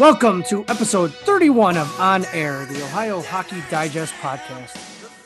[0.00, 4.74] Welcome to episode 31 of On Air, the Ohio Hockey Digest podcast.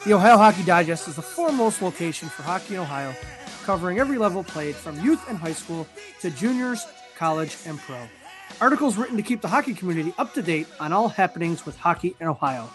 [0.04, 3.14] The Ohio Hockey Digest is the foremost location for hockey in Ohio,
[3.62, 5.86] covering every level played from youth and high school
[6.22, 6.84] to juniors,
[7.16, 8.00] college, and pro.
[8.60, 12.16] Articles written to keep the hockey community up to date on all happenings with hockey
[12.18, 12.68] in Ohio.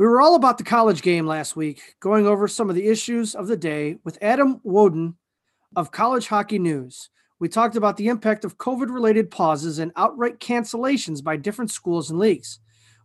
[0.00, 3.34] We were all about the college game last week, going over some of the issues
[3.34, 5.16] of the day with Adam Wodon
[5.76, 7.10] of College Hockey News.
[7.38, 12.08] We talked about the impact of COVID related pauses and outright cancellations by different schools
[12.08, 12.60] and leagues.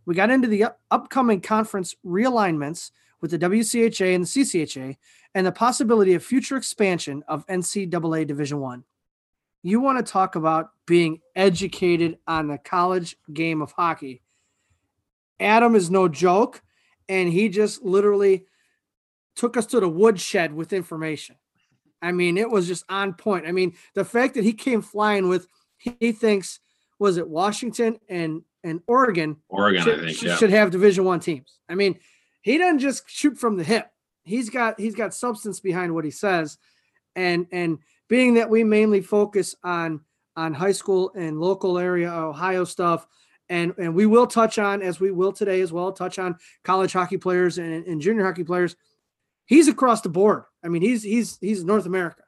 [0.06, 4.96] We got into the up- upcoming conference realignments with the WCHA and the CCHA
[5.34, 8.84] and the possibility of future expansion of NCAA Division 1
[9.62, 14.22] you want to talk about being educated on the college game of hockey.
[15.38, 16.62] Adam is no joke,
[17.08, 18.46] and he just literally
[19.34, 21.36] took us to the woodshed with information.
[22.02, 23.46] I mean, it was just on point.
[23.46, 25.46] I mean, the fact that he came flying with
[25.78, 26.60] he thinks
[26.98, 29.36] was it Washington and and Oregon.
[29.48, 30.36] Oregon, should, I think, yeah.
[30.36, 31.58] should have Division One teams.
[31.68, 31.98] I mean,
[32.42, 33.88] he doesn't just shoot from the hip.
[34.24, 36.58] He's got he's got substance behind what he says,
[37.14, 37.78] and and
[38.08, 40.00] being that we mainly focus on
[40.36, 43.06] on high school and local area Ohio stuff,
[43.48, 46.92] and and we will touch on as we will today as well touch on college
[46.92, 48.76] hockey players and, and junior hockey players.
[49.46, 50.44] He's across the board.
[50.64, 52.22] I mean, he's he's he's North America.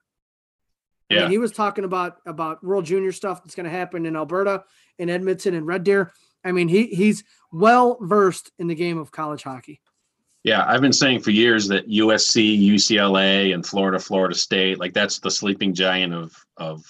[1.11, 1.21] I Yeah.
[1.23, 4.65] mean, he was talking about about World Junior stuff that's going to happen in Alberta,
[4.99, 6.12] in Edmonton, and Red Deer.
[6.45, 9.81] I mean, he he's well versed in the game of college hockey.
[10.45, 15.19] Yeah, I've been saying for years that USC, UCLA, and Florida, Florida State, like that's
[15.19, 16.85] the sleeping giant of of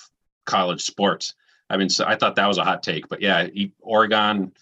[0.45, 1.35] college sports.
[1.71, 4.53] I've been, I thought that was a hot take, but yeah, he, Oregon,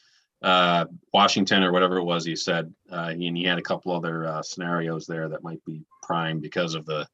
[0.43, 4.27] uh, Washington, or whatever it was, he said, uh, and he had a couple other
[4.27, 7.07] uh, scenarios there that might be prime because of the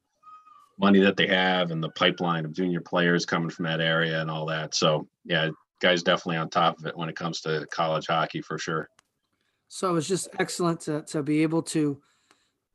[0.78, 4.31] money that they have and the pipeline of junior players coming from that area and
[4.31, 4.75] all that.
[4.75, 5.50] So yeah,
[5.81, 8.88] guys definitely on top of it when it comes to college hockey for sure.
[9.69, 12.00] So it was just excellent to to be able to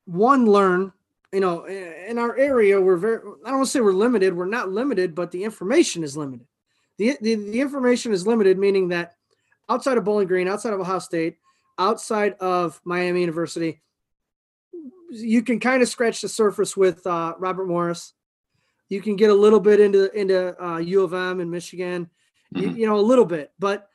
[0.05, 0.93] one learn.
[1.33, 3.17] You know, in our area, we're very.
[3.17, 4.33] I don't want to say we're limited.
[4.33, 6.47] We're not limited, but the information is limited.
[6.97, 9.15] The, the the information is limited, meaning that
[9.69, 11.37] outside of Bowling Green, outside of Ohio State,
[11.77, 13.81] outside of Miami University,
[15.11, 18.13] you can kind of scratch the surface with uh, Robert Morris.
[18.89, 22.09] You can get a little bit into into uh, U of M in Michigan,
[22.55, 22.77] you, Mhm.
[22.77, 23.89] you know, a little bit, but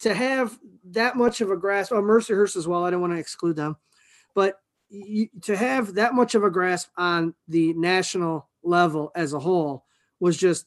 [0.00, 0.58] to have
[0.90, 2.84] that much of a grasp, oh, Mercyhurst as well.
[2.84, 3.76] I don't want to exclude them,
[4.34, 9.38] but you, to have that much of a grasp on the national level as a
[9.38, 9.84] whole
[10.20, 10.66] was just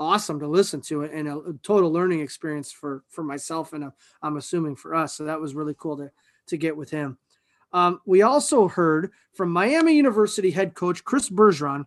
[0.00, 3.90] awesome to listen to and a, a total learning experience for for myself and uh,
[4.22, 5.14] I'm assuming for us.
[5.14, 6.10] So that was really cool to
[6.48, 7.18] to get with him.
[7.72, 11.86] Um, we also heard from Miami University head coach Chris Bergeron,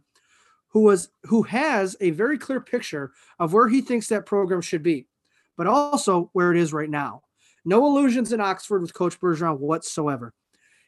[0.70, 4.84] who was who has a very clear picture of where he thinks that program should
[4.84, 5.08] be,
[5.58, 7.24] but also where it is right now.
[7.66, 10.34] No illusions in Oxford with Coach Bergeron whatsoever.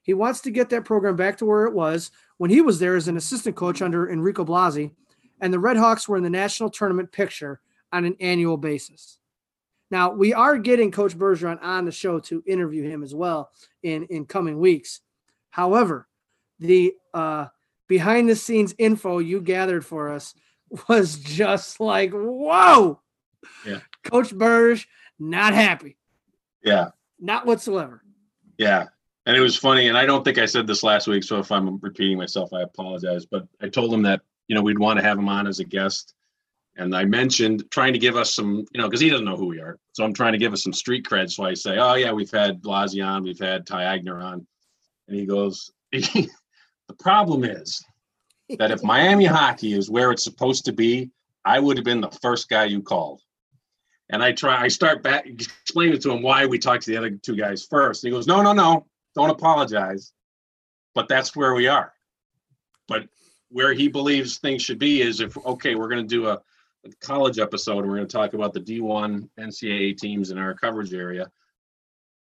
[0.03, 2.95] He wants to get that program back to where it was when he was there
[2.95, 4.91] as an assistant coach under Enrico Blasi,
[5.41, 7.59] and the Red Hawks were in the national tournament picture
[7.91, 9.19] on an annual basis.
[9.91, 13.51] Now we are getting Coach Bergeron on the show to interview him as well
[13.83, 15.01] in in coming weeks.
[15.51, 16.07] However,
[16.59, 17.47] the uh,
[17.87, 20.33] behind the scenes info you gathered for us
[20.89, 22.99] was just like whoa.
[23.65, 23.79] Yeah.
[24.03, 24.87] Coach Burge
[25.19, 25.97] not happy,
[26.63, 26.89] Yeah.
[27.19, 28.03] not whatsoever.
[28.57, 28.85] Yeah.
[29.25, 29.87] And it was funny.
[29.87, 31.23] And I don't think I said this last week.
[31.23, 33.25] So if I'm repeating myself, I apologize.
[33.25, 35.63] But I told him that, you know, we'd want to have him on as a
[35.63, 36.13] guest.
[36.77, 39.47] And I mentioned trying to give us some, you know, because he doesn't know who
[39.47, 39.77] we are.
[39.93, 41.31] So I'm trying to give us some street cred.
[41.31, 44.45] So I say, oh, yeah, we've had Blasi on, we've had Ty Eigner on.
[45.07, 46.29] And he goes, the
[46.99, 47.83] problem is
[48.57, 51.11] that if Miami hockey is where it's supposed to be,
[51.45, 53.21] I would have been the first guy you called.
[54.09, 57.11] And I try, I start back explaining to him why we talked to the other
[57.11, 58.03] two guys first.
[58.03, 60.11] And he goes, No, no, no, don't apologize.
[60.93, 61.91] But that's where we are.
[62.87, 63.07] But
[63.55, 66.89] where he believes things should be is if, okay, we're going to do a, a
[66.99, 70.93] college episode and we're going to talk about the D1 NCAA teams in our coverage
[70.93, 71.31] area.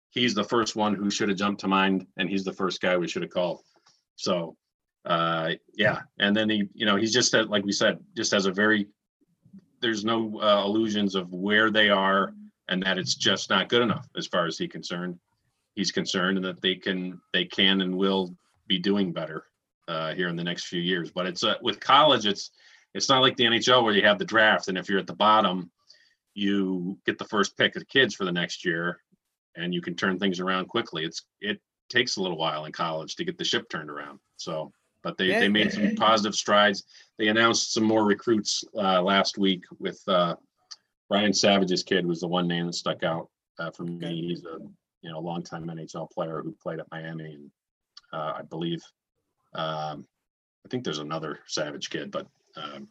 [0.10, 2.98] He's the first one who should have jumped to mind, and he's the first guy
[2.98, 3.62] we should have called.
[4.16, 4.58] So,
[5.06, 6.00] uh, yeah.
[6.18, 8.88] And then he, you know, he's just, uh, like we said, just has a very
[9.82, 12.34] there's no uh, illusions of where they are
[12.70, 15.20] and that it's just not good enough as far as he concerned.
[15.76, 18.36] He's concerned and that they can they can and will
[18.66, 19.44] be doing better
[19.90, 21.12] uh, here in the next few years.
[21.12, 22.52] But it's uh, with college, it's
[22.94, 25.16] it's not like the NHL where you have the draft and if you're at the
[25.16, 25.70] bottom,
[26.34, 29.02] you get the first pick of the kids for the next year,
[29.58, 31.04] and you can turn things around quickly.
[31.04, 31.60] It's it
[31.90, 34.20] takes a little while in college to get the ship turned around.
[34.38, 34.72] So
[35.04, 35.40] but they, Yeah.
[35.40, 36.84] they made some positive strides.
[37.18, 40.36] They announced some more recruits uh, last week with uh,
[41.08, 44.28] Brian Savage's kid was the one name that stuck out uh, for me.
[44.28, 44.60] He's a
[45.02, 47.52] you know longtime NHL player who played at Miami, and
[48.14, 48.82] uh, I believe
[49.54, 50.06] um,
[50.66, 52.88] I think there's another Savage kid, but um,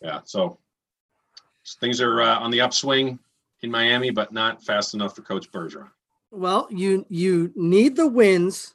[0.00, 0.20] yeah.
[0.24, 0.58] So
[1.80, 3.18] things are uh, on the upswing
[3.62, 5.88] in Miami, but not fast enough for Coach Bergeron.
[6.30, 8.74] Well, you you need the wins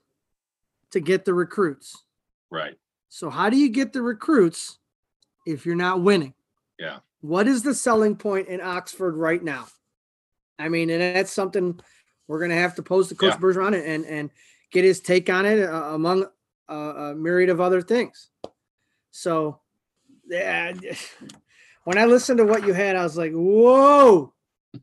[0.91, 2.03] to get the recruits.
[2.49, 2.75] Right.
[3.09, 4.79] So how do you get the recruits
[5.45, 6.33] if you're not winning?
[6.79, 6.99] Yeah.
[7.21, 9.67] What is the selling point in Oxford right now?
[10.57, 11.79] I mean, and that's something
[12.27, 13.39] we're going to have to pose to Coach Yeah.
[13.39, 14.29] Bergeron and, and and
[14.71, 16.25] get his take on it uh, among
[16.69, 18.29] uh, a myriad of other things.
[19.11, 19.59] So,
[20.27, 20.73] yeah,
[21.83, 24.33] when I listened to what you had, I was like, "Whoa,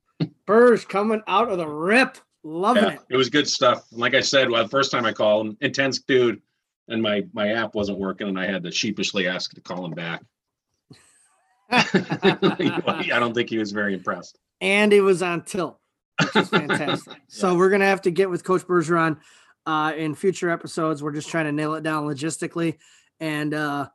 [0.47, 3.85] Burge coming out of the rip, loving Yeah, it." it was good stuff.
[3.93, 6.41] Like I said, well, the first time I called him, intense dude,
[6.89, 9.93] and my my app wasn't working, and I had to sheepishly ask to call him
[9.93, 10.23] back.
[11.71, 14.39] I don't think he was very impressed.
[14.61, 15.79] and it was on tilt,
[16.21, 17.17] which is fantastic.
[17.29, 19.19] So we're gonna have to get with Coach Bergeron
[19.67, 21.03] uh, in future episodes.
[21.03, 22.79] We're just trying to nail it down logistically,
[23.21, 23.89] and uh,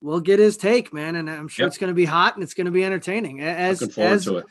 [0.00, 1.16] we'll get his take, man.
[1.16, 1.68] And I'm sure Yep.
[1.68, 3.40] it's gonna be hot and it's gonna be entertaining.
[3.40, 4.46] As Looking forward as to it.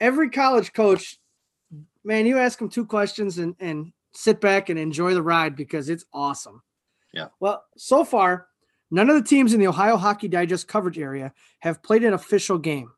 [0.00, 1.18] every college coach,
[2.04, 5.88] man, you ask them two questions and and sit back and enjoy the ride because
[5.88, 6.62] it's awesome.
[7.12, 7.28] Yeah.
[7.40, 8.46] Well, so far,
[8.90, 12.58] none of the teams in the Ohio Hockey Digest coverage area have played an official
[12.58, 12.90] game.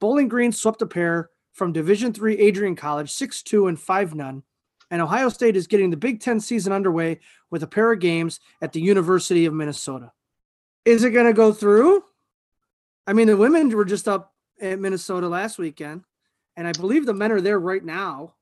[0.00, 4.42] Bowling Green swept a pair from Division Three Adrian College, 6-2 and 5 none.
[4.92, 7.18] And Ohio State is getting the Big Ten season underway
[7.50, 10.12] with a pair of games at the University of Minnesota.
[10.84, 12.04] Is it going to go through?
[13.06, 16.04] I mean, the women were just up at Minnesota last weekend,
[16.58, 18.34] and I believe the men are there right now.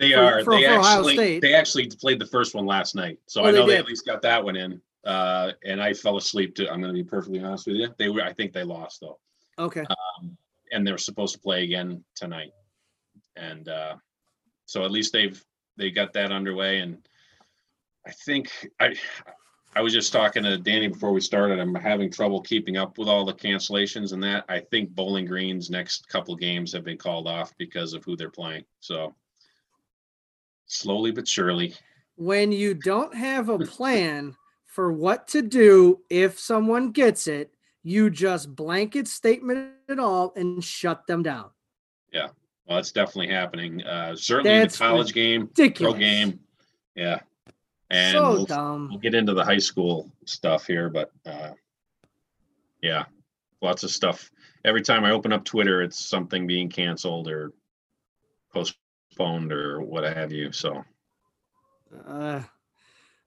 [0.00, 0.44] They for- are.
[0.44, 1.42] for- they for Ohio actually State.
[1.42, 3.80] they actually played the first one last night, so Oh, I know they did.
[3.82, 4.82] at least got that one in.
[5.04, 6.56] Uh, and I fell asleep.
[6.56, 7.88] To, I'm going to be perfectly honest with you.
[7.96, 8.22] They were.
[8.22, 9.18] I think they lost though,
[9.56, 9.84] Okay.
[10.18, 10.36] um,
[10.72, 12.50] and they're supposed to play again tonight.
[13.36, 13.94] And uh,
[14.66, 15.40] so at least they've
[15.76, 16.80] they got that underway.
[16.80, 16.98] And
[18.06, 18.94] I think I
[19.74, 21.58] I was just talking to Danny before we started.
[21.58, 24.44] I'm having trouble keeping up with all the cancellations and that.
[24.48, 28.28] I think Bowling Green's next couple games have been called off because of who they're
[28.28, 28.64] playing.
[28.80, 29.14] So
[30.66, 31.74] slowly but surely.
[32.16, 34.36] When you don't have a plan
[34.66, 40.62] for what to do if someone gets it, you just blanket statement it all and
[40.62, 41.50] shut them down.
[42.66, 43.82] Well, it's definitely happening.
[43.82, 46.40] Uh, certainly in the college game, pro game.
[46.94, 47.20] Yeah.
[47.90, 51.50] And so we'll, we'll get into the high school stuff here, but uh,
[52.82, 53.04] yeah,
[53.60, 54.30] lots of stuff.
[54.64, 57.52] Every time I open up Twitter, it's something being canceled or
[58.52, 60.52] postponed or what have you.
[60.52, 60.84] So
[62.06, 62.42] Uh,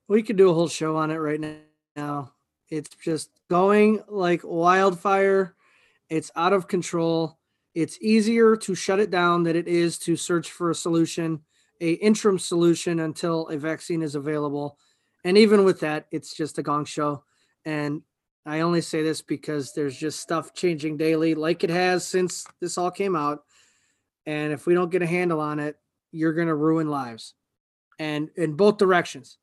[0.07, 1.43] we could do a whole show on it right
[1.95, 2.31] now.
[2.69, 5.55] It's just going like wildfire.
[6.09, 7.37] It's out of control.
[7.75, 11.41] It's easier to shut it down than it is to search for a solution,
[11.81, 14.77] a interim solution until a vaccine is available.
[15.23, 17.23] And even with that, it's just a gong show.
[17.65, 18.01] And
[18.45, 22.77] I only say this because there's just stuff changing daily, like it has since this
[22.77, 23.43] all came out.
[24.25, 25.77] And if we don't get a handle on it,
[26.11, 27.33] you're going to ruin lives
[27.99, 29.37] and in both directions.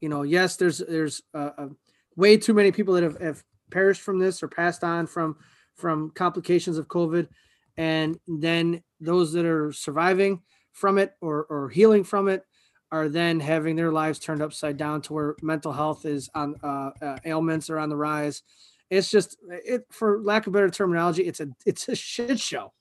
[0.00, 1.68] You know, yes, there's there's uh, uh,
[2.16, 5.36] way too many people that have, have perished from this or passed on from
[5.74, 7.28] from complications of COVID,
[7.78, 10.42] and then those that are surviving
[10.72, 12.44] from it or or healing from it
[12.90, 16.90] are then having their lives turned upside down to where mental health is on uh,
[17.00, 18.42] uh, ailments are on the rise.
[18.90, 22.72] It's just it for lack of better terminology, it's a it's a shit show.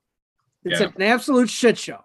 [0.66, 0.92] It's Yeah.
[0.96, 2.04] an absolute shit show,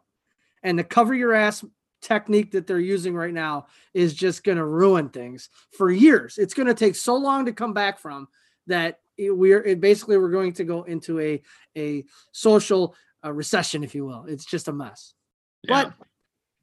[0.63, 1.65] and the cover your ass
[2.03, 6.37] technique that they're using right now is just going to ruin things for years.
[6.37, 8.27] It's going to take so long to come back from
[8.67, 11.43] that we're basically we're going to go into a
[11.77, 14.25] a social uh, recession, if you will.
[14.27, 15.15] It's just a mess.
[15.63, 15.85] Yeah.
[15.85, 15.95] But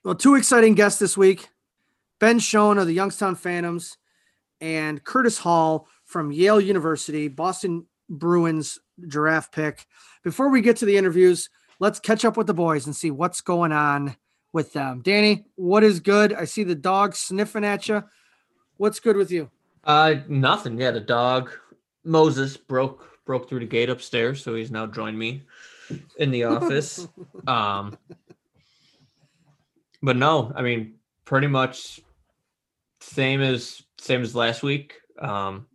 [0.03, 1.49] well, two exciting guests this week:
[2.19, 3.97] Ben Schoen of the Youngstown Phantoms
[4.61, 9.85] and Curtis Hall from Yale University, Boston Bruins giraffe pick.
[10.23, 13.41] Before we get to the interviews, let's catch up with the boys and see what's
[13.41, 14.15] going on
[14.51, 15.01] with them.
[15.01, 16.33] Danny, what is good?
[16.33, 18.03] I see the dog sniffing at you.
[18.77, 19.49] What's good with you?
[19.83, 20.79] Uh, nothing.
[20.79, 21.51] Yeah, the dog
[22.03, 25.43] Moses broke broke through the gate upstairs, so he's now joined me
[26.17, 27.07] in the office.
[27.47, 27.97] um,
[30.01, 31.99] but no, I mean, pretty much
[33.01, 34.95] same as same as last week.
[35.19, 35.67] Um,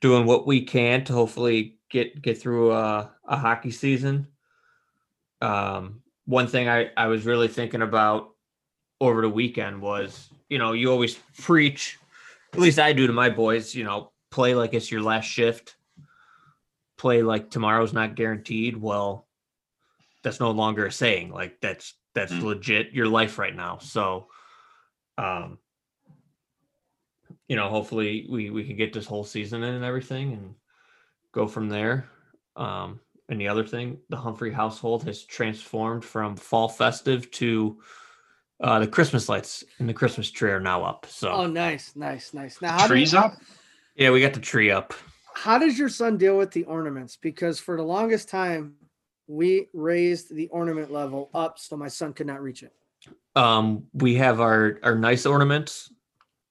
[0.00, 4.28] doing what we can to hopefully get get through a, a hockey season.
[5.40, 8.30] Um, one thing I, I was really thinking about
[9.00, 11.98] over the weekend was, you know, you always preach,
[12.52, 15.76] at least I do to my boys, you know, play like it's your last shift,
[16.96, 18.76] play like tomorrow's not guaranteed.
[18.76, 19.26] Well,
[20.22, 21.30] that's no longer a saying.
[21.30, 22.42] Like that's that's mm.
[22.42, 23.78] legit your life right now.
[23.78, 24.26] So
[25.18, 25.58] um
[27.48, 30.54] you know, hopefully we we can get this whole season in and everything and
[31.32, 32.08] go from there.
[32.56, 37.78] Um and the other thing, the Humphrey household has transformed from fall festive to
[38.60, 41.06] uh, the Christmas lights and the Christmas tree are now up.
[41.08, 42.60] So oh, nice, nice, nice.
[42.62, 43.34] Now trees up.
[43.96, 44.94] Yeah, we got the tree up.
[45.34, 47.16] How does your son deal with the ornaments?
[47.16, 48.74] Because for the longest time,
[49.26, 52.72] we raised the ornament level up so my son could not reach it.
[53.34, 55.92] Um, we have our our nice ornaments.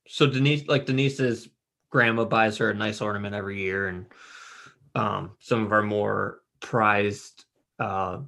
[0.07, 1.49] So Denise, like Denise's
[1.89, 4.05] grandma buys her a nice ornament every year, and
[4.93, 7.45] um, some of our more prized
[7.79, 8.19] uh,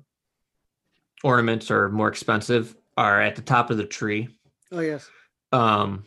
[1.24, 4.28] ornaments are more expensive are at the top of the tree.
[4.72, 5.10] Oh yes.
[5.52, 6.04] Um,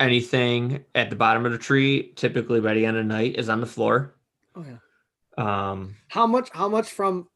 [0.00, 3.48] anything at the bottom of the tree, typically by the end of the night, is
[3.48, 4.14] on the floor.
[4.54, 4.78] Oh yeah.
[5.36, 6.50] Um, how much?
[6.50, 7.28] How much from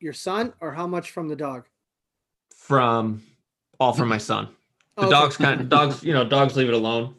[0.00, 1.64] your son, or how much from the dog?
[2.54, 3.22] From
[3.80, 4.48] all from my son.
[4.96, 5.10] The okay.
[5.10, 7.14] dogs kind of dogs, you know, dogs leave it alone.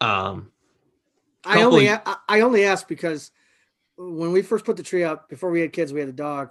[0.00, 0.50] Um,
[1.44, 3.30] I only I only ask because
[3.96, 6.50] when we first put the tree up before we had kids, we had a dog,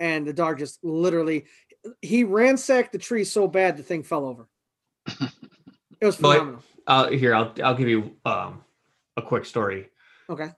[0.00, 1.46] and the dog just literally
[2.02, 4.48] he ransacked the tree so bad the thing fell over.
[6.00, 6.62] It was phenomenal.
[6.86, 8.62] But, uh, here, I'll I'll give you um,
[9.16, 9.88] a quick story.
[10.30, 10.50] Okay.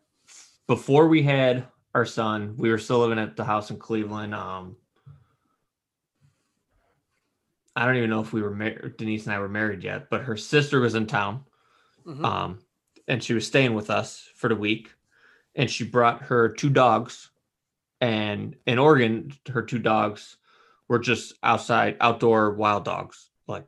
[0.67, 4.35] Before we had our son, we were still living at the house in Cleveland.
[4.35, 4.77] Um,
[7.75, 8.97] I don't even know if we were married.
[8.97, 11.45] Denise and I were married yet, but her sister was in town,
[12.07, 12.25] mm-hmm.
[12.25, 12.59] um,
[13.09, 14.91] and she was staying with us for the week
[15.55, 17.31] and she brought her two dogs.
[18.01, 20.37] And in Oregon, her two dogs
[20.89, 23.29] were just outside, outdoor wild dogs.
[23.47, 23.67] Like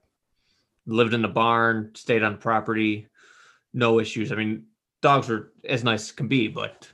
[0.87, 3.09] lived in the barn, stayed on property,
[3.73, 4.33] no issues.
[4.33, 4.65] I mean,
[5.01, 6.89] dogs are as nice as can be, but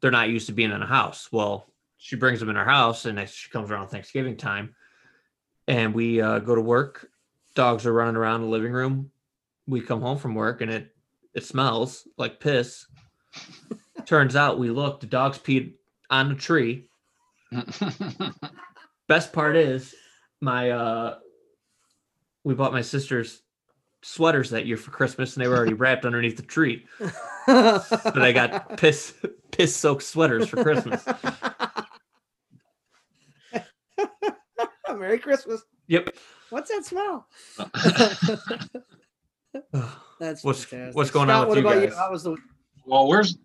[0.00, 1.28] they're not used to being in a house.
[1.32, 4.74] Well, she brings them in her house, and she comes around Thanksgiving time,
[5.66, 7.10] and we uh, go to work.
[7.54, 9.10] Dogs are running around the living room.
[9.66, 10.94] We come home from work, and it
[11.34, 12.86] it smells like piss.
[14.06, 15.74] Turns out we looked, the dogs peed
[16.08, 16.88] on the tree.
[19.08, 19.94] Best part is
[20.40, 21.18] my uh
[22.48, 23.42] we bought my sister's
[24.00, 26.86] sweaters that year for Christmas and they were already wrapped underneath the tree.
[27.46, 29.12] but I got piss
[29.50, 31.04] piss soaked sweaters for Christmas.
[34.98, 35.62] Merry Christmas.
[35.88, 36.16] Yep.
[36.48, 37.28] What's that smell?
[40.18, 40.96] That's what's fantastic.
[40.96, 41.90] what's going Scott, on with you guys?
[41.90, 41.94] You?
[41.94, 42.36] How was the
[42.86, 43.36] well, where's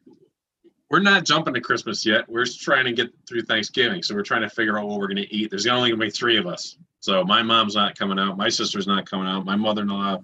[0.90, 2.30] we're not jumping to Christmas yet.
[2.30, 4.02] We're just trying to get through Thanksgiving.
[4.02, 5.50] So we're trying to figure out what we're going to eat.
[5.50, 6.78] There's only going to be three of us.
[7.04, 8.38] So my mom's not coming out.
[8.38, 9.44] My sister's not coming out.
[9.44, 10.24] My mother-in-law,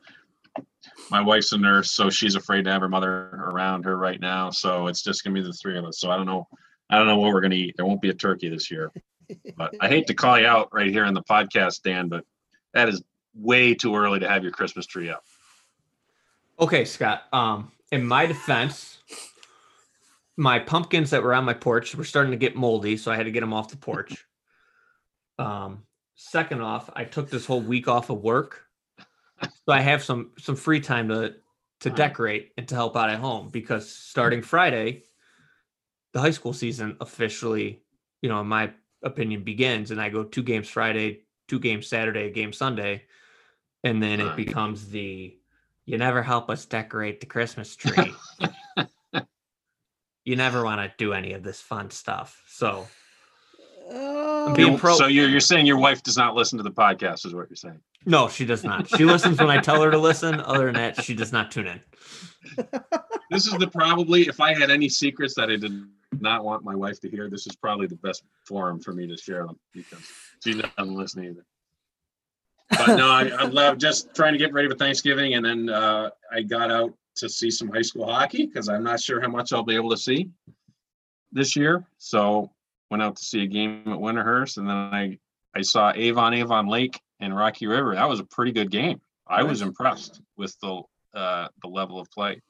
[1.11, 4.49] my wife's a nurse, so she's afraid to have her mother around her right now.
[4.49, 5.99] So it's just going to be the three of us.
[5.99, 6.47] So I don't know.
[6.89, 7.75] I don't know what we're going to eat.
[7.75, 8.93] There won't be a turkey this year.
[9.57, 12.23] But I hate to call you out right here in the podcast, Dan, but
[12.73, 13.03] that is
[13.35, 15.25] way too early to have your Christmas tree up.
[16.61, 17.23] Okay, Scott.
[17.33, 18.99] Um, in my defense,
[20.37, 23.25] my pumpkins that were on my porch were starting to get moldy, so I had
[23.25, 24.25] to get them off the porch.
[25.37, 25.83] Um,
[26.19, 28.65] second off, I took this whole week off of work,
[29.41, 31.35] so I have some some free time to
[31.79, 34.09] to decorate and to help out at home because hmm.
[34.11, 35.03] starting Friday,
[36.13, 37.83] the high school season officially,
[38.21, 38.71] you know, in my
[39.01, 43.03] opinion, begins, and I go two games Friday, two games Saturday, a game Sunday,
[43.85, 45.37] and then it becomes the
[45.85, 48.13] you never help us decorate the Christmas tree.
[50.25, 52.43] you never want to do any of this fun stuff.
[52.47, 52.87] So,
[53.89, 57.25] uh, being pro- so you're you're saying your wife does not listen to the podcast,
[57.25, 57.79] is what you're saying?
[58.05, 58.87] No, she does not.
[58.89, 60.39] She listens when I tell her to listen.
[60.41, 61.81] Other than that, she does not tune in.
[63.31, 65.73] this is the probably if I had any secrets that I did
[66.19, 69.17] not want my wife to hear, this is probably the best forum for me to
[69.17, 69.99] share them because
[70.43, 71.45] she doesn't listen either.
[72.69, 76.11] But no, I, I love just trying to get ready for Thanksgiving, and then uh,
[76.31, 79.51] I got out to see some high school hockey because I'm not sure how much
[79.51, 80.29] I'll be able to see
[81.31, 81.85] this year.
[81.97, 82.51] So
[82.89, 85.17] went out to see a game at Winterhurst, and then I
[85.55, 87.95] I saw Avon Avon Lake and Rocky River.
[87.95, 89.01] That was a pretty good game.
[89.27, 90.81] I was impressed with the
[91.13, 92.41] uh, the level of play.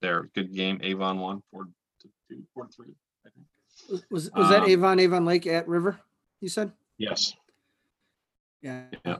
[0.00, 0.80] There, good game.
[0.82, 2.94] Avon won four to two, four to three.
[3.26, 4.02] I think.
[4.10, 6.00] Was was that Um, Avon Avon Lake at River?
[6.40, 6.72] You said.
[6.98, 7.34] Yes.
[8.62, 8.84] Yeah.
[9.04, 9.16] Yeah.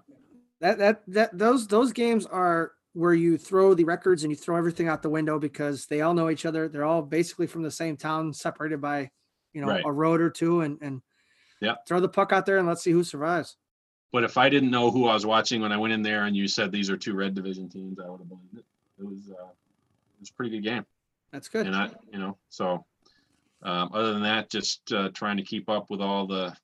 [0.60, 4.56] That that that those those games are where you throw the records and you throw
[4.56, 6.68] everything out the window because they all know each other.
[6.68, 9.10] They're all basically from the same town, separated by
[9.54, 9.84] you know Right.
[9.86, 11.00] a road or two, and and
[11.60, 11.76] Yeah.
[11.86, 13.56] throw the puck out there and let's see who survives.
[14.12, 16.36] But if I didn't know who I was watching when I went in there and
[16.36, 18.64] you said these are two red division teams, I would have believed it.
[18.98, 20.84] It was uh, it was a pretty good game.
[21.32, 21.66] That's good.
[21.66, 22.84] And I, you know, so
[23.62, 26.54] um, other than that, just uh, trying to keep up with all the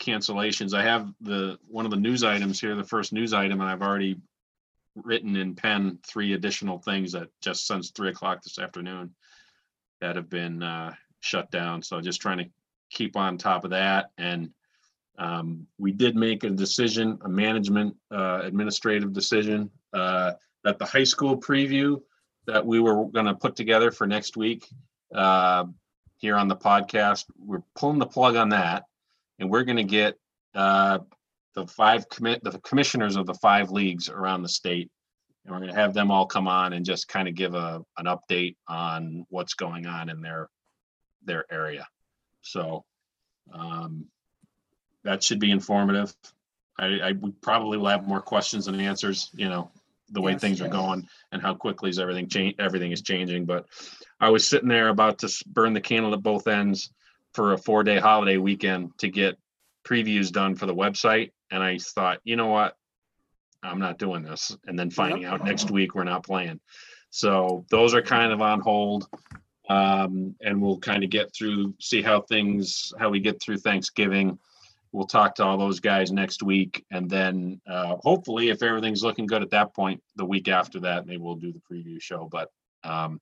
[0.00, 0.74] cancellations.
[0.74, 3.82] I have the one of the news items here, the first news item, and I've
[3.82, 4.16] already
[4.96, 9.14] written in pen three additional things that just since three o'clock this afternoon
[10.00, 11.82] that have been uh, shut down.
[11.82, 12.46] So just trying to
[12.90, 14.10] keep on top of that.
[14.18, 14.50] And
[15.18, 20.32] um, we did make a decision, a management uh, administrative decision uh,
[20.64, 22.00] that the high school preview
[22.46, 24.66] that we were going to put together for next week
[25.14, 25.64] uh,
[26.18, 27.24] here on the podcast.
[27.38, 28.84] We're pulling the plug on that,
[29.38, 30.16] and we're going to get
[30.54, 31.00] uh,
[31.54, 34.90] the five commit the commissioners of the five leagues around the state,
[35.44, 37.82] and we're going to have them all come on and just kind of give a
[37.96, 40.48] an update on what's going on in their
[41.24, 41.86] their area.
[42.42, 42.84] So
[43.52, 44.06] um,
[45.04, 46.14] that should be informative.
[46.78, 49.30] I, I would probably will have more questions than answers.
[49.34, 49.70] You know,
[50.10, 50.40] the way Yes.
[50.40, 53.66] things are going and how quickly is everything change everything is changing but
[54.20, 56.90] i was sitting there about to burn the candle at both ends
[57.34, 59.36] for a four day holiday weekend to get
[59.84, 62.74] previews done for the website and i thought you know what
[63.62, 66.58] i'm not doing this and then finding out next week we're not playing
[67.10, 69.06] so those are kind of on hold
[69.68, 74.38] um, and we'll kind of get through see how things how we get through thanksgiving.
[74.92, 79.26] We'll talk to all those guys next week and then uh, hopefully if everything's looking
[79.26, 82.50] good at that point the week after that maybe we'll do the preview show but
[82.84, 83.20] um,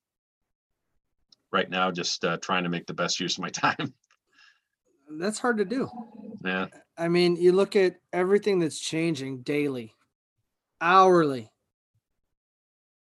[1.53, 3.95] right now just uh, trying to make the best use of my time.
[5.09, 5.89] That's hard to do.
[6.45, 6.67] yeah.
[6.99, 9.95] I mean, you look at everything that's changing daily,
[10.81, 11.51] hourly,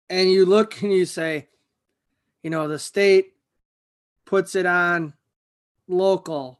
[0.09, 1.47] and you look and you say,
[2.43, 3.33] you know, the state
[4.25, 5.13] puts it on
[5.87, 6.59] local,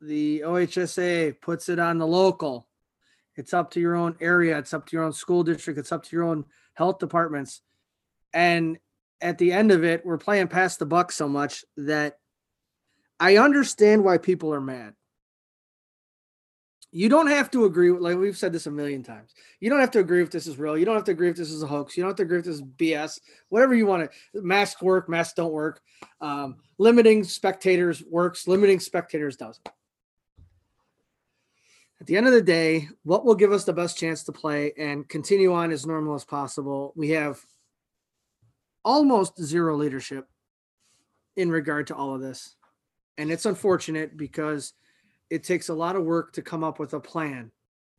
[0.00, 2.66] the OHSA puts it on the local.
[3.36, 6.04] It's up to your own area, it's up to your own school district, it's up
[6.04, 7.62] to your own health departments.
[8.32, 8.78] And
[9.20, 12.18] at the end of it, we're playing past the buck so much that
[13.18, 14.94] I understand why people are mad
[16.94, 19.34] you don't have to agree with like we've said this a million times.
[19.58, 20.78] You don't have to agree if this is real.
[20.78, 21.96] You don't have to agree if this is a hoax.
[21.96, 25.08] You don't have to agree if this is bs whatever you want to masks work
[25.08, 25.82] masks don't work.
[26.20, 29.68] Um, limiting spectators works limiting spectators doesn't.
[32.00, 34.72] At the end of the day what will give us the best chance to play
[34.78, 36.92] and continue on as normal as possible?
[36.94, 37.40] We have
[38.84, 40.28] almost zero leadership
[41.36, 42.54] in regard to all of this.
[43.18, 44.74] And it's unfortunate because
[45.34, 47.50] it takes a lot of work to come up with a plan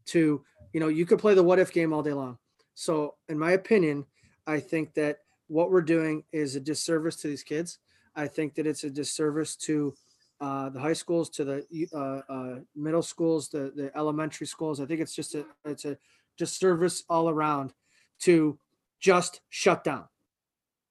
[0.05, 2.37] to you know you could play the what if game all day long.
[2.75, 4.05] So in my opinion
[4.47, 7.79] i think that what we're doing is a disservice to these kids.
[8.15, 9.93] I think that it's a disservice to
[10.39, 14.79] uh, the high schools to the uh, uh, middle schools the, the elementary schools.
[14.79, 15.97] I think it's just a it's a
[16.37, 17.73] disservice all around
[18.19, 18.57] to
[18.99, 20.05] just shut down.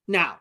[0.07, 0.40] Now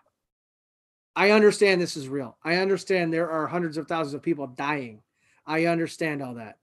[1.15, 2.37] i understand this is real.
[2.43, 5.02] I understand there are hundreds of thousands of people dying
[5.45, 6.57] I understand all that.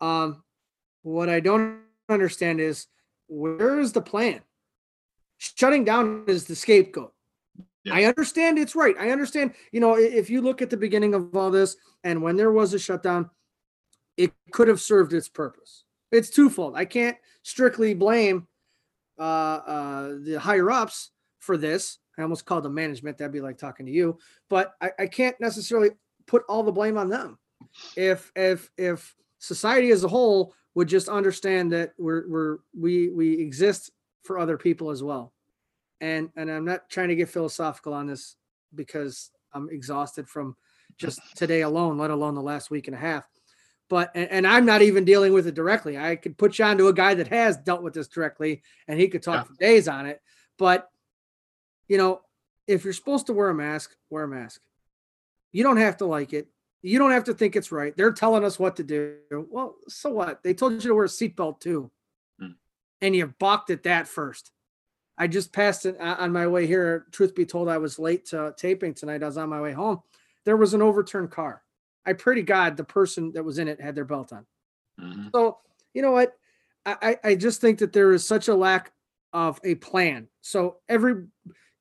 [0.00, 0.42] Um,
[1.02, 2.86] what I don't understand is
[3.28, 4.40] where is the plan?
[5.38, 7.12] Shutting down is the scapegoat.
[7.84, 7.94] Yeah.
[7.94, 8.94] I understand it's right.
[8.98, 12.36] I understand, you know, if you look at the beginning of all this and when
[12.36, 13.30] there was a shutdown,
[14.18, 15.84] it could have served its purpose.
[16.12, 16.74] It's twofold.
[16.76, 18.46] I can't strictly blame
[19.18, 21.98] uh, uh, the higher ups for this.
[22.18, 23.16] I almost called the management.
[23.16, 24.18] That'd be like talking to you,
[24.50, 25.90] but I, I can't necessarily
[26.26, 27.38] put all the blame on them
[27.96, 33.40] if if if society as a whole would just understand that we're we're we we
[33.40, 33.90] exist
[34.24, 35.32] for other people as well
[36.00, 38.36] and and i'm not trying to get philosophical on this
[38.74, 40.56] because i'm exhausted from
[40.98, 43.26] just today alone let alone the last week and a half
[43.88, 46.76] but and, and i'm not even dealing with it directly i could put you on
[46.76, 49.44] to a guy that has dealt with this directly and he could talk Yeah.
[49.44, 50.20] for days on it
[50.58, 50.88] but
[51.88, 52.20] you know
[52.66, 54.60] if you're supposed to wear a mask, wear a mask.
[55.50, 56.46] You don't have to like it.
[56.82, 57.94] You don't have to think it's right.
[57.96, 59.16] They're telling us what to do.
[59.30, 60.42] Well, so what?
[60.42, 61.90] They told you to wear a seatbelt too.
[62.38, 62.52] Hmm.
[63.00, 64.50] And you balked at that first.
[65.18, 67.06] I just passed it uh, on my way here.
[67.12, 69.22] Truth be told, I was late to taping tonight.
[69.22, 70.00] I was on my way home.
[70.46, 71.62] There was an overturned car.
[72.06, 74.46] I pray to God the person that was in it had their belt on.
[74.98, 75.30] Mhm.
[75.32, 75.58] So
[75.92, 76.36] you know what?
[76.86, 78.92] I, I just think that there is such a lack
[79.34, 80.28] of a plan.
[80.40, 81.26] So every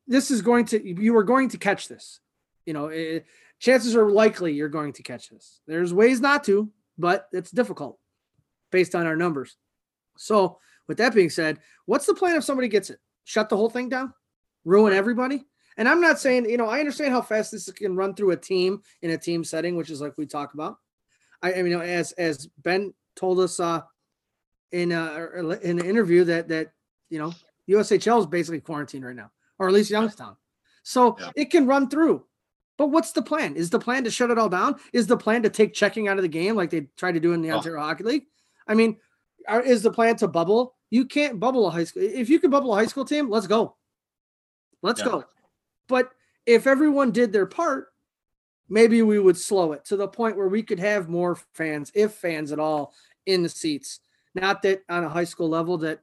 [0.07, 2.19] this is going to you are going to catch this.
[2.65, 3.21] You know, eh,
[3.59, 5.61] chances are likely you're going to catch this.
[5.67, 7.99] There's ways not to, but it's difficult
[8.71, 9.55] based on our numbers.
[10.17, 12.99] So with that being said, what's the plan if somebody gets it?
[13.23, 14.13] Shut the whole thing down,
[14.65, 15.45] ruin everybody.
[15.77, 18.37] And I'm not saying, you know, I understand how fast this can run through a
[18.37, 20.77] team in a team setting, which is like we talk about.
[21.41, 23.81] I, I mean, as as Ben told us uh,
[24.71, 25.27] in uh,
[25.61, 26.71] in an interview that that
[27.09, 27.33] you know
[27.69, 30.35] USHL is basically quarantined right now, or at least Youngstown.
[30.83, 31.31] So Yeah.
[31.35, 32.25] it can run through.
[32.79, 33.57] But what's the plan?
[33.57, 34.77] Is the plan to shut it all down?
[34.93, 37.33] Is the plan to take checking out of the game like they tried to do
[37.33, 37.57] in the Oh.
[37.57, 38.27] Ontario Hockey League?
[38.67, 38.95] I mean,
[39.49, 40.77] are, is the plan to bubble?
[40.89, 42.03] You can't bubble a high school.
[42.03, 43.75] If you can bubble a high school team, let's go.
[44.81, 45.07] Let's Yeah.
[45.07, 45.23] go.
[45.89, 46.11] But
[46.45, 47.93] if everyone did their part,
[48.69, 52.13] maybe we would slow it to the point where we could have more fans, if
[52.13, 52.93] fans at all,
[53.25, 53.99] in the seats.
[54.35, 55.99] Not that on a high school level that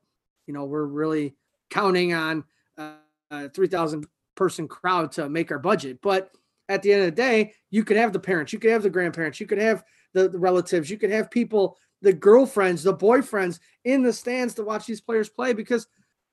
[0.46, 1.36] you know we're really
[1.70, 2.44] counting on
[2.76, 2.96] uh,
[3.30, 6.32] a three thousand person crowd to make our budget, but
[6.68, 8.90] at the end of the day, you could have the parents, you could have the
[8.90, 13.60] grandparents, you could have the, the relatives, you could have people, the girlfriends, the boyfriends
[13.84, 15.86] in the stands to watch these players play because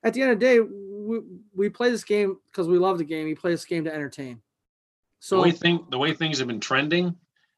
[0.04, 1.20] at the end of the day, we,
[1.56, 3.26] we play this game because we love the game.
[3.26, 4.36] We play this game to entertain.
[4.36, 4.42] The
[5.20, 7.16] So way thing, the way things have been trending,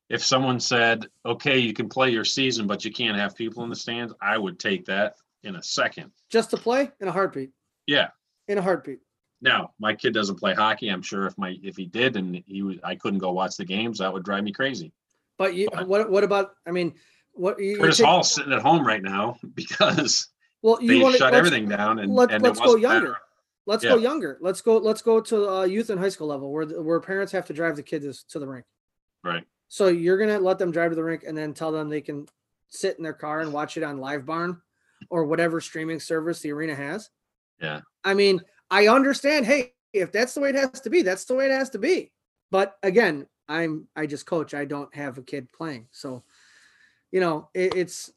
[0.09, 3.69] if someone said, okay, you can play your season, but you can't have people in
[3.69, 6.11] the stands, I would take that in a second.
[6.29, 7.51] just to play in a heartbeat,
[7.87, 8.09] Yeah.
[8.47, 8.99] in a heartbeat.
[9.45, 10.89] Now, my kid doesn't play hockey.
[10.89, 13.63] I'm sure if my, if he did and he was, I couldn't go watch the
[13.63, 14.91] games, that would drive me crazy.
[15.37, 16.95] But you, But- what, what about, I mean,
[17.33, 20.29] what you, you Curtis take- Hall's sitting at home right now because
[20.63, 23.17] well, you they want shut everything down and, let, let's go younger.
[23.67, 24.37] Let's go younger.
[24.41, 24.77] Let's go.
[24.77, 27.75] Let's go to uh, youth and high school level where where parents have to drive
[27.75, 28.63] the kids to the rink.
[29.23, 29.43] Right.
[29.69, 32.27] So you're gonna let them drive to the rink and then tell them they can
[32.67, 34.61] sit in their car and watch it on LiveBarn
[35.09, 37.09] or whatever streaming service the arena has.
[37.59, 37.81] Yeah.
[38.03, 39.45] I mean, I understand.
[39.45, 41.79] Hey, if that's the way it has to be, that's the way it has to
[41.79, 42.11] be.
[42.51, 44.53] But again, I'm I just coach.
[44.53, 46.23] I don't have a kid playing, so
[47.11, 48.11] you know it, it's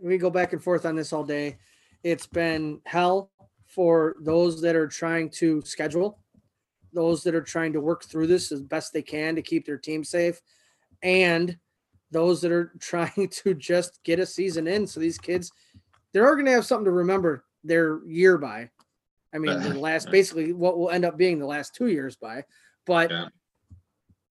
[0.00, 1.58] we go back and forth on this all day.
[2.02, 3.30] It's been hell
[3.66, 6.18] for those that are trying to schedule,
[6.92, 9.78] those that are trying to work through this as best they can to keep their
[9.78, 10.40] team safe,
[11.02, 11.58] and
[12.10, 14.86] those that are trying to just get a season in.
[14.86, 15.52] So these kids,
[16.12, 18.70] they're going to have something to remember their year by.
[19.34, 22.44] I mean, the last basically what will end up being the last two years by.
[22.86, 23.28] But Yeah.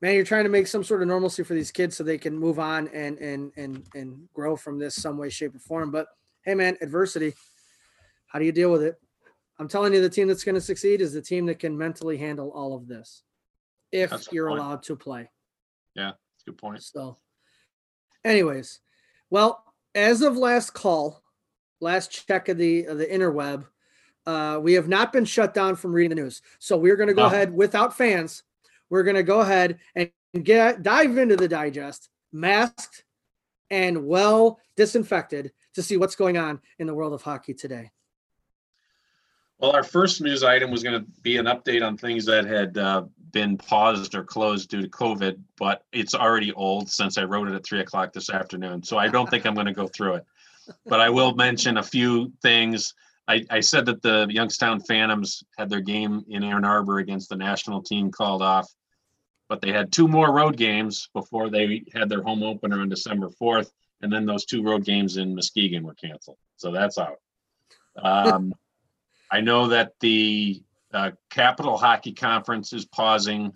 [0.01, 2.37] man, you're trying to make some sort of normalcy for these kids so they can
[2.37, 5.91] move on and and and and grow from this some way, shape, or form.
[5.91, 6.07] But
[6.43, 7.33] hey, man, adversity.
[8.27, 8.95] How do you deal with it?
[9.59, 12.17] I'm telling you, the team that's going to succeed is the team that can mentally
[12.17, 13.21] handle all of this,
[13.91, 15.29] if That's you're allowed to play.
[15.93, 16.13] Yeah,
[16.45, 16.81] good point.
[16.81, 17.17] So,
[18.25, 18.79] anyways,
[19.29, 19.63] well,
[19.93, 21.21] as of last call,
[21.79, 23.65] last check of the of the interweb,
[24.25, 26.41] uh, we have not been shut down from reading the news.
[26.59, 28.43] So we're going to go ahead without fans.
[28.89, 30.12] We're going to go ahead and
[30.43, 33.03] get dive into the digest, masked
[33.69, 37.91] and well disinfected, to see what's going on in the world of hockey today.
[39.59, 42.77] Well, our first news item was going to be an update on things that had
[42.77, 47.47] uh, been paused or closed due to COVID, but it's already old since I wrote
[47.47, 48.83] it at three o'clock this afternoon.
[48.83, 50.25] So I don't think I'm going to go through it.
[50.86, 52.93] But I will mention a few things.
[53.27, 57.38] I, I said that the Youngstown Phantoms had their game in Ann Arbor against the
[57.38, 58.69] national team called off,
[59.47, 63.29] but they had two more road games before they had their home opener on December
[63.41, 63.69] 4th.
[64.01, 66.38] And then those two road games in Muskegon were canceled.
[66.57, 67.19] So that's out.
[67.95, 68.53] Um,
[69.31, 70.62] I know that the
[70.93, 73.53] uh, Capital Hockey Conference is pausing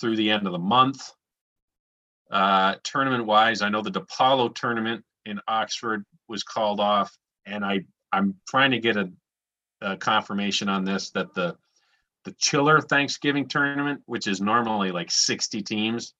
[0.00, 1.10] through the end of the month.
[2.30, 7.84] Uh, tournament wise, I know the DePaulo tournament in Oxford was called off, and I
[8.12, 9.10] I'm trying to get a,
[9.80, 11.56] a confirmation on this that the
[12.24, 16.14] the Chiller Thanksgiving tournament, which is normally like 60 teams,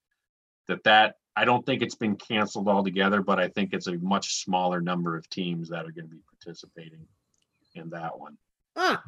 [0.68, 4.42] that that I don't think it's been canceled altogether, but I think it's a much
[4.42, 7.06] smaller number of teams that are going to be participating
[7.74, 8.36] in that one.
[8.76, 9.02] Ah.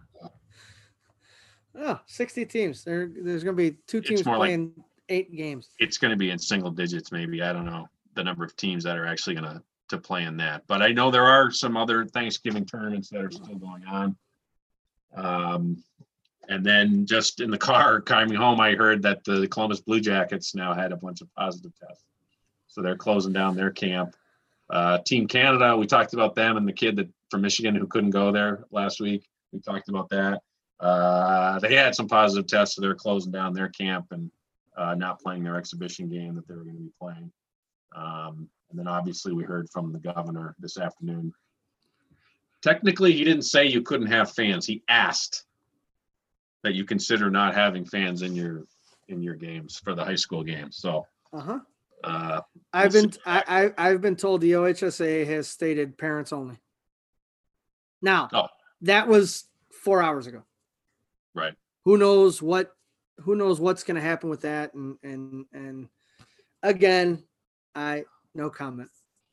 [1.76, 2.84] Oh, 60 teams.
[2.84, 4.72] There, there's going to be two teams more like- playing
[5.08, 5.70] eight games.
[5.78, 7.42] it's going to be in single digits, maybe.
[7.42, 10.36] I don't know the number of teams that are actually going to to play in
[10.38, 10.62] that.
[10.66, 14.16] But I know there are some other Thanksgiving tournaments that are still going on.
[15.14, 15.84] Um,
[16.48, 20.54] and then just in the car coming home, I heard that the Columbus Blue Jackets
[20.54, 22.04] now had a bunch of positive tests.
[22.68, 24.16] So they're closing down their camp.
[24.68, 28.10] Uh, Team Canada, we talked about them and the kid that from Michigan who couldn't
[28.10, 29.28] go there last week.
[29.52, 30.40] We talked about that.
[30.78, 34.30] Uh, they had some positive tests, so they're closing down their camp and
[34.76, 37.30] uh, not playing their exhibition game that they were going to be playing.
[37.94, 41.32] Um, and then obviously we heard from the governor this afternoon.
[42.62, 44.66] Technically, he didn't say you couldn't have fans.
[44.66, 45.44] He asked
[46.62, 48.64] that you consider not having fans in your
[49.08, 50.76] in your games for the high school games.
[50.76, 51.58] So Uh-huh.
[52.04, 52.40] uh,
[52.72, 56.58] I've been I, I I've been told the OHSA has stated parents only.
[58.02, 58.46] Now, Oh.
[58.82, 59.44] that was
[59.82, 60.44] 4 hours ago.
[61.34, 61.54] right.
[61.86, 62.72] Who knows what
[63.20, 65.88] who knows what's going to happen with that and and and
[66.62, 67.24] again,
[67.74, 68.04] I
[68.34, 68.90] no comment.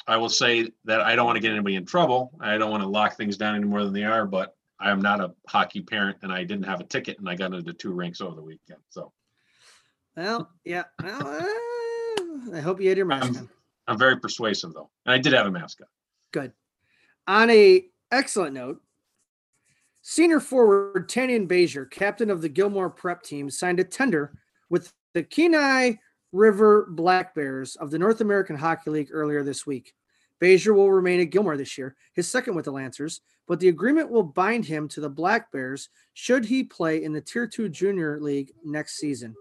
[0.08, 2.32] I will say that I don't want to get anybody in trouble.
[2.39, 5.02] I don't want to lock things down any more than they are, but I am
[5.02, 7.91] not a hockey parent and I didn't have a ticket and I got into two
[7.91, 8.80] rinks over the weekend.
[8.89, 9.12] So
[10.15, 10.84] Well, yeah.
[11.04, 13.50] Well, uh, I hope you had your mask on.
[13.88, 14.89] I'm very persuasive though.
[15.06, 15.88] And I did have a mask on.
[16.32, 16.54] Good.
[17.28, 18.82] On a excellent note,
[20.02, 25.23] senior forward Tanyan Bezier, captain of the Gilmour prep team, signed a tender with the
[25.23, 25.95] Kenai
[26.32, 29.94] River Black Bears of the North American Hockey League earlier this week.
[30.42, 34.12] Bezier will remain at Gilmour this year, his second with the Lancers, but the agreement
[34.12, 38.20] will bind him to the Black Bears should he play in the Tier 2 Junior
[38.20, 39.36] League next season.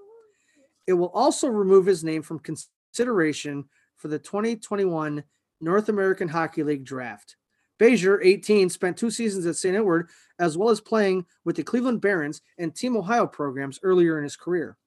[0.86, 3.64] It will also remove his name from consideration
[3.96, 5.22] for the 2021
[5.60, 7.36] North American Hockey League draft.
[7.78, 9.76] Bezier, 18, spent two seasons at St.
[9.76, 14.24] Edward, as well as playing with the Cleveland Barons and Team Ohio programs earlier in
[14.24, 14.78] his career.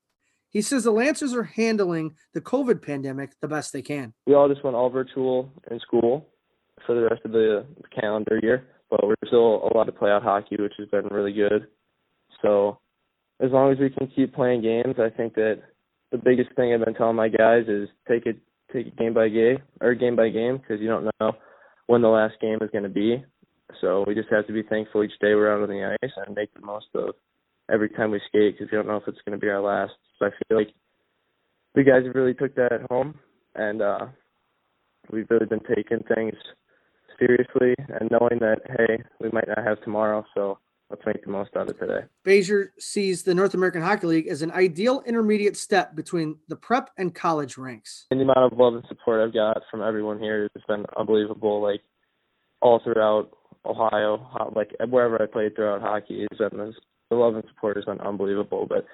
[0.50, 4.14] He says the Lancers are handling the COVID pandemic the best they can.
[4.26, 6.28] we all just went all virtual in school
[6.86, 7.66] for the rest of the
[8.00, 11.68] calendar year, but we're still allowed to play out hockey, which has been really good.
[12.42, 12.80] So
[13.40, 15.62] as long as we can keep playing games, I think that
[16.12, 18.38] the biggest thing I've been telling my guys is take it
[18.74, 21.32] take it game by game or game by game because you don't know
[21.88, 23.24] when the last game is going to be.
[23.82, 26.36] So we just have to be thankful each day we're out on the ice and
[26.36, 27.14] make the most of
[27.71, 29.93] every time we skate because you don't know if it's going to be our last.
[30.17, 30.73] So I feel like
[31.75, 33.17] the guys have really took that home
[33.55, 34.08] and uh
[35.12, 36.36] we've really been taking things
[37.19, 40.58] seriously and knowing that hey, we might not have tomorrow, so
[40.89, 42.01] let's make the most out of today.
[42.25, 46.89] Bezier sees the North American Hockey League as an ideal intermediate step between the prep
[46.97, 48.05] and college ranks.
[48.12, 51.62] And the amount of love and support I've got from everyone here has been unbelievable.
[51.62, 51.82] Like
[52.62, 53.29] all throughout
[53.65, 56.75] Ohio, like wherever I played throughout hockey, has been this,
[57.10, 58.65] the love and support been unbelievable.
[58.67, 58.86] But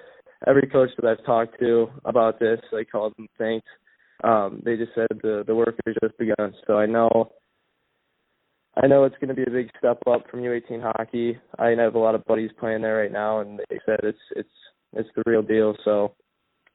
[0.46, 3.66] every coach that I've talked to about this, I called them thanks.
[4.24, 6.54] Um, they just said the the work has just begun.
[6.66, 7.32] So I know
[8.82, 11.38] I know it's going to be a big step up from U18 hockey.
[11.58, 14.48] I have a lot of buddies playing there right now, and they said it's it's
[14.92, 15.74] it's the real deal.
[15.84, 16.14] So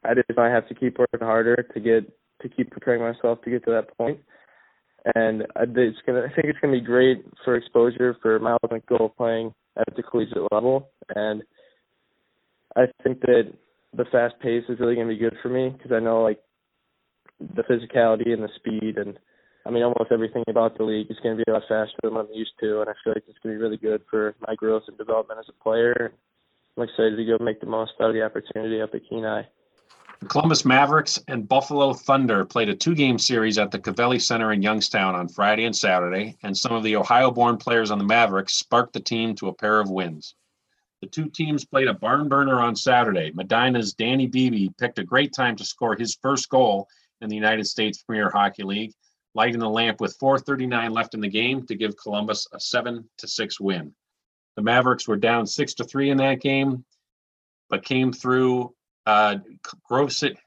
[0.03, 3.51] I just I have to keep working harder to get to keep preparing myself to
[3.51, 4.19] get to that point.
[5.15, 9.15] And I, it's gonna I think it's gonna be great for exposure for Miles McGill
[9.15, 11.43] playing at the collegiate level, and
[12.75, 13.53] I think that
[13.93, 16.39] the fast pace is really gonna be good for me because I know like
[17.39, 19.17] the physicality and the speed and
[19.65, 22.17] I mean, almost everything about the league is going to be a lot faster than
[22.17, 24.55] I'm used to, and I feel like it's going to be really good for my
[24.55, 26.13] growth and development as a player.
[26.75, 29.43] I'm excited to go make the most out of the opportunity up at Kenai.
[30.21, 34.61] The Columbus Mavericks and Buffalo Thunder played a two-game series at the Covelli Center in
[34.61, 38.93] Youngstown on Friday and Saturday, and some of the Ohio-born players on the Mavericks sparked
[38.93, 40.35] the team to a pair of wins.
[41.01, 43.31] The two teams played a barn burner on Saturday.
[43.33, 46.87] Medina's Danny Beebe picked a great time to score his first goal
[47.21, 48.93] in the United States Premier Hockey League,
[49.33, 53.27] lighting the lamp with 4:39 left in the game to give Columbus a seven to
[53.27, 53.95] six win.
[54.55, 56.85] The Mavericks were down six to three in that game,
[57.71, 58.75] but came through.
[59.05, 59.37] Uh,
[59.87, 60.37] Grove City,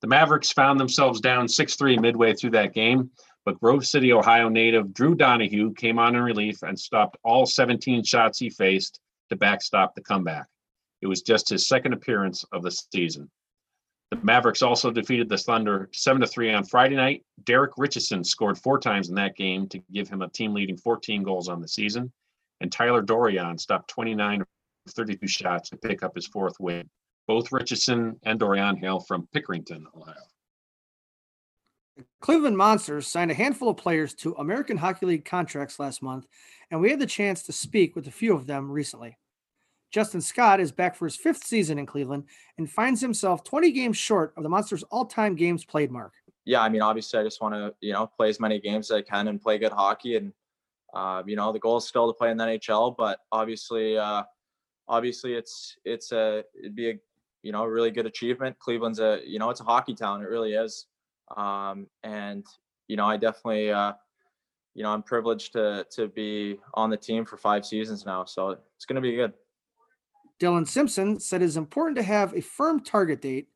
[0.00, 3.10] the Mavericks found themselves down 6-3 midway through that game,
[3.44, 8.04] but Grove City, Ohio native Drew Donahue came on in relief and stopped all 17
[8.04, 10.46] shots he faced to backstop the comeback.
[11.02, 13.30] It was just his second appearance of the season.
[14.10, 17.24] The Mavericks also defeated the Thunder 7 3 on Friday night.
[17.44, 21.22] Derek Richardson scored four times in that game to give him a team leading 14
[21.22, 22.12] goals on the season.
[22.60, 24.46] And Tyler Dorian stopped 29 of
[24.88, 26.90] 32 shots to pick up his fourth win.
[27.26, 30.14] Both Richardson and Dorian hail from Pickerington, Ohio.
[32.20, 36.26] Cleveland Monsters signed a handful of players to American Hockey League contracts last month,
[36.70, 39.16] and we had the chance to speak with a few of them recently.
[39.90, 42.24] Justin Scott is back for his fifth season in Cleveland
[42.58, 46.12] and finds himself 20 games short of the Monsters' all time games played mark.
[46.44, 48.98] yeah, I mean, obviously, I just want to, you know, play as many games as
[48.98, 50.16] I can and play good hockey.
[50.16, 50.32] And,
[50.94, 54.22] uh, you know, the goal is still to play in the NHL, but obviously, uh,
[54.88, 56.98] obviously it's it's a it'd be a
[57.42, 58.58] you know a really good achievement.
[58.58, 60.22] Cleveland's a you know it's a hockey town.
[60.22, 60.86] It really is.
[61.36, 62.44] Um, and
[62.88, 63.92] you know I definitely uh,
[64.74, 68.24] you know I'm privileged to to be on the team for five seasons now.
[68.24, 69.32] So it's going to be good.
[70.38, 73.48] Dillon Simpson said it's important to have a firm target date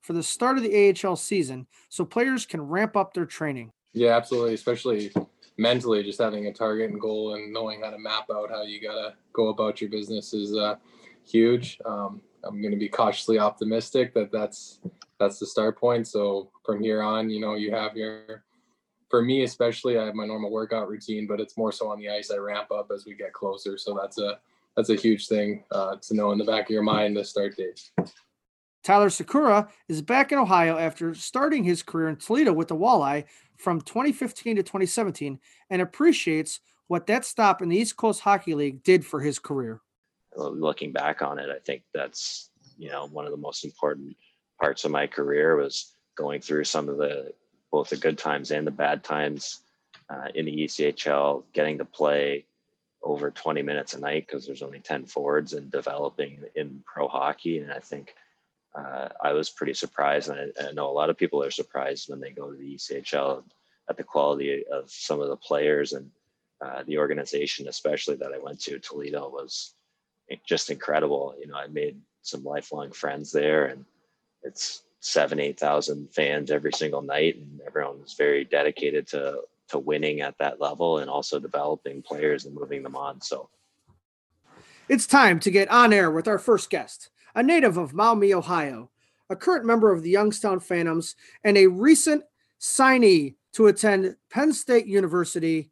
[0.00, 3.72] for the start of the AHL season so players can ramp up their training.
[3.92, 4.54] Yeah, absolutely.
[4.54, 5.12] Especially
[5.56, 8.82] mentally, just having a target and goal and knowing how to map out how you
[8.82, 10.74] got to go about your business is uh,
[11.24, 11.78] huge.
[11.86, 14.80] Um, I'm going to be cautiously optimistic that that's
[15.18, 16.06] that's the start point.
[16.06, 18.44] So from here on, you know, you have your
[19.10, 22.08] for me especially, I have my normal workout routine, but it's more so on the
[22.08, 22.30] ice.
[22.30, 23.78] I ramp up as we get closer.
[23.78, 24.38] So that's a
[24.76, 27.56] that's a huge thing uh, to know in the back of your mind the start
[27.56, 27.90] date.
[28.82, 33.24] Tyler Sikura is back in Ohio after starting his career in Toledo with the Walleye
[33.56, 35.38] from 2015 to 2017
[35.70, 39.80] and appreciates what that stop in the East Coast Hockey League did for his career.
[40.36, 44.16] Looking back on it, I think that's, you know, one of the most important
[44.60, 47.32] parts of my career was going through some of the
[47.70, 49.60] both the good times and the bad times
[50.08, 52.46] uh, in the ECHL, getting to play
[53.02, 57.58] over 20 minutes a night because there's only 10 forwards and developing in pro hockey.
[57.58, 58.14] And I think
[58.74, 60.30] uh, I was pretty surprised.
[60.30, 62.74] And I, I, know a lot of people are surprised when they go to the
[62.74, 63.44] ECHL
[63.88, 66.10] at the quality of some of the players and
[66.64, 68.78] uh, the organization, especially that I went to.
[68.78, 69.73] Toledo was
[70.46, 71.34] just incredible.
[71.40, 73.84] You know, I made some lifelong friends there and
[74.42, 77.36] it's seven, 8,000 fans every single night.
[77.36, 82.44] And everyone was very dedicated to to winning at that level and also developing players
[82.44, 83.20] and moving them on.
[83.20, 83.48] So
[84.88, 88.90] it's time to get on air with our first guest, a native of Maumee, Ohio,
[89.30, 92.24] a current member of the Youngstown Phantoms, and a recent
[92.60, 95.70] signee to attend Penn State University.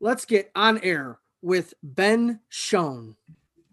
[0.00, 3.16] Let's get on air with Ben Schoen.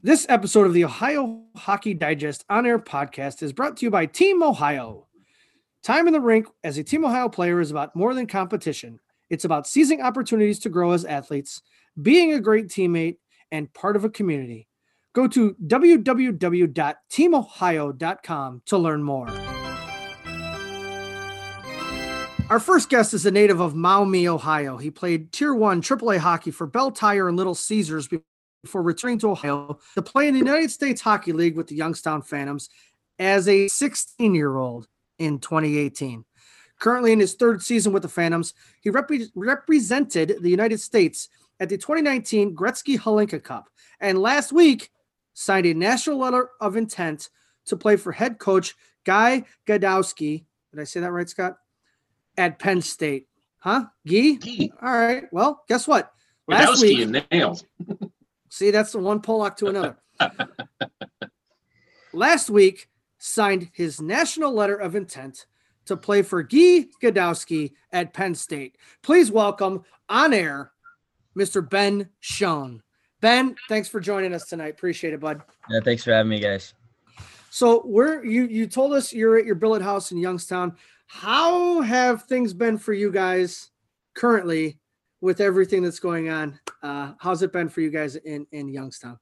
[0.05, 4.05] This episode of the Ohio Hockey Digest on air podcast is brought to you by
[4.05, 5.07] Team Ohio.
[5.81, 8.99] Time in the rink as a Team Ohio player is about more than competition.
[9.31, 11.63] It's about seizing opportunities to grow as athletes,
[11.99, 13.17] being a great teammate,
[13.51, 14.67] and part of a community.
[15.13, 19.27] Go to www.teamohio.com to learn more.
[22.51, 24.77] Our first guest is a native of Maumee, Ohio.
[24.77, 28.07] He played Tier 1 AAA hockey for Belle Tire and Little Caesars
[28.65, 32.23] before returning to Ohio to play in the United States Hockey League with the Youngstown
[32.23, 32.69] Phantoms
[33.19, 34.87] as a 16 year old
[35.19, 36.25] in 2018.
[36.79, 41.69] Currently in his third season with the Phantoms, he rep- represented the United States at
[41.69, 43.69] the 2019 Gretzky Hlinka Cup,
[44.01, 44.89] and last week
[45.33, 47.29] signed a national letter of intent
[47.65, 48.75] to play for head coach
[49.05, 50.43] Guy Gadowski.
[50.71, 51.57] Did I say that right, Scott?
[52.35, 53.27] At Penn State.
[53.59, 53.85] Huh?
[54.05, 54.71] Gee?
[54.81, 55.23] All right.
[55.31, 56.11] Well, guess what?
[56.47, 57.63] Last Gadowski week, nailed.
[58.49, 59.97] see, that's the one Pollock to another.
[62.13, 65.45] last week, signed his national letter of intent
[65.85, 68.77] to play for Guy Gadowski at Penn State.
[69.01, 70.71] Please welcome on air
[71.37, 71.67] Mr.
[71.67, 72.81] Ben Schoen.
[73.21, 74.73] Ben, thanks for joining us tonight.
[74.73, 75.41] Appreciate it, bud.
[75.69, 76.73] Yeah, thanks for having me, guys.
[77.49, 80.75] So we're you you told us you're at your billet house in Youngstown.
[81.07, 83.71] How have things been for you guys
[84.13, 84.77] currently
[85.25, 86.57] with everything that's going on?
[86.83, 89.17] Uh, how's it been for you guys in in Youngstown?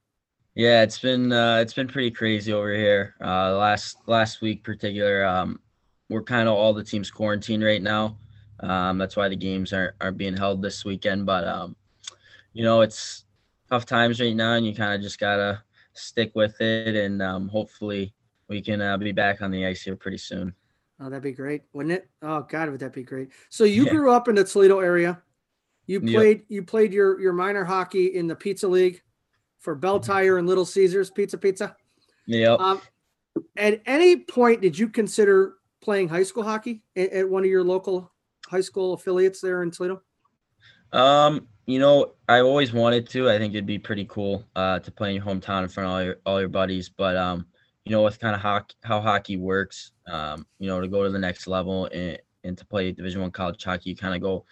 [0.53, 3.15] Yeah, it's been uh, it's been pretty crazy over here.
[3.23, 5.61] Uh, last last week, particular, um,
[6.09, 8.17] we're kind of all the teams quarantined right now.
[8.59, 11.25] Um, that's why the games aren't aren't being held this weekend.
[11.25, 11.75] But um,
[12.51, 13.23] you know, it's
[13.69, 15.63] tough times right now, and you kind of just gotta
[15.93, 18.13] stick with it, and um, hopefully
[18.49, 20.53] we can uh, be back on the ice here pretty soon.
[20.99, 22.09] Oh, that'd be great, wouldn't it?
[22.21, 23.29] Oh God, would that be great?
[23.49, 23.91] So you yeah.
[23.91, 25.21] grew up in the Toledo area.
[25.86, 26.46] You played yep.
[26.50, 29.02] you played your your minor hockey in the Pizza League
[29.60, 30.12] for Belle mm-hmm.
[30.12, 31.76] Tire and Little Caesars Pizza Pizza.
[32.25, 32.54] Yeah.
[32.54, 32.81] Um,
[33.58, 37.63] at any point, did you consider playing high school hockey at, at one of your
[37.63, 38.12] local
[38.48, 40.02] high school affiliates there in Toledo?
[40.94, 43.29] Um, you know, I always wanted to.
[43.29, 45.94] I think it'd be pretty cool uh, to play in your hometown in front of
[45.94, 46.90] all your all your buddies.
[46.90, 47.46] But um,
[47.86, 51.10] you know, with kind of hockey, how hockey works, um, you know, to go to
[51.10, 54.46] the next level and, and to play Division One college hockey, you kind of go,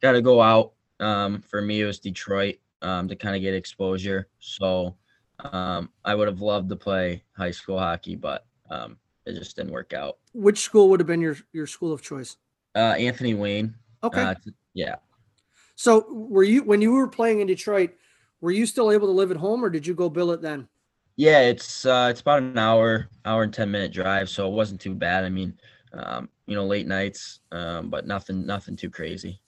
[0.00, 0.72] got to go out.
[1.00, 4.28] Um, for me, it was Detroit um, to kind of get exposure.
[4.38, 4.96] So
[5.40, 9.72] um, I would have loved to play high school hockey, but um, it just didn't
[9.72, 10.18] work out.
[10.34, 12.36] Which school would have been your your school of choice?
[12.74, 13.74] Uh, Anthony Wayne.
[14.02, 14.22] Okay.
[14.22, 14.34] Uh,
[14.74, 14.96] yeah.
[15.74, 17.90] So were you when you were playing in Detroit?
[18.40, 20.68] Were you still able to live at home, or did you go billet then?
[21.16, 24.80] Yeah, it's uh, it's about an hour, hour and ten minute drive, so it wasn't
[24.80, 25.24] too bad.
[25.24, 25.58] I mean,
[25.92, 29.40] um, you know, late nights, um, but nothing, nothing too crazy.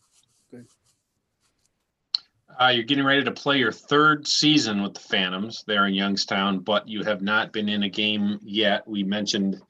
[2.59, 6.59] Uh, you're getting ready to play your third season with the Phantoms there in Youngstown,
[6.61, 8.87] but you have not been in a game yet.
[8.87, 9.61] We mentioned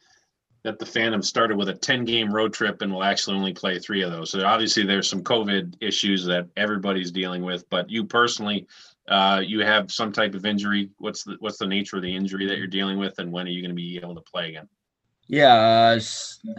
[0.62, 3.78] that the Phantoms started with a 10 game road trip and will actually only play
[3.78, 4.30] three of those.
[4.30, 8.66] So obviously there's some COVID issues that everybody's dealing with, but you personally,
[9.08, 10.90] uh, you have some type of injury.
[10.98, 13.50] What's the what's the nature of the injury that you're dealing with, and when are
[13.50, 14.68] you going to be able to play again?
[15.26, 16.00] Yeah, uh,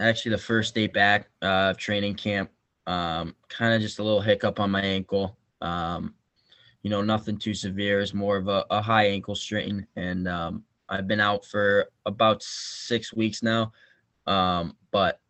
[0.00, 2.50] actually the first day back uh, training camp.
[2.86, 5.38] Um, kind of just a little hiccup on my ankle.
[5.62, 6.14] Um,
[6.82, 8.00] you know, nothing too severe.
[8.00, 12.42] It's more of a, a high ankle strain, and um, I've been out for about
[12.42, 13.72] six weeks now.
[14.26, 15.20] Um, but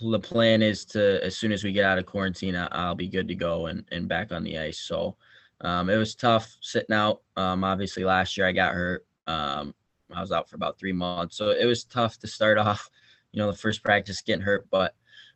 [0.00, 3.08] the plan is to, as soon as we get out of quarantine, I, will be
[3.08, 4.78] good to go and, and back on the ice.
[4.78, 5.16] So
[5.60, 7.22] um, it was tough sitting out.
[7.36, 9.06] Um, obviously, last year I got hurt.
[9.26, 9.74] Um,
[10.14, 11.36] I was out for about three months.
[11.36, 12.88] So it was tough to start off,
[13.32, 14.94] you know, the first practice getting hurt, but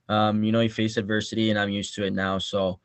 [0.08, 2.38] um, you know, you face adversity and I'm used to it now.
[2.38, 2.78] So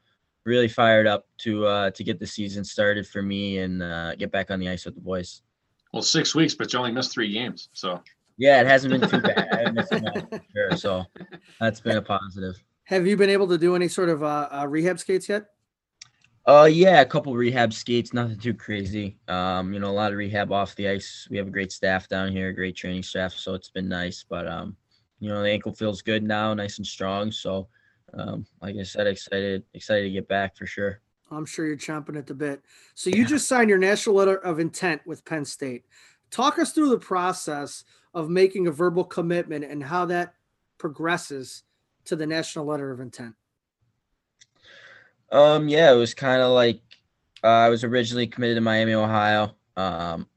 [0.50, 4.32] really fired up to uh to get the season started for me and uh, get
[4.32, 5.41] back on the ice with the boys.
[5.93, 7.70] Well, six weeks, but you only missed three games.
[7.74, 8.02] So
[8.38, 10.41] yeah, it hasn't been too bad.
[10.56, 11.06] sure, so
[11.60, 12.56] that's been a positive.
[12.86, 15.45] Have you been able to do any sort of uh, uh rehab skates yet?
[16.47, 19.20] Uh, yeah, a couple rehab skates, nothing too crazy.
[19.28, 21.28] Um, you know, a lot of rehab off the ice.
[21.30, 24.26] We have a great staff down here, great training staff, so it's been nice.
[24.28, 24.76] But um,
[25.20, 27.32] you know, the ankle feels good now, nice and strong.
[27.32, 27.68] So,
[28.14, 31.01] um, like I said, excited, excited to get back for sure.
[31.32, 32.62] I'm sure you're chomping at the bit.
[32.95, 35.86] So you just signed your national letter of intent with Penn State.
[36.32, 37.84] Talk us through the process
[38.14, 40.34] of making a verbal commitment and how that
[40.78, 41.64] progresses
[42.05, 43.36] to the national letter of intent.
[45.32, 46.82] Um, yeah, it was kind of like
[47.43, 49.55] uh, I was originally committed to Miami, Ohio.
[49.78, 50.28] Um,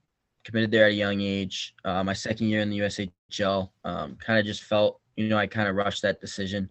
[0.44, 1.74] committed there at a young age.
[1.84, 5.46] Uh, my second year in the USHL, um, kind of just felt, you know, I
[5.46, 6.68] kind of rushed that decision.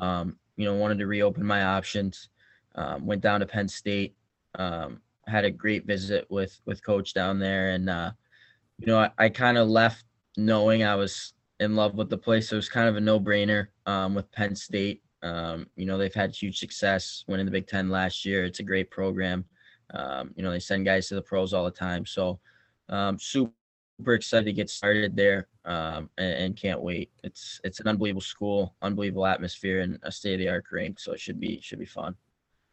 [0.00, 2.28] Um, you know, wanted to reopen my options.
[2.74, 4.14] Um, went down to Penn State.
[4.56, 8.12] Um, had a great visit with with coach down there, and uh,
[8.78, 10.04] you know, I, I kind of left
[10.36, 12.48] knowing I was in love with the place.
[12.48, 15.02] So it was kind of a no brainer um, with Penn State.
[15.22, 18.44] Um, you know, they've had huge success winning the Big Ten last year.
[18.44, 19.44] It's a great program.
[19.94, 22.04] Um, you know, they send guys to the pros all the time.
[22.04, 22.40] So,
[22.88, 23.52] um, super
[24.08, 27.10] excited to get started there um, and, and, can't wait.
[27.22, 31.00] It's it's an unbelievable school, unbelievable atmosphere, and a state of the art rink.
[31.00, 32.14] So it should be should be fun.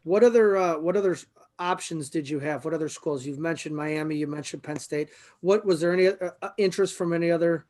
[0.04, 1.18] What other uh, what other
[1.60, 2.66] options did you have?
[2.66, 3.26] What other schools?
[3.26, 4.16] You've mentioned Miami.
[4.16, 5.10] You mentioned Penn State.
[5.42, 7.66] What was there any uh, uh interest from any other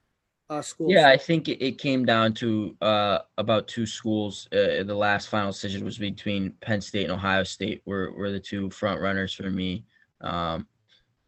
[0.49, 0.91] uh, schools?
[0.91, 4.47] Yeah, I think it, it came down to uh, about two schools.
[4.51, 7.81] Uh, the last final decision was between Penn State and Ohio State.
[7.85, 9.85] Were were the two front runners for me,
[10.21, 10.65] um,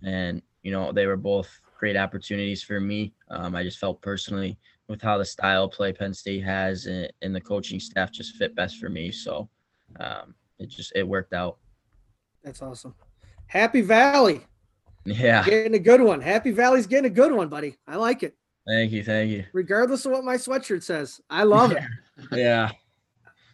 [0.03, 3.13] and you know they were both great opportunities for me.
[3.29, 4.57] Um, I just felt personally
[4.87, 8.55] with how the style play Penn State has and, and the coaching staff just fit
[8.55, 9.11] best for me.
[9.11, 9.49] So
[9.99, 11.57] um, it just it worked out.
[12.43, 12.93] That's awesome.
[13.47, 14.45] Happy Valley.
[15.05, 15.43] Yeah.
[15.43, 16.21] Getting a good one.
[16.21, 17.77] Happy Valley's getting a good one, buddy.
[17.87, 18.35] I like it.
[18.67, 19.03] Thank you.
[19.03, 19.45] Thank you.
[19.53, 21.83] Regardless of what my sweatshirt says, I love it.
[22.31, 22.71] yeah.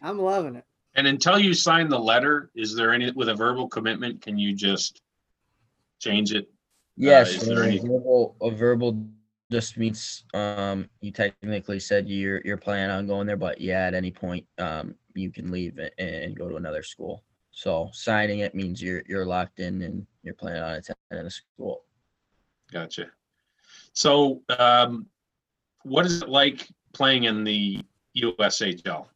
[0.02, 0.64] I'm loving it.
[0.94, 4.22] And until you sign the letter, is there any with a verbal commitment?
[4.22, 5.02] Can you just
[6.00, 6.50] change it?
[7.00, 7.48] Yes.
[7.48, 7.78] Uh, any...
[7.78, 9.06] a, verbal, a verbal
[9.50, 13.94] just means um you technically said you're you're planning on going there, but yeah, at
[13.94, 17.24] any point um you can leave and go to another school.
[17.50, 21.84] So signing it means you're you're locked in and you're planning on attending the school.
[22.72, 23.06] Gotcha.
[23.92, 25.06] So, um,
[25.82, 27.80] what is it like playing in the
[28.16, 29.06] USHL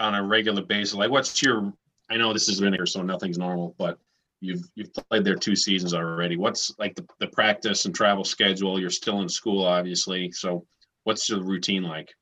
[0.00, 0.94] on a regular basis?
[0.94, 1.72] Like, what's your?
[2.10, 3.98] I know this is here, so nothing's normal, but
[4.44, 6.36] you've you've played there two seasons already.
[6.36, 8.80] What's like the, the practice and travel schedule?
[8.80, 10.30] You're still in school, obviously.
[10.32, 10.66] So,
[11.04, 12.14] what's the routine like?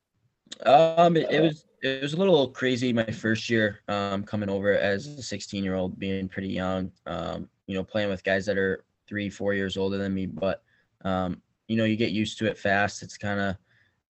[0.65, 4.73] Um, it, it was it was a little crazy my first year um, coming over
[4.73, 6.93] as a 16 year old, being pretty young.
[7.07, 10.63] Um, you know, playing with guys that are three, four years older than me, but
[11.05, 11.43] um,
[11.73, 13.57] you know you get used to it fast it's kind of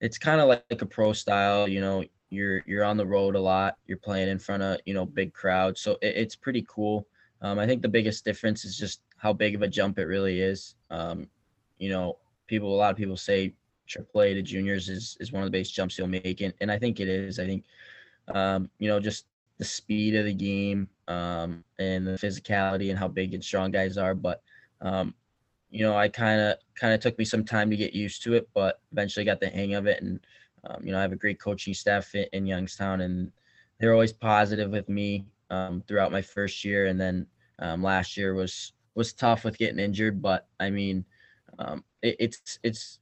[0.01, 3.35] it's kind of like, like a pro style you know you're you're on the road
[3.35, 6.65] a lot you're playing in front of you know big crowds so it, it's pretty
[6.67, 7.07] cool
[7.43, 10.41] um, i think the biggest difference is just how big of a jump it really
[10.41, 11.27] is um,
[11.77, 12.17] you know
[12.47, 13.53] people a lot of people say
[13.87, 16.77] AAA to juniors is is one of the biggest jumps you'll make and, and i
[16.77, 17.65] think it is i think
[18.33, 19.25] um, you know just
[19.59, 23.97] the speed of the game um, and the physicality and how big and strong guys
[23.97, 24.41] are but
[24.81, 25.13] um,
[25.73, 28.35] you know, I kind of kind of took me some time to get used to
[28.35, 30.03] it, but eventually got the hang of it.
[30.03, 30.19] And
[30.65, 33.31] um, you know, I have a great coaching staff in, in, Youngstown, and
[33.79, 36.87] they're always positive with me um, throughout my first year.
[36.87, 37.27] And then
[37.59, 41.05] um, last year was was tough with getting injured, but I mean,
[41.59, 42.99] um, it, it's it's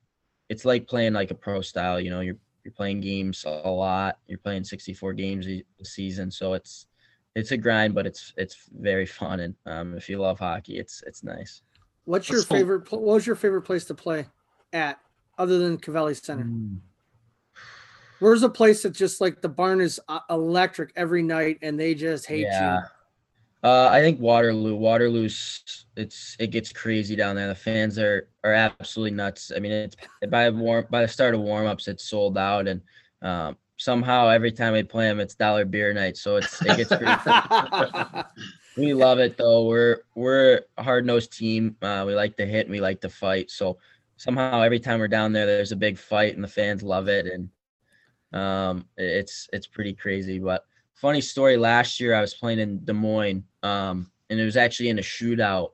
[0.49, 1.99] it's like playing like a pro style.
[1.99, 4.19] You know, you're you're playing games a lot.
[4.27, 6.87] You're playing 64 games a season, so it's
[7.35, 9.39] it's a grind, but it's it's very fun.
[9.39, 11.61] And um, if you love hockey, it's it's nice.
[12.05, 12.81] What's your Let's favorite?
[12.81, 14.25] pl- What was your favorite place to play
[14.73, 14.99] at,
[15.37, 16.43] other than Covelli Center?
[16.45, 16.79] Mm.
[18.22, 21.95] Where's a place that just like the barn is uh, electric every night and they
[21.95, 22.76] just hate Yeah.
[22.78, 22.84] you?
[23.63, 24.76] Uh, I think Waterloo.
[24.76, 27.47] Waterloo's it's it gets crazy down there.
[27.47, 29.51] The fans are are absolutely nuts.
[29.55, 29.95] I mean, it's
[30.30, 32.82] by warm by the start of warm ups, it's sold out, and
[33.24, 36.15] um, somehow every time we play them, it's dollar beer night.
[36.17, 37.05] So it's it gets pretty.
[38.78, 39.65] we love it though.
[39.65, 41.76] We're we're a hard nosed team.
[41.82, 43.49] Uh, we like to hit and we like to fight.
[43.49, 43.78] So
[44.17, 47.26] somehow every time we're down there, there's a big fight and the fans love it,
[47.26, 47.49] and
[48.34, 50.39] um, it's it's pretty crazy.
[50.39, 50.65] But
[51.01, 54.89] funny story last year i was playing in des moines um, and it was actually
[54.89, 55.71] in a shootout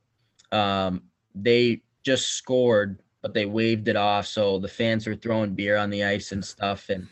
[0.53, 1.03] um,
[1.36, 5.89] they just scored but they waved it off so the fans were throwing beer on
[5.89, 7.05] the ice and stuff and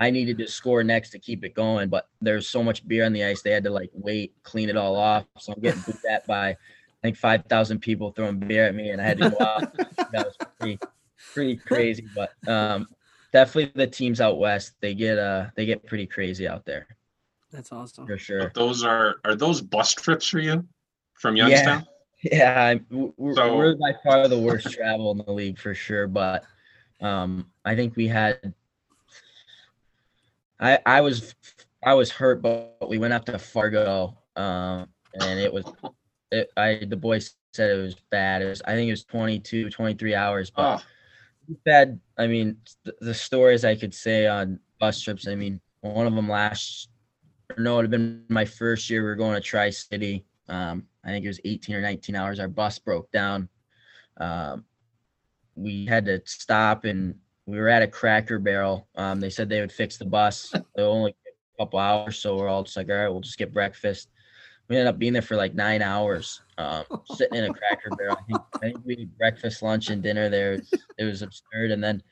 [0.00, 3.12] i needed to score next to keep it going but there's so much beer on
[3.14, 5.96] the ice they had to like wait clean it all off so i'm getting booed
[6.10, 6.56] at by i
[7.00, 9.74] think 5000 people throwing beer at me and i had to go out
[10.12, 10.78] that was pretty
[11.32, 12.86] pretty crazy but um,
[13.32, 16.86] definitely the teams out west they get uh they get pretty crazy out there
[17.52, 18.06] That's awesome.
[18.06, 18.44] for sure.
[18.44, 20.66] But those are are those bus trips for you
[21.14, 21.48] from Yeah.
[21.48, 21.86] Youngstown?
[22.24, 26.06] Yeah, I'm- we're, So- we're by far the worst travel in the league for sure.
[26.06, 26.44] But
[27.00, 28.54] um, I think we had.
[30.60, 31.34] I I was
[31.84, 34.88] I was hurt, but we went up to Fargo, um,
[35.20, 35.64] and it was.
[36.30, 38.40] It, I the boys said it was bad.
[38.42, 40.82] It was I think it was 22, 23 hours, but Oh,
[41.64, 42.00] bad.
[42.18, 45.28] I mean, the, the stories I could say on bus trips.
[45.28, 46.88] I mean, one of them last,
[47.56, 49.02] or no, it have been my first year.
[49.02, 50.24] We were going to Tri City.
[50.48, 52.40] Um, I think it was 18 or 19 hours.
[52.40, 53.48] Our bus broke down.
[54.18, 54.64] Um,
[55.54, 57.14] we had to stop and
[57.46, 58.88] we were at a Cracker Barrel.
[58.94, 60.52] Um, they said they would fix the bus.
[60.76, 63.52] It only a couple hours, so we're all just like, all right, we'll just get
[63.52, 64.08] breakfast.
[64.72, 68.16] We ended up being there for like nine hours, um, sitting in a Cracker Barrel.
[68.18, 70.54] I think, I think we ate breakfast, lunch, and dinner there.
[70.54, 71.72] It was, it was absurd.
[71.72, 72.02] And then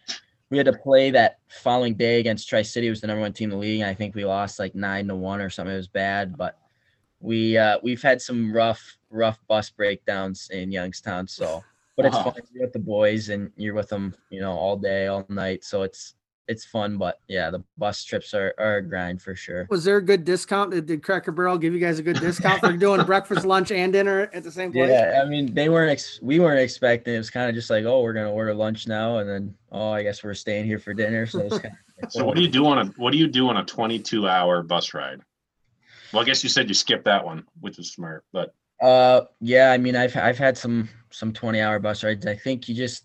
[0.51, 3.33] we had to play that following day against Tri City, who was the number one
[3.33, 3.81] team in the league.
[3.81, 5.73] And I think we lost like nine to one or something.
[5.73, 6.59] It was bad, but
[7.21, 11.29] we uh, we've had some rough rough bus breakdowns in Youngstown.
[11.29, 11.65] So,
[11.97, 12.25] but it's Wow.
[12.25, 12.43] fun.
[12.53, 15.65] You're with the boys and you're with them, you know, all day, all night.
[15.65, 16.15] So it's
[16.51, 16.99] it's fun.
[16.99, 19.67] But yeah, the bus trips are, are a grind for sure.
[19.71, 20.73] Was there a good discount?
[20.73, 23.93] Did, did Cracker Barrel give you guys a good discount for doing breakfast, lunch, and
[23.93, 24.91] dinner at the same place?
[24.91, 25.91] Yeah, I mean, they weren't.
[25.93, 27.15] Ex- we weren't expecting.
[27.15, 29.91] It was kind of just like, oh, we're gonna order lunch now, and then, oh,
[29.91, 31.27] I guess we're staying here for dinner.
[31.27, 32.13] So it's kind of.
[32.13, 34.63] so what do you do on a what do you do on a 22 hour
[34.63, 35.21] bus ride?
[36.13, 39.71] Well, I guess you said you skipped that one, which is smart, but Uh, yeah.
[39.71, 42.27] I mean, I've I've had some some twenty hour bus rides.
[42.27, 43.05] I think you just,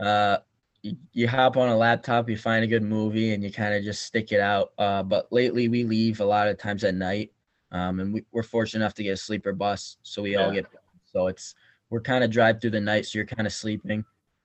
[0.00, 0.38] uh,
[0.82, 3.82] you, you hop on a laptop, you find a good movie, and you kind of
[3.82, 4.72] just stick it out.
[4.78, 7.32] Uh, but lately we leave a lot of times at night,
[7.72, 10.66] um, and we, we're fortunate enough to get a sleeper bus, so we all get.
[11.12, 11.54] So it's
[11.90, 14.04] we're kind of drive through the night, so you're kind of sleeping.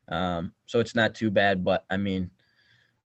[0.09, 2.31] Um, so it's not too bad, but I mean.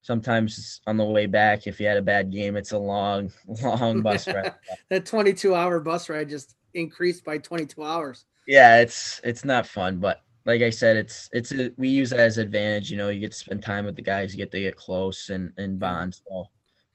[0.02, 3.32] Sometimes on the way back, if you had a bad game, it's a long,
[3.64, 4.54] long bus ride.
[4.88, 8.24] That 22 hour bus ride just increased by 22 hours.
[8.46, 12.20] yeah it's it's not fun but like i said it's it's a, we use that
[12.20, 14.60] as advantage you know you get to spend time with the guys you get to
[14.60, 16.48] get close and and bond so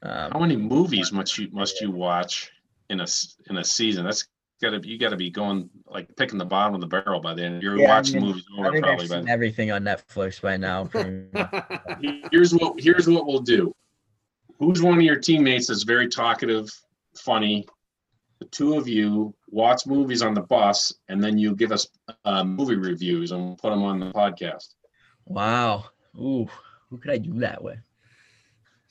[0.04, 2.52] how um, many movies must you must you watch
[2.90, 3.08] in a
[3.50, 4.06] in a season?
[4.06, 4.28] That's
[4.62, 7.60] gotta you gotta be going like picking the bottom of the barrel by then.
[7.62, 9.30] You're Yeah, I watching mean, movies i over probably i've by seen then.
[9.30, 10.90] everything on netflix by now
[12.32, 13.74] here's what here's what we'll do.
[14.60, 16.70] Who's one of your teammates that's very talkative,
[17.16, 17.66] funny?
[18.40, 21.88] The two of you watch movies on the bus, and then you give us
[22.26, 24.70] uh, movie reviews, and we'll put them on the podcast.
[25.26, 25.86] wow
[26.20, 26.48] ooh
[26.90, 27.78] who could i do that with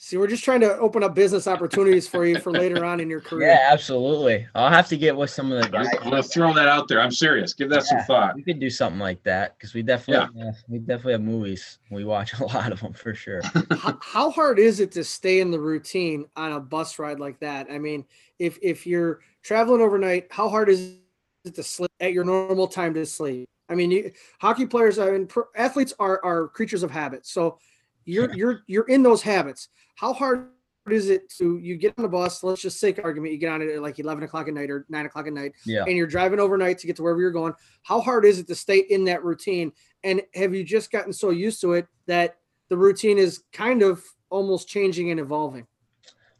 [0.02, 3.10] See, we're just trying to open up business opportunities for you for later on in
[3.10, 3.48] your career.
[3.48, 6.54] yeah absolutely i'll have to get with some of the I'm, guys I'm gonna throw
[6.54, 7.02] that out there.
[7.02, 7.52] I'm serious.
[7.52, 8.34] Give that some thought.
[8.34, 12.06] we could do something like that because we definitely yeah, we definitely have movies we
[12.06, 13.42] watch a lot of them for sure
[13.78, 17.38] how, how hard is it to stay in the routine on a bus ride like
[17.40, 17.66] that?
[17.70, 18.06] I mean,
[18.38, 20.96] if if you're traveling overnight, how hard is
[21.44, 23.48] it to sleep at your normal time to sleep?
[23.68, 27.26] I mean, you, hockey players, I mean, pro, athletes are are creatures of habit.
[27.26, 27.58] So
[28.04, 29.68] you're you're you're in those habits.
[29.94, 30.48] How hard
[30.90, 32.42] is it to you get on the bus?
[32.42, 34.86] Let's just say argument, you get on it at like eleven o'clock at night or
[34.88, 37.54] nine o'clock at night, yeah and you're driving overnight to get to wherever you're going.
[37.82, 39.72] How hard is it to stay in that routine?
[40.02, 42.36] And have you just gotten so used to it that
[42.70, 45.66] the routine is kind of almost changing and evolving?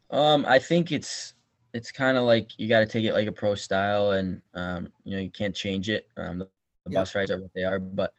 [0.09, 1.33] Um, I think it's
[1.73, 4.89] it's kind of like you got to take it like a pro style, and um,
[5.03, 6.07] you know you can't change it.
[6.17, 6.49] Um, the,
[6.85, 6.91] the Yep.
[6.91, 8.13] bus rides are what they are, but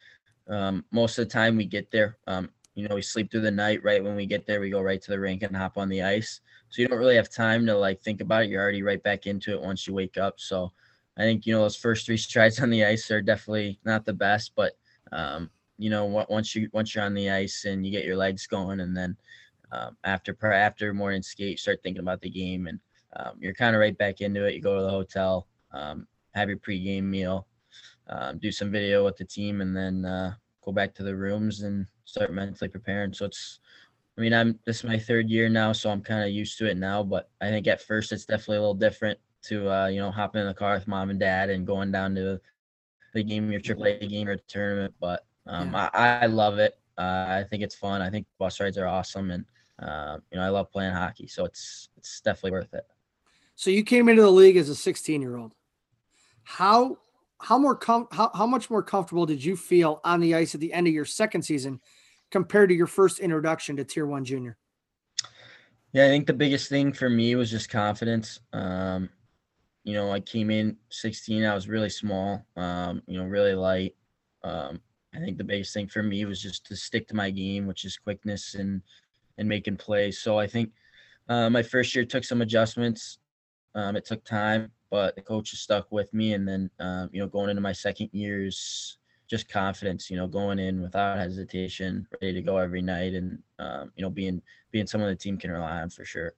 [0.49, 2.17] um, most of the time we get there.
[2.27, 3.83] Um, you know, we sleep through the night.
[3.83, 6.01] Right when we get there, we go right to the rink and hop on the
[6.03, 6.41] ice.
[6.69, 8.49] So you don't really have time to like think about it.
[8.49, 10.35] You're already right back into it once you wake up.
[10.39, 10.71] So
[11.17, 14.13] I think you know those first three strides on the ice are definitely not the
[14.13, 14.73] best, but
[15.11, 18.47] um, you know once you once you're on the ice and you get your legs
[18.47, 19.17] going, and then
[19.71, 22.79] um, after after morning skate, you start thinking about the game, and
[23.15, 24.55] um, you're kind of right back into it.
[24.55, 27.47] You go to the hotel, um, have your pregame meal,
[28.07, 30.33] um, do some video with the team, and then uh,
[30.63, 33.13] go back to the rooms and start mentally preparing.
[33.13, 33.59] So it's,
[34.17, 36.69] I mean, I'm this is my third year now, so I'm kind of used to
[36.69, 37.03] it now.
[37.03, 40.41] But I think at first it's definitely a little different to uh, you know hopping
[40.41, 42.39] in the car with mom and dad and going down to
[43.13, 44.93] the game, your AAA game or tournament.
[44.99, 45.89] But um, yeah.
[45.93, 46.77] I, I love it.
[46.97, 48.01] Uh, I think it's fun.
[48.01, 49.45] I think bus rides are awesome, and
[49.79, 52.85] uh, you know I love playing hockey, so it's it's definitely worth it.
[53.55, 55.53] So you came into the league as a 16 year old.
[56.43, 56.97] How
[57.39, 60.61] how more com- how, how much more comfortable did you feel on the ice at
[60.61, 61.79] the end of your second season
[62.31, 64.57] compared to your first introduction to Tier One Junior?
[65.91, 68.39] Yeah, I think the biggest thing for me was just confidence.
[68.53, 69.09] Um,
[69.83, 73.93] you know, I came in 16, I was really small, um, you know, really light.
[74.43, 74.79] Um,
[75.13, 77.85] I think the biggest thing for me was just to stick to my game, which
[77.85, 78.81] is quickness and
[79.37, 80.19] and making plays.
[80.19, 80.71] So I think
[81.27, 83.19] uh, my first year took some adjustments.
[83.75, 86.33] Um, it took time, but the coach has stuck with me.
[86.33, 88.97] And then, um, you know, going into my second years,
[89.27, 90.09] just confidence.
[90.09, 94.09] You know, going in without hesitation, ready to go every night, and um, you know,
[94.09, 96.33] being being someone the team can rely on for sure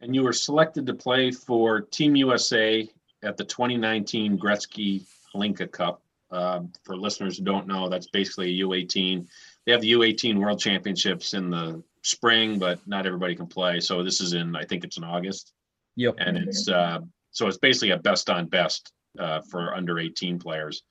[0.00, 2.88] and you were selected to play for Team USA
[3.22, 5.04] at the 2019 Gretzky
[5.34, 6.02] Hlinka Cup.
[6.30, 9.26] Uh, for listeners who don't know, that's basically a U18.
[9.66, 13.80] They have the U18 World Championships in the spring, but not everybody can play.
[13.80, 15.52] So this is in, I think it's in August.
[16.00, 16.14] Yep.
[16.18, 20.82] And it's uh, so it's basically a best on best uh, for under 18 players.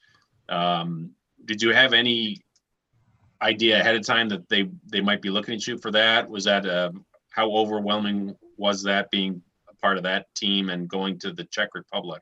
[0.49, 2.43] Um, did you have any
[3.41, 6.30] idea ahead of time that they they might be looking at you for that?
[6.30, 6.91] Was that uh,
[7.32, 11.70] how overwhelming was that being a part of that team and going to the Czech
[11.74, 12.22] Republic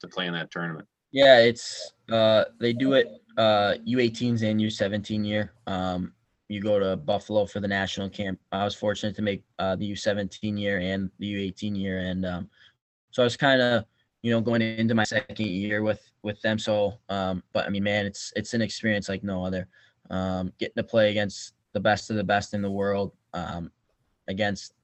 [0.00, 0.86] to play in that tournament?
[1.10, 3.08] Yeah, it's uh they do it
[3.38, 5.52] uh U18s and U17 year.
[5.66, 6.12] Um
[6.50, 8.40] you go to Buffalo for the national camp.
[8.50, 12.50] I was fortunate to make uh, the U17 year and the U18 year, and um,
[13.12, 13.84] so I was kind of,
[14.22, 16.58] you know, going into my second year with with them.
[16.58, 19.68] So, um, but I mean, man, it's it's an experience like no other.
[20.10, 23.70] Um, getting to play against the best of the best in the world, um,
[24.26, 24.74] against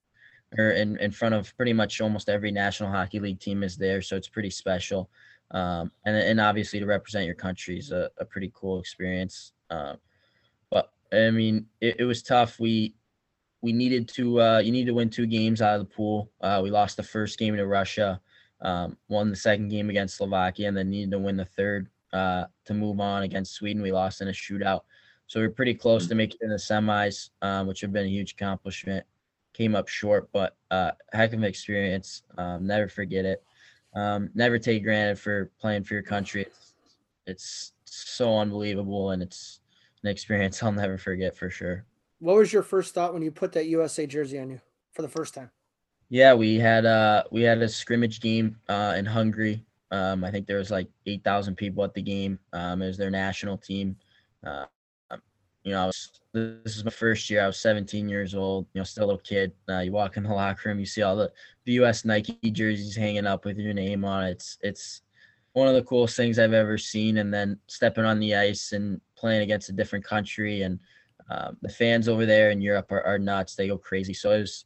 [0.57, 4.01] or in, in front of pretty much almost every National Hockey League team is there.
[4.01, 5.11] So it's pretty special.
[5.51, 9.53] Um, and, and obviously to represent your country is a, a pretty cool experience.
[9.69, 9.99] But
[11.17, 12.61] I mean, it, it, was tough.
[12.61, 12.95] We,
[13.63, 16.31] we needed to, uh, you need to win two games out of the pool.
[16.41, 18.21] Uh, we lost the first game to Russia,
[18.61, 22.45] um, won the second game against Slovakia, and then needed to win the third uh,
[22.65, 23.83] to move on against Sweden.
[23.83, 24.83] We lost in a shootout.
[25.27, 28.07] So we are pretty close to making in the semis, um, which would have been
[28.07, 29.05] a huge accomplishment
[29.57, 32.23] came up short, but uh, heck of an experience.
[32.37, 33.43] Um, never forget it.
[33.95, 36.47] Um, never take granted for playing for your country.
[37.27, 39.61] It's, it's so unbelievable, and it's
[40.03, 41.85] an experience I'll never forget for sure.
[42.19, 44.61] What was your first thought when you put that USA jersey on you
[44.93, 45.51] for the first time?
[46.09, 49.65] Yeah, we had uh we had a scrimmage game uh, in Hungary.
[49.91, 52.39] Um, I think there was like eight thousand people at the game.
[52.53, 53.97] Um, it was their national team.
[54.47, 54.67] Uh,
[55.67, 57.43] you know, I was this is my first year.
[57.43, 58.67] I was 17 years old.
[58.73, 59.53] You know, still a little kid.
[59.69, 61.33] Uh, you walk in the locker room, you see all the,
[61.65, 62.05] the U.S.
[62.05, 64.31] Nike jerseys hanging up with your name on it.
[64.31, 65.03] It's it's
[65.55, 67.19] one of the coolest things I've ever seen.
[67.19, 70.79] And then stepping on the ice and playing against a different country, and
[71.31, 73.55] um, the fans over there in Europe are, are nuts.
[73.55, 74.15] They go crazy.
[74.15, 74.65] So it was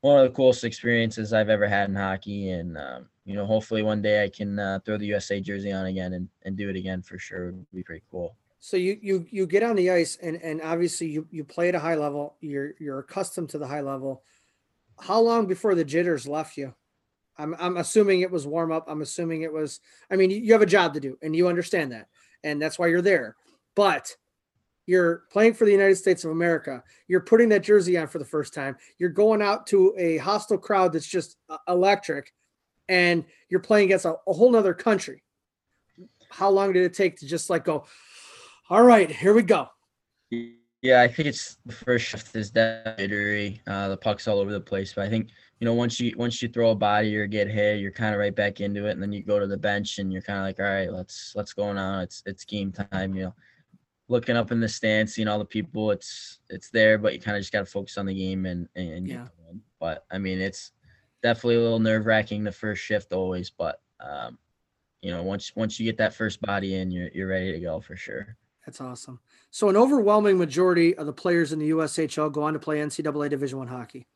[0.00, 2.50] one of the coolest experiences I've ever had in hockey.
[2.50, 5.86] And um, you know, hopefully one day I can uh, throw the USA jersey on
[5.86, 7.48] again and, and do it again for sure.
[7.48, 8.36] It would be pretty cool.
[8.60, 11.74] So you you you get on the ice and and obviously you you play at
[11.74, 12.36] a high level.
[12.40, 14.22] You're you're accustomed to the high level.
[14.98, 16.74] How long before the jitters left you?
[17.36, 18.84] I'm I'm assuming it was warm up.
[18.88, 19.80] I'm assuming it was.
[20.10, 22.08] I mean, you have a job to do, and you understand that,
[22.42, 23.36] and that's why you're there.
[23.74, 24.14] But
[24.86, 26.82] you're playing for the United States of America.
[27.08, 28.76] You're putting that jersey on for the first time.
[28.98, 32.32] You're going out to a hostile crowd that's just uh, electric,
[32.88, 35.22] and you're playing against a, a whole nother country.
[36.30, 37.86] How long did it take to just like go?
[38.68, 39.68] All right, here we go.
[40.82, 44.60] Yeah, I think it's the first shift is definitely uh, the puck's all over the
[44.60, 44.92] place.
[44.92, 47.80] But I think you know once you once you throw a body or get hit,
[47.80, 50.12] you're kind of right back into it, and then you go to the bench and
[50.12, 52.02] you're kind of like, all right, let's let's go on.
[52.02, 53.14] It's it's game time.
[53.14, 53.34] You know,
[54.08, 57.36] looking up in the stands, seeing all the people, it's it's there, but you kind
[57.36, 59.26] of just got to focus on the game and and yeah.
[59.80, 60.72] But I mean, it's
[61.22, 64.38] definitely a little nerve wracking the first shift always, but um,
[65.02, 67.80] you know, once once you get that first body in, you're you're ready to go
[67.80, 68.36] for sure.
[68.66, 69.20] That's awesome.
[69.50, 73.28] So an overwhelming majority of the players in the USHL go on to play NCAA
[73.30, 74.06] Division One hockey.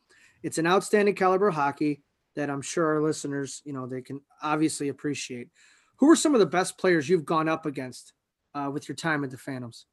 [0.43, 2.03] It's an outstanding caliber hockey
[2.37, 5.49] that I'm sure our listeners, you know, they can obviously appreciate.
[5.97, 8.13] Who are some of the best players you've gone up against
[8.59, 9.87] uh, with your time at the Phantoms?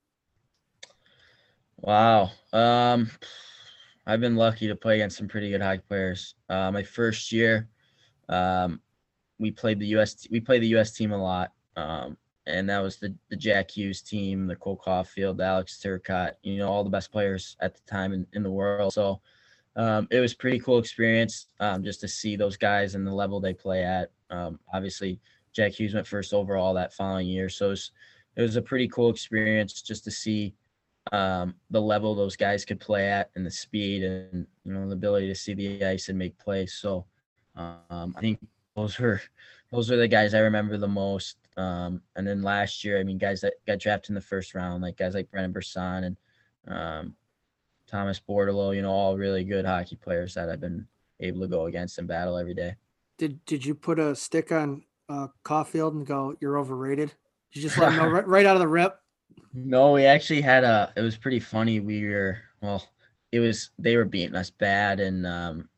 [1.77, 2.31] Wow.
[2.53, 3.09] Um,
[4.07, 6.35] I've been lucky to play against some pretty good hockey players.
[6.49, 7.69] Uh, my first year,
[8.29, 8.81] um,
[9.39, 10.27] we played the US.
[10.31, 14.01] We played the US team a lot, um, and that was the the Jack Hughes
[14.01, 16.33] team, the Cole Caulfield, Alex Turcotte.
[16.43, 18.93] You know, all the best players at the time in, in the world.
[18.93, 19.21] So
[19.75, 23.39] um, it was pretty cool experience um, just to see those guys and the level
[23.39, 24.11] they play at.
[24.29, 25.19] Um, obviously,
[25.51, 27.91] Jack Hughes went first overall that following year, so it was,
[28.35, 30.53] it was a pretty cool experience just to see
[31.11, 34.93] um, the level those guys could play at and the speed and you know the
[34.93, 36.73] ability to see the ice and make plays.
[36.73, 37.05] So
[37.55, 38.39] um, I think
[38.75, 39.21] those were
[39.71, 41.37] those are the guys I remember the most.
[41.57, 44.83] Um, and then last year, I mean, guys that got drafted in the first round,
[44.83, 46.17] like guys like Brendan Brisson and
[46.67, 47.15] um,
[47.87, 50.87] Thomas Bordeleau, you know, all really good hockey players that I've been
[51.19, 52.75] able to go against and battle every day.
[53.17, 57.13] Did Did you put a stick on uh, Caulfield and go, "You're overrated"?
[57.55, 58.99] You just let him know right, right out of the rip?
[59.53, 60.91] No, we actually had a.
[60.95, 61.79] It was pretty funny.
[61.79, 62.85] We were well.
[63.31, 65.69] It was they were beating us bad, and um,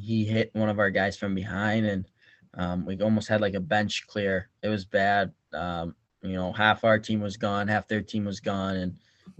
[0.00, 2.06] he hit one of our guys from behind, and
[2.54, 4.48] um, we almost had like a bench clear.
[4.62, 5.32] It was bad.
[5.52, 8.96] Um, you know, half our team was gone, half their team was gone, and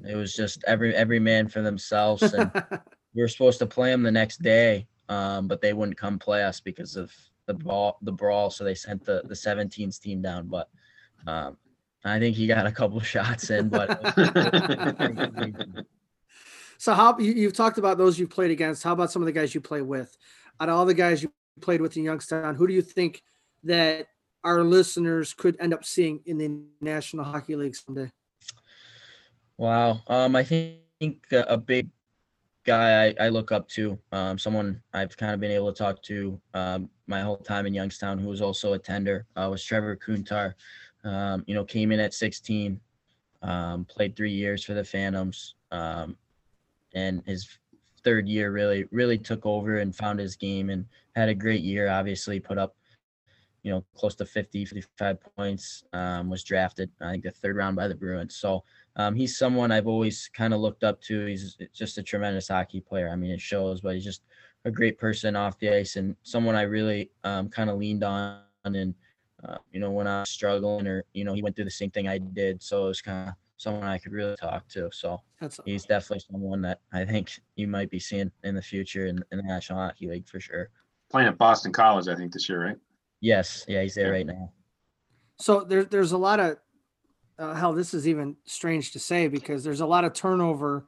[0.07, 2.23] it was just every every man for themselves.
[2.23, 2.51] And
[3.15, 6.45] we were supposed to play them the next day, um, but they wouldn't come play
[6.45, 7.11] us because of
[7.47, 8.51] the ball the brawl.
[8.51, 10.49] So they sent the the 17s team down.
[10.49, 10.69] But
[11.27, 11.57] um,
[12.07, 14.01] I think he got a couple shots in, but.
[16.79, 18.83] so how you, you've talked about those you've played against.
[18.83, 20.17] How about some of the guys you play with?
[20.61, 23.23] Out of all the guys you played with in Youngstown, who do you think
[23.65, 24.07] that
[24.45, 28.11] our listeners could end up seeing in the National Hockey League someday?
[29.59, 30.03] Wow.
[30.07, 30.81] Um, I think
[31.33, 31.89] a big
[32.65, 36.03] guy I, I look up to, um, someone I've kind of been able to talk
[36.05, 39.97] to um, my whole time in Youngstown, who was also a tender, uh, was Trevor
[39.97, 40.55] Kuntar.
[41.07, 42.81] Um, you know, came in at 16,
[43.43, 46.17] um, played three years for the Phantoms, um,
[46.95, 47.49] and his
[48.03, 50.85] third year really, really took over and found his game and
[51.15, 51.89] had a great year.
[51.89, 52.77] Obviously, put up,
[53.63, 55.85] you know, close to 50, 55 points.
[55.93, 58.37] Um, was drafted, I think, the third round by the Bruins.
[58.37, 58.65] So
[58.97, 61.27] um, he's someone I've always kind of looked up to.
[61.27, 63.09] He's just a tremendous hockey player.
[63.09, 64.23] I mean, it shows, but he's just
[64.65, 68.41] a great person off the ice and someone I really um, kind of leaned on
[68.65, 68.95] and
[69.49, 71.91] uh, you know, when I was struggling or, you know, he went through the same
[71.91, 72.63] thing I did.
[72.63, 74.91] So it was kind of someone I could really talk to.
[74.93, 79.07] So That's he's definitely someone that I think you might be seeing in the future
[79.07, 80.71] in, in the National Hockey League for sure.
[81.11, 82.77] Playing at Boston College, I think, this year, right?
[83.21, 83.65] Yes.
[83.69, 84.53] Yeah, he's there right now.
[85.39, 86.59] So there, there's a lot of,
[87.39, 90.87] uh, hell, this is even strange to say because there's a lot of turnover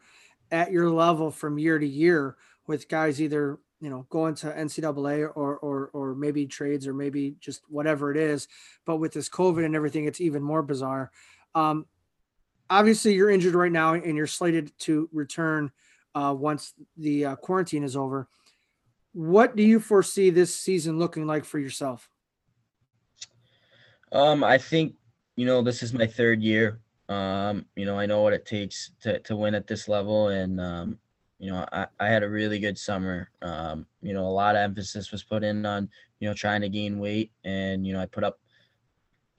[0.50, 2.36] at your level from year to year
[2.66, 7.36] with guys either you know, going to NCAA or or or maybe trades or maybe
[7.40, 8.48] just whatever it is.
[8.84, 11.10] But with this COVID and everything, it's even more bizarre.
[11.54, 11.86] Um,
[12.68, 15.70] obviously, you're injured right now, and you're slated to return
[16.14, 18.28] uh, once the uh, quarantine is over.
[19.12, 22.08] What do you foresee this season looking like for yourself?
[24.12, 24.94] Um, I think
[25.36, 26.80] you know this is my third year.
[27.08, 30.60] Um, you know, I know what it takes to to win at this level, and
[30.60, 30.98] um,
[31.38, 33.30] you know, I, I had a really good summer.
[33.42, 35.88] Um, you know, a lot of emphasis was put in on,
[36.20, 38.38] you know, trying to gain weight and, you know, I put up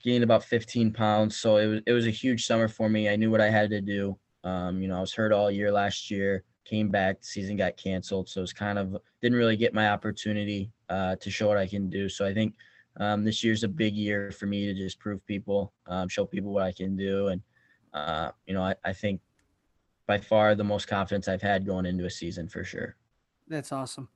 [0.02, 1.36] gained about 15 pounds.
[1.36, 3.08] So it was, it was a huge summer for me.
[3.08, 4.18] I knew what I had to do.
[4.44, 7.76] Um, you know, I was hurt all year last year, came back, the season got
[7.76, 8.28] canceled.
[8.28, 11.90] So it's kind of didn't really get my opportunity uh, to show what I can
[11.90, 12.08] do.
[12.08, 12.54] So I think
[12.98, 16.52] um, this year's a big year for me to just prove people, um, show people
[16.52, 17.28] what I can do.
[17.28, 17.42] And,
[17.92, 19.20] uh, you know, I, I think
[20.10, 22.96] by far the most confidence I've had going into a season for sure.
[23.46, 24.08] That's awesome.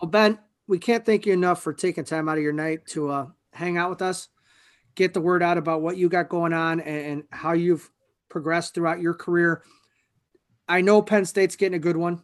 [0.00, 3.10] Well, Ben, we can't thank you enough for taking time out of your night to
[3.10, 4.28] uh, hang out with us,
[4.94, 7.90] get the word out about what you got going on and, and how you've
[8.30, 9.62] progressed throughout your career.
[10.66, 12.22] I know Penn State's getting a good one.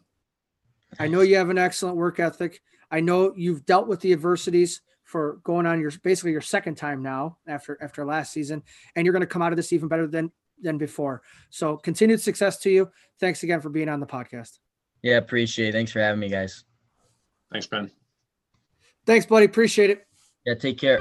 [0.97, 2.59] I know you have an excellent work ethic.
[2.89, 7.03] I know you've dealt with the adversities for going on your basically your second time
[7.03, 8.63] now after after last season,
[8.95, 11.21] and you're going to come out of this even better than than before.
[11.49, 12.89] So continued success to you.
[13.19, 14.59] Thanks again for being on the podcast.
[15.01, 15.71] Yeah, appreciate it.
[15.73, 16.63] Thanks for having me, guys.
[17.51, 17.91] Thanks, Ben.
[19.05, 19.45] Thanks, buddy.
[19.45, 20.05] Appreciate it.
[20.45, 20.99] Yeah, take care.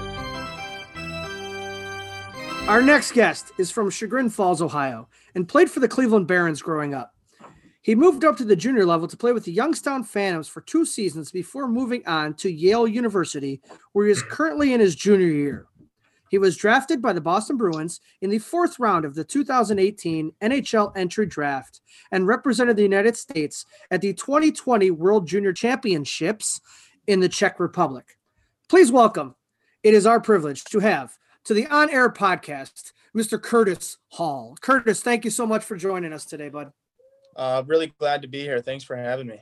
[2.68, 6.94] Our next guest is from Chagrin Falls, Ohio, and played for the Cleveland Barons growing
[6.94, 7.12] up.
[7.82, 10.84] He moved up to the junior level to play with the Youngstown Phantoms for two
[10.84, 15.66] seasons before moving on to Yale University, where he is currently in his junior year.
[16.30, 20.96] He was drafted by the Boston Bruins in the fourth round of the 2018 NHL
[20.96, 21.80] entry draft
[22.12, 26.60] and represented the United States at the 2020 World Junior Championships
[27.08, 28.16] in the Czech Republic.
[28.68, 29.34] Please welcome,
[29.82, 33.42] it is our privilege to have to the On Air podcast, Mr.
[33.42, 34.56] Curtis Hall.
[34.60, 36.72] Curtis, thank you so much for joining us today, bud.
[37.34, 38.60] Uh, really glad to be here.
[38.60, 39.40] Thanks for having me.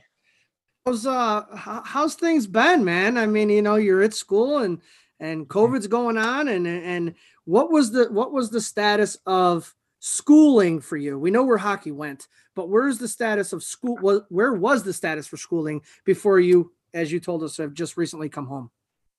[0.87, 3.15] How's uh how's things been, man?
[3.17, 4.81] I mean, you know, you're at school and
[5.19, 7.15] and COVID's going on, and and
[7.45, 11.19] what was the what was the status of schooling for you?
[11.19, 14.23] We know where hockey went, but where's the status of school?
[14.29, 18.29] Where was the status for schooling before you, as you told us, have just recently
[18.29, 18.71] come home?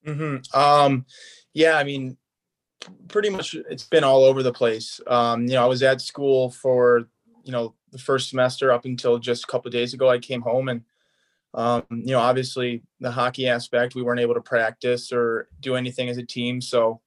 [0.07, 0.59] Mm-hmm.
[0.59, 1.05] Um,
[1.53, 2.17] yeah, I mean,
[3.09, 5.01] pretty much it's been all over the place.
[5.07, 7.09] Um, you know, I was at school for
[7.45, 10.09] you know the first semester up until just a couple days ago.
[10.09, 10.83] I came home and
[11.55, 16.09] um, you know, obviously the hockey aspect, we weren't able to practice or do anything
[16.09, 16.61] as a team.
[16.61, 17.01] So,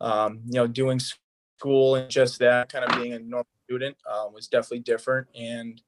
[0.00, 4.26] um, you know, doing school and just that kind of being a normal student uh,
[4.32, 5.28] was definitely different.
[5.34, 5.80] And,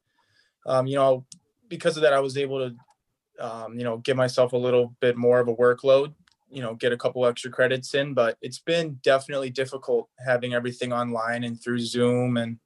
[0.67, 1.25] um, you know,
[1.69, 5.17] because of that, I was able to, um, you know, give myself a little bit
[5.17, 6.15] more of a workload,
[6.51, 10.93] you know, get a couple extra credits in, but it's been definitely difficult having everything
[10.93, 12.59] online and through Zoom and,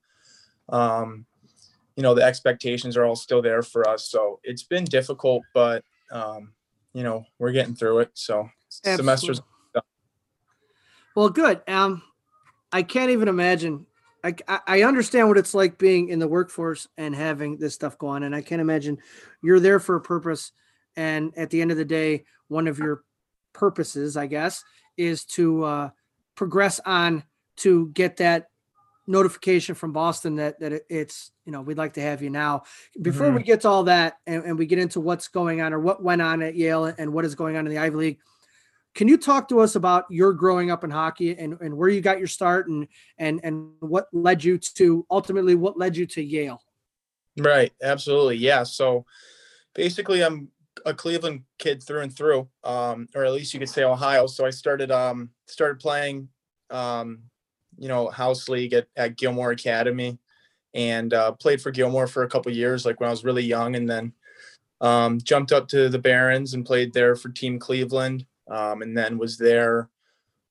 [0.68, 1.26] um,
[1.99, 4.09] you know the expectations are all still there for us.
[4.09, 6.53] So it's been difficult but um
[6.94, 8.11] you know we're getting through it.
[8.14, 8.49] So
[8.84, 8.96] Absolutely.
[8.96, 9.40] semesters
[11.16, 11.61] well good.
[11.66, 12.03] Um
[12.72, 13.84] i can't even imagine.
[14.24, 18.09] I, I understand what it's like being in the workforce and having this stuff go
[18.09, 18.99] on and i can't imagine
[19.42, 20.53] you're there for a purpose.
[20.96, 23.03] And at the end of the day one of your
[23.53, 24.62] purposes i guess
[24.96, 25.90] is to uh,
[26.36, 27.24] progress on
[27.57, 28.51] to get that
[29.09, 32.62] notification from Boston that that it's you know we'd like to have you now.
[33.00, 33.36] Before mm-hmm.
[33.36, 36.02] we get to all that and, and, we get into what's going on or what
[36.02, 38.18] went on at Yale and what is going on in the Ivy League,
[38.94, 42.00] can you talk to us about your growing up in hockey and, and where you
[42.00, 42.86] got your start and
[43.16, 46.62] and and what led you to ultimately what led you to Yale?
[47.38, 48.64] Right, absolutely, yeah.
[48.64, 49.06] So
[49.74, 50.48] basically, I'm
[50.84, 54.26] a Cleveland kid through and through, um, or at least you could say Ohio.
[54.26, 56.28] So I started um, started playing
[56.70, 57.20] um,
[57.78, 60.18] you know, house league at, at Gilmour Academy
[60.74, 63.76] and uh, played for Gilmour for a couple years, like when I was really young,
[63.76, 64.12] and then
[64.80, 69.18] um, jumped up to the Barons and played there for Team Cleveland, um, and then
[69.18, 69.88] was there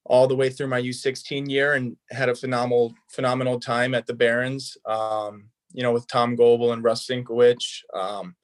[0.05, 4.13] all the way through my U16 year and had a phenomenal phenomenal time at the
[4.13, 4.77] Barons.
[4.85, 8.35] Um, you know, with Tom Goebel and Russ Sinkowicz, um,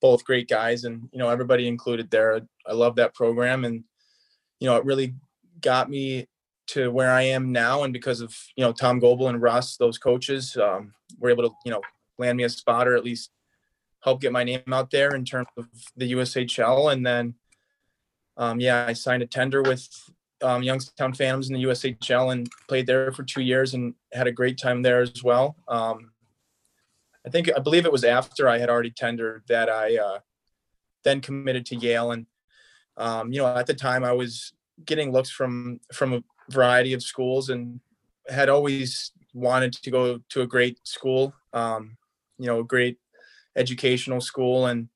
[0.00, 2.40] both great guys, and you know everybody included there.
[2.66, 3.84] I love that program, and
[4.60, 5.14] you know it really
[5.60, 6.28] got me
[6.68, 9.98] to where I am now, and because of you know Tom Goebel and Russ, those
[9.98, 11.82] coaches, um, were able to you know
[12.18, 13.30] land me a spot or at least
[14.04, 16.92] help get my name out there in terms of the USHL.
[16.92, 17.34] And then,
[18.36, 19.88] um, yeah, I signed a tender with
[20.42, 24.32] um, Youngstown Phantoms in the USHL and played there for two years and had a
[24.32, 25.56] great time there as well.
[25.68, 26.10] Um,
[27.26, 30.18] I think I believe it was after I had already tendered that I uh,
[31.02, 32.12] then committed to Yale.
[32.12, 32.26] And
[32.98, 34.52] um, you know, at the time I was
[34.84, 37.80] getting looks from from variety of schools and
[38.28, 41.96] had always wanted to go to a great school, um,
[42.38, 42.98] you know, a great
[43.56, 44.66] educational school.
[44.66, 44.88] And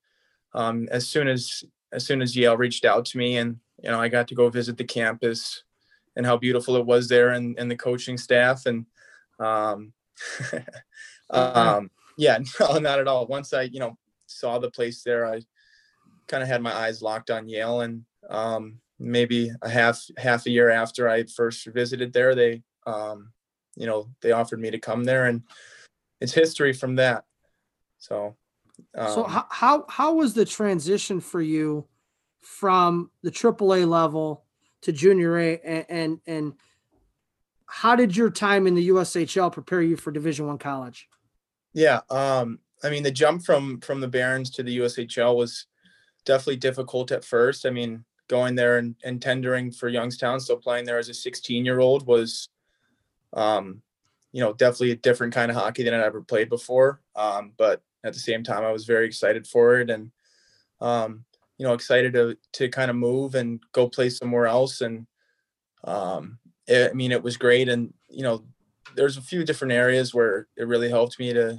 [0.55, 4.01] um, as soon as as soon as Yale reached out to me, and you know,
[4.01, 5.63] I got to go visit the campus
[6.17, 8.87] and how beautiful it was there, and, and the coaching staff, and
[9.39, 9.93] um,
[11.31, 13.27] um, yeah, no, not at all.
[13.27, 13.97] Once I you know
[14.27, 15.41] saw the place there, I
[16.27, 20.51] kind of had my eyes locked on Yale, and um, maybe a half half a
[20.51, 23.33] year after I first visited there, they um,
[23.77, 25.43] you know they offered me to come there, and
[26.21, 27.25] it's history from that.
[27.99, 28.37] So,
[28.97, 31.87] um, so how, how how was the transition for you
[32.41, 34.45] from the AAA level
[34.83, 36.53] to Junior A, and and, and
[37.67, 41.09] how did your time in the USHL prepare you for Division One college?
[41.73, 45.67] Yeah, um, I mean the jump from from the Barons to the USHL was
[46.25, 47.67] definitely difficult at first.
[47.67, 51.65] I mean, going there and, and tendering for Youngstown, so playing there as a 16
[51.65, 52.49] year old was,
[53.33, 53.83] um,
[54.33, 57.01] you know, definitely a different kind of hockey than I'd ever played before.
[57.17, 60.11] Um, but at the same time, I was very excited for it and,
[60.81, 61.25] um,
[61.57, 64.81] you know, excited to to kind of move and go play somewhere else.
[64.81, 65.07] And
[65.83, 67.69] um, it, I mean, it was great.
[67.69, 68.45] And you know,
[68.95, 71.59] there's a few different areas where it really helped me to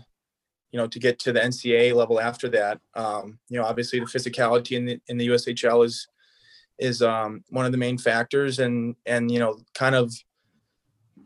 [0.71, 2.79] you know, to get to the NCAA level after that.
[2.93, 6.07] Um, you know, obviously the physicality in the in the USHL is
[6.79, 10.13] is um, one of the main factors, and and you know, kind of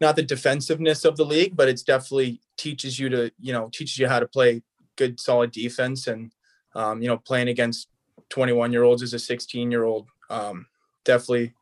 [0.02, 3.98] not the defensiveness of the league, but it's definitely teaches you to you know teaches
[3.98, 4.64] you how to play
[4.96, 6.32] good solid defense, and
[6.76, 7.90] um, you know, playing against
[8.30, 10.66] 21 year olds as a 16 year old um,
[11.04, 11.54] definitely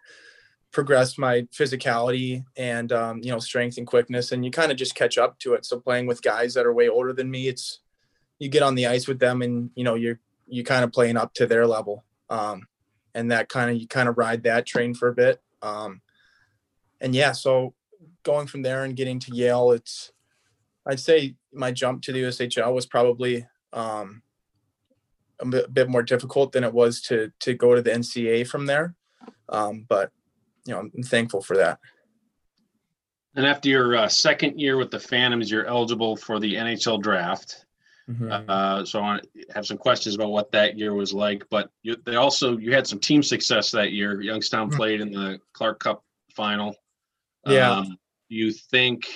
[0.72, 4.96] progressed my physicality and um, you know strength and quickness, and you kind of just
[4.96, 5.66] catch up to it.
[5.66, 7.80] So playing with guys that are way older than me, it's
[8.40, 11.18] you get on the ice with them, and you know you're you kind of playing
[11.18, 12.68] up to their level, um,
[13.14, 15.42] and that kind of you kind of ride that train for a bit.
[15.62, 16.02] Um,
[17.00, 17.74] and yeah, so
[18.24, 20.12] going from there and getting to Yale, it's
[20.86, 24.24] I'd say my jump to the USHL was probably um,
[25.40, 28.96] a bit, more difficult than it was to to go to the NCA from there.
[29.50, 30.12] Um, but
[30.66, 31.80] you know, I'm thankful for that.
[33.36, 37.66] And after your uh, second year with the Phantoms, you're eligible for the NHL draft.
[38.12, 38.50] Mhm.
[38.50, 41.48] Uh, so I want to have some questions about what that year was like.
[41.50, 44.22] But you, they also you had some team success that year.
[44.22, 44.76] Youngstown Mhm.
[44.76, 46.04] played in the Clark Cup
[46.36, 46.76] final.
[47.46, 47.72] Yeah.
[47.72, 47.98] Um,
[48.30, 49.08] you think?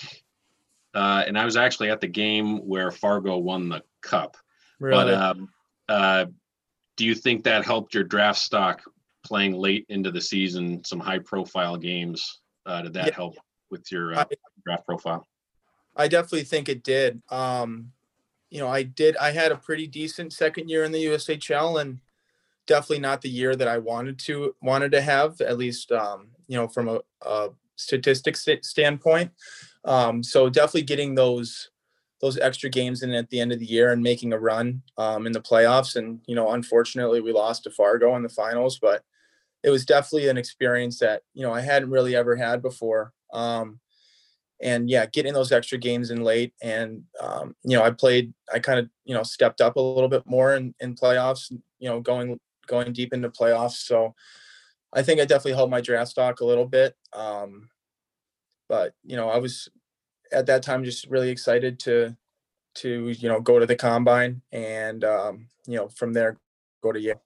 [0.93, 4.37] Uh, and I was actually at the game where Fargo won the cup.
[4.79, 5.11] Really?
[5.11, 5.49] But um,
[5.89, 6.25] uh,
[6.95, 8.81] do you think that helped your draft stock
[9.25, 12.39] playing late into the season, some high profile games?
[12.65, 13.13] Uh, did that Yeah.
[13.15, 13.35] help
[13.69, 14.35] with your uh, I-
[14.65, 15.27] draft profile?
[15.97, 17.21] I definitely think it did.
[17.29, 17.91] Um,
[18.55, 19.17] you know, I did.
[19.17, 21.99] I had a pretty decent second year in the USHL, and
[22.67, 25.41] definitely not the year that I wanted to wanted to have.
[25.41, 29.31] At least, um, you know, from a, a statistics sta- standpoint.
[29.83, 31.69] Um, so definitely getting those
[32.21, 35.27] those extra games in at the end of the year and making a run um,
[35.27, 35.97] in the playoffs.
[35.97, 39.03] And you know, unfortunately, we lost to Fargo in the finals, but
[39.63, 43.11] it was definitely an experience that you know I hadn't really ever had before.
[43.33, 43.81] Um,
[44.61, 48.33] and yeah, getting those extra games in late, and um, you know, I played.
[48.53, 51.51] I kind of you know stepped up a little bit more in, in playoffs.
[51.79, 53.85] You know, going going deep into playoffs.
[53.85, 54.15] So
[54.93, 56.95] I think I definitely helped my draft stock a little bit.
[57.13, 57.69] Um,
[58.69, 59.69] but you know, I was
[60.31, 62.15] at that time just really excited to
[62.75, 66.37] to you know go to the combine and um, you know from there
[66.81, 67.21] go to Yale.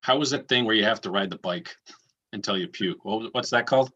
[0.00, 1.76] How was that thing where you have to ride the bike
[2.32, 3.04] until you puke?
[3.04, 3.92] What's that called?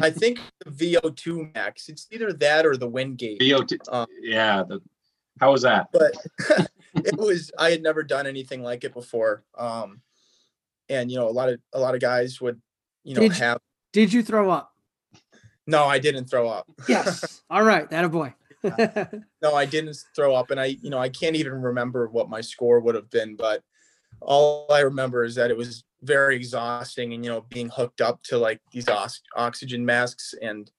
[0.00, 1.88] I think the VO2 max.
[1.88, 3.40] It's either that or the Wingate.
[3.40, 3.78] VO2.
[3.92, 4.62] Um, yeah.
[4.62, 4.80] The,
[5.40, 5.88] how was that?
[5.92, 6.12] but
[6.94, 9.44] it was I had never done anything like it before.
[9.56, 10.00] Um,
[10.88, 12.60] and you know, a lot of a lot of guys would,
[13.04, 13.58] you know, Did you- have
[13.92, 14.70] Did you throw up?
[15.66, 16.66] no, I didn't throw up.
[16.88, 17.42] Yes.
[17.50, 17.88] All right.
[17.90, 18.34] That a boy.
[19.42, 22.40] No, I didn't throw up, and I, you know, I can't even remember what my
[22.40, 23.62] score would have been, but
[24.20, 28.22] all I remember is that it was very exhausting, and you know, being hooked up
[28.24, 30.70] to like these ox- oxygen masks, and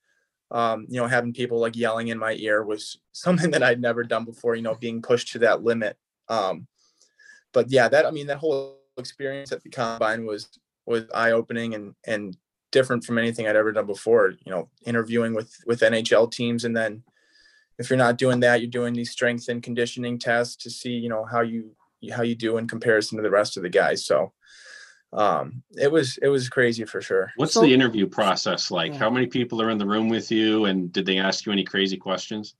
[0.52, 4.04] um, you know, having people like yelling in my ear was something that I'd never
[4.04, 4.56] done before.
[4.56, 5.98] You know, being pushed to that limit.
[6.30, 6.68] Um,
[7.54, 10.50] but yeah, that I mean, that whole experience at the combine was
[10.86, 12.38] was eye opening and and
[12.72, 14.34] different from anything I'd ever done before.
[14.46, 17.04] You know, interviewing with with NHL teams, and then
[17.80, 21.10] if you're not doing that, you're doing these strength and conditioning tests to see, you
[21.10, 21.76] know, how you
[22.12, 24.06] how you do in comparison to the rest of the guys.
[24.06, 24.34] So
[25.14, 27.32] um it was it was crazy for sure.
[27.36, 28.94] What's So- the interview process like?
[28.94, 29.00] Yeah.
[29.00, 30.66] How many people are in the room with you?
[30.66, 32.56] And did they ask you any crazy questions?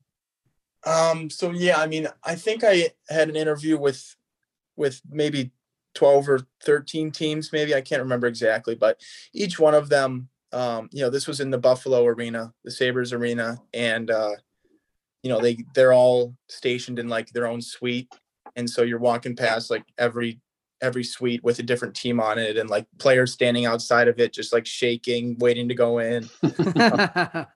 [0.86, 4.16] Um so yeah, I mean, I think I had an interview with
[4.76, 5.52] with maybe
[5.96, 9.00] 12 or 13 teams maybe, I can't remember exactly, but
[9.34, 13.14] each one of them um you know, this was in the Buffalo arena, the Sabres
[13.14, 14.36] arena and uh
[15.24, 18.14] you know, they they're all stationed in like their own suite
[18.56, 20.40] and so you're walking past like every
[20.84, 24.34] every suite with a different team on it and like players standing outside of it
[24.34, 26.30] just like shaking waiting to go in.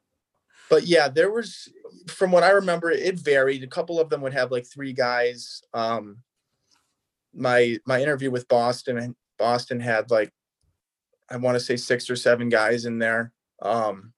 [0.69, 1.69] But yeah there was
[2.07, 3.63] from what i remember it varied.
[3.63, 5.61] A couple of them would have like three guys.
[5.73, 6.17] Um
[7.33, 10.31] my my interview with boston and boston had like
[11.29, 13.31] i want to say six or seven guys in there.
[13.61, 14.13] Um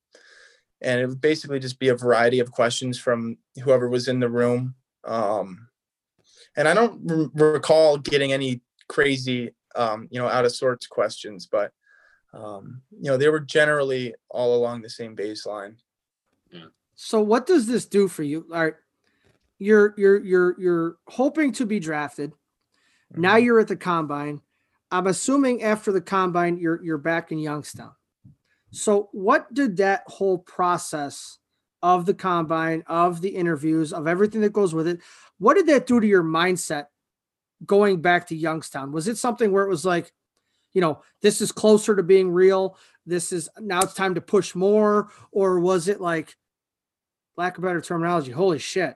[0.81, 4.29] and it would basically just be a variety of questions from whoever was in the
[4.29, 4.75] room.
[5.03, 5.67] Um
[6.55, 11.47] and i don't re- recall getting any crazy um you know out of sorts questions
[11.47, 11.71] but
[12.33, 15.75] um you know they were generally all along the same baseline
[17.01, 18.45] so what does this do for you?
[18.53, 18.73] All right.
[19.57, 22.33] You're you're you're you're hoping to be drafted.
[23.15, 23.43] Now Mhm.
[23.45, 24.41] you're at the combine.
[24.91, 27.93] I'm assuming after the combine you're you're back in Youngstown.
[28.71, 31.37] So what did that whole process
[31.81, 34.99] of the combine, of the interviews, of everything that goes with it,
[35.37, 36.87] what did that do to your mindset
[37.65, 38.91] going back to Youngstown?
[38.91, 40.11] Was it something where it was like,
[40.73, 42.77] you know, this is closer to being real?
[43.05, 46.35] This is now it's time to push more, or was it like,
[47.37, 48.95] lack of better terminology, holy shit?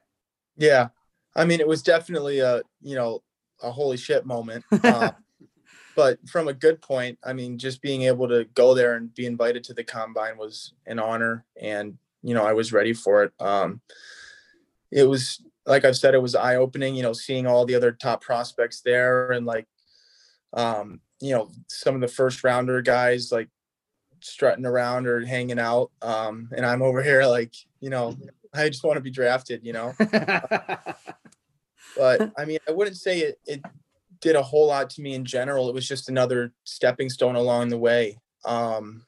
[0.57, 0.89] Yeah,
[1.35, 3.23] I mean, it was definitely a you know
[3.61, 4.63] a holy shit moment.
[4.83, 5.11] Um,
[5.95, 9.25] but from a good point, I mean, just being able to go there and be
[9.25, 13.33] invited to the combine was an honor, and you know I was ready for it.
[13.39, 13.81] Um,
[14.91, 16.95] it was like I've said, it was eye opening.
[16.95, 19.67] You know, seeing all the other top prospects there, and like,
[20.53, 23.49] um, you know, some of the first rounder guys like
[24.21, 25.91] strutting around or hanging out.
[26.01, 28.17] Um, and I'm over here like, you know,
[28.53, 29.93] I just want to be drafted, you know.
[31.97, 33.61] but I mean, I wouldn't say it, it
[34.21, 35.69] did a whole lot to me in general.
[35.69, 38.19] It was just another stepping stone along the way.
[38.45, 39.05] Um,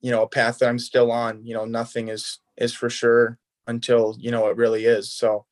[0.00, 1.44] you know, a path that I'm still on.
[1.44, 5.12] You know, nothing is is for sure until you know it really is.
[5.12, 5.46] So,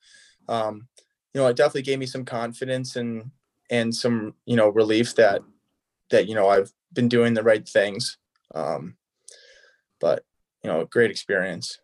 [0.49, 0.87] um,
[1.33, 3.31] you know, it definitely gave me some confidence and
[3.69, 5.41] and some you know relief that
[6.09, 8.17] that you know I've been doing the right things.
[8.53, 8.97] Um,
[9.99, 10.25] but
[10.63, 11.79] you know, great experience.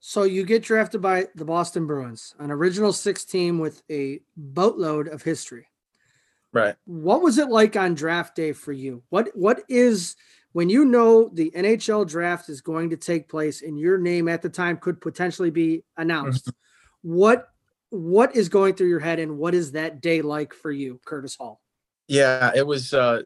[0.00, 5.06] So you get drafted by the Boston Bruins, an original six team with a boatload
[5.06, 5.68] of history.
[6.52, 6.74] Right.
[6.84, 9.04] What was it like on draft day for you?
[9.10, 10.16] What what is
[10.52, 14.42] when you know the NHL draft is going to take place and your name at
[14.42, 16.46] the time could potentially be announced?
[16.46, 17.14] Mm-hmm.
[17.14, 17.51] what
[17.92, 21.36] what is going through your head and what is that day like for you, Curtis
[21.36, 21.60] Hall?
[22.08, 23.22] Yeah, it was uh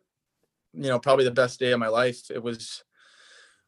[0.73, 2.31] you know, probably the best day of my life.
[2.31, 2.85] It was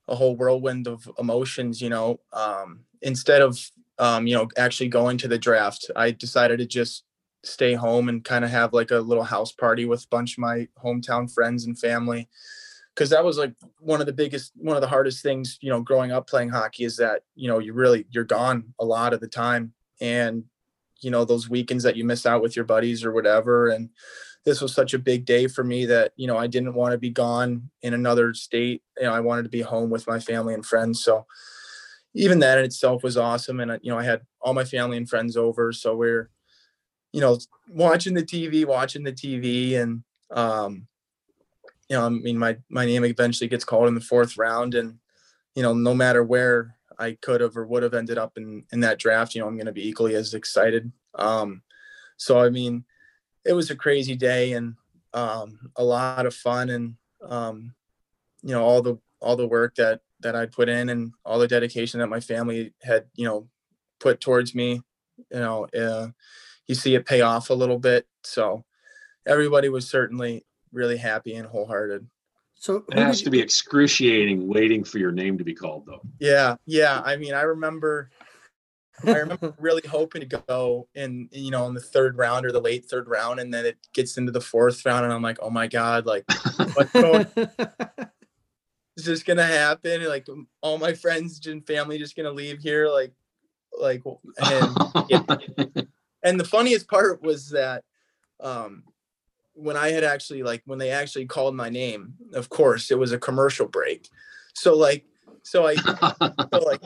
[0.09, 2.21] a whole whirlwind of emotions, you know.
[2.33, 3.59] Um instead of
[4.01, 7.05] um, you know, actually going to the draft, I decided to just
[7.45, 10.39] stay home and kind of have like a little house party with a bunch of
[10.39, 12.29] my hometown friends and family
[12.95, 15.81] because that was like one of the biggest one of the hardest things you know
[15.81, 19.21] growing up playing hockey is that you know you really you're gone a lot of
[19.21, 20.45] the time and
[21.01, 23.69] you know those weekends that you miss out with your buddies or whatever.
[23.69, 23.91] And
[24.45, 26.99] this was such a big day for me that you know I didn't want to
[26.99, 28.83] be gone in another state.
[28.99, 31.03] You know I wanted to be home with my family and friends.
[31.03, 31.27] So
[32.15, 33.61] even that in itself was awesome.
[33.61, 35.73] And you know I had all my family and friends over.
[35.73, 36.31] So we're
[37.13, 37.39] you know,
[37.69, 40.87] watching the TV, watching the TV, and um,
[41.89, 44.99] you know, I mean, my my name eventually gets called in the fourth round, and
[45.55, 48.81] you know, no matter where I could have or would have ended up in in
[48.81, 50.91] that draft, you know, I'm going to be equally as excited.
[51.15, 51.63] Um,
[52.17, 52.85] so I mean,
[53.45, 54.75] it was a crazy day and
[55.15, 57.75] um, a lot of fun, and um,
[58.43, 61.49] you know, all the all the work that that I put in and all the
[61.49, 63.49] dedication that my family had, you know,
[64.01, 64.83] put towards me,
[65.33, 65.67] you know.
[65.67, 66.09] Uh,
[66.67, 68.07] you see it pay off a little bit.
[68.23, 68.65] So
[69.27, 72.07] everybody was certainly really happy and wholehearted.
[72.59, 76.01] So it has to be excruciating waiting for your name to be called though.
[76.19, 76.57] Yeah.
[76.67, 77.01] Yeah.
[77.05, 78.11] I mean, I remember,
[79.07, 82.61] I remember really hoping to go in, you know, in the third round or the
[82.61, 83.39] late third round.
[83.39, 86.25] And then it gets into the fourth round and I'm like, oh my God, like
[86.75, 87.27] what's going
[88.97, 90.05] is this going to happen?
[90.05, 90.27] Like
[90.61, 92.89] all my friends and family just going to leave here.
[92.89, 93.13] Like,
[93.81, 94.03] like,
[94.39, 94.77] and
[95.09, 95.83] yeah
[96.23, 97.85] and the funniest part was that
[98.41, 98.85] um,
[99.59, 103.13] when I had actually like when they actually called my name, of course it was
[103.13, 104.09] a commercial break.
[104.55, 105.05] So like
[105.43, 106.15] so I so
[106.65, 106.83] like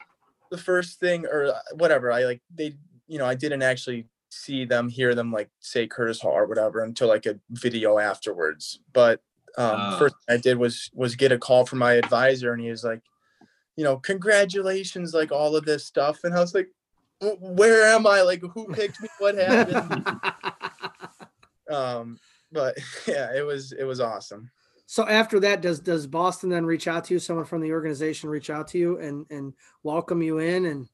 [0.50, 2.74] the first thing or uh, whatever I like they
[3.06, 6.80] you know I didn't actually see them hear them like say Curtis Hall or whatever
[6.80, 8.80] until like a video afterwards.
[8.92, 9.20] But
[9.58, 9.98] um, uh.
[9.98, 13.02] first I did was was get a call from my advisor and he was like,
[13.76, 16.68] you know, congratulations, like all of this stuff, and I was like,
[17.20, 18.22] where am I?
[18.22, 19.08] Like, who picked me?
[19.18, 20.04] What happened?
[21.70, 22.18] um,
[22.52, 24.50] but yeah, it was it was awesome.
[24.86, 27.20] So after that, does does Boston then reach out to you?
[27.20, 30.88] Someone from the organization reach out to you and and welcome you in and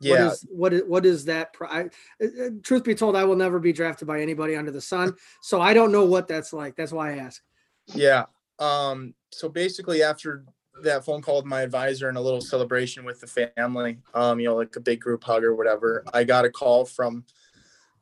[0.00, 0.12] yeah.
[0.12, 1.54] What is what is what is that?
[1.60, 1.82] I,
[2.22, 5.14] uh, uh, truth be told, I will never be drafted by anybody under the sun,
[5.42, 6.76] so I don't know what that's like.
[6.76, 7.42] That's why I ask.
[7.86, 8.26] Yeah.
[8.60, 9.14] Um.
[9.32, 10.44] So basically, after
[10.82, 14.46] that phone call with my advisor and a little celebration with the family, um, you
[14.46, 16.04] know, like a big group hug or whatever.
[16.14, 17.24] I got a call from,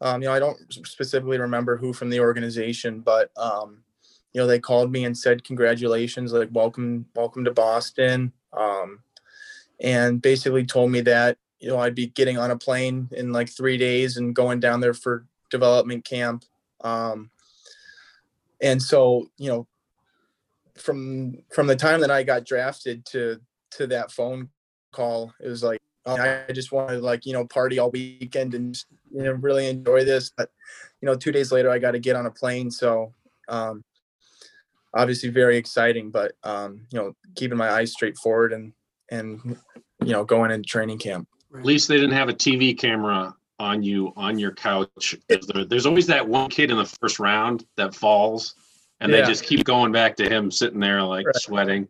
[0.00, 3.82] um, you know, I don't specifically remember who from the organization, but, um,
[4.32, 8.32] you know, they called me and said, congratulations, like welcome, welcome to Boston.
[8.52, 9.00] Um,
[9.80, 13.48] and basically told me that, you know, I'd be getting on a plane in like
[13.48, 16.44] three days and going down there for development camp.
[16.82, 17.30] Um,
[18.60, 19.66] and so, you know,
[20.74, 23.40] from from the time that I got drafted to
[23.72, 24.50] to that phone
[24.92, 28.54] call, it was like oh, I just wanted to like you know party all weekend
[28.54, 28.76] and
[29.12, 30.30] you know really enjoy this.
[30.36, 30.50] But
[31.00, 33.12] you know, two days later, I got to get on a plane, so
[33.48, 33.84] um,
[34.94, 36.10] obviously very exciting.
[36.10, 38.72] But um, you know, keeping my eyes straight forward and
[39.10, 39.56] and
[40.04, 41.28] you know going into training camp.
[41.54, 45.16] At least they didn't have a TV camera on you on your couch.
[45.28, 48.54] There's always that one kid in the first round that falls
[49.00, 49.20] and yeah.
[49.20, 51.36] they just keep going back to him sitting there like right.
[51.36, 51.88] sweating.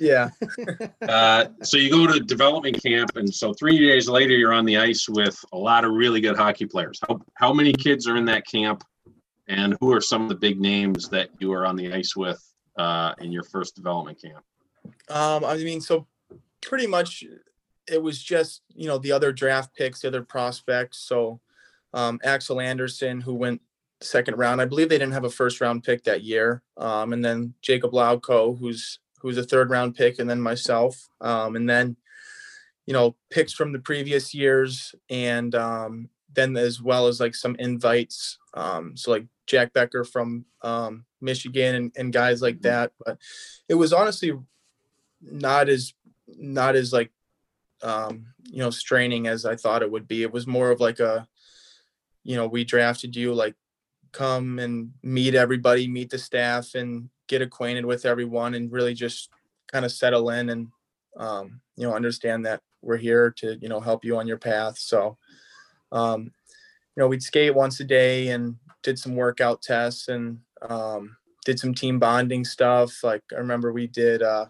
[0.00, 0.30] Yeah.
[1.08, 4.78] uh, so you go to development camp, and so three days later, you're on the
[4.78, 7.00] ice with a lot of really good hockey players.
[7.06, 8.84] How how many kids are in that camp,
[9.48, 12.42] and who are some of the big names that you are on the ice with
[12.76, 14.44] uh, in your first development camp?
[15.08, 16.06] Um, I mean, so
[16.60, 17.24] pretty much
[17.90, 20.98] it was just you know the other draft picks, the other prospects.
[20.98, 21.40] So
[21.94, 23.60] um, Axel Andersson, who went
[24.00, 24.60] second round.
[24.60, 26.62] I believe they didn't have a first round pick that year.
[26.76, 31.08] Um, and then Jakub Lauko, who's who was a third round pick, and then myself,
[31.20, 31.96] um, and then
[32.86, 37.56] you know picks from the previous years, and um, then as well as like some
[37.56, 38.38] invites.
[38.54, 42.92] Um, so like Jack Becker from um, Michigan and, and guys like that.
[43.04, 43.18] But
[43.68, 44.32] it was honestly
[45.20, 45.94] not as
[46.28, 47.10] not as like
[47.82, 50.22] um, you know straining as I thought it would be.
[50.22, 51.26] It was more of like a
[52.24, 53.54] you know we drafted you like
[54.12, 59.30] come and meet everybody, meet the staff, and get acquainted with everyone, and really just
[59.70, 60.68] kind of settle in and
[61.16, 64.78] um, you know understand that we're here to you know help you on your path.
[64.78, 65.16] So
[65.92, 71.16] um, you know we'd skate once a day and did some workout tests and um,
[71.44, 73.02] did some team bonding stuff.
[73.02, 74.46] Like I remember we did uh,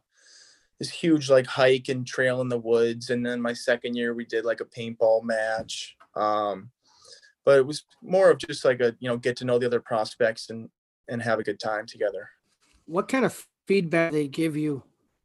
[0.79, 4.25] this huge like hike and trail in the woods, and then my second year we
[4.25, 5.97] did like a paintball match.
[6.15, 6.71] Um,
[7.49, 9.81] but it was more of just like a you know get to know the other
[9.81, 10.69] prospects and
[11.09, 12.29] and have a good time together.
[12.85, 14.83] What kind of feedback they give you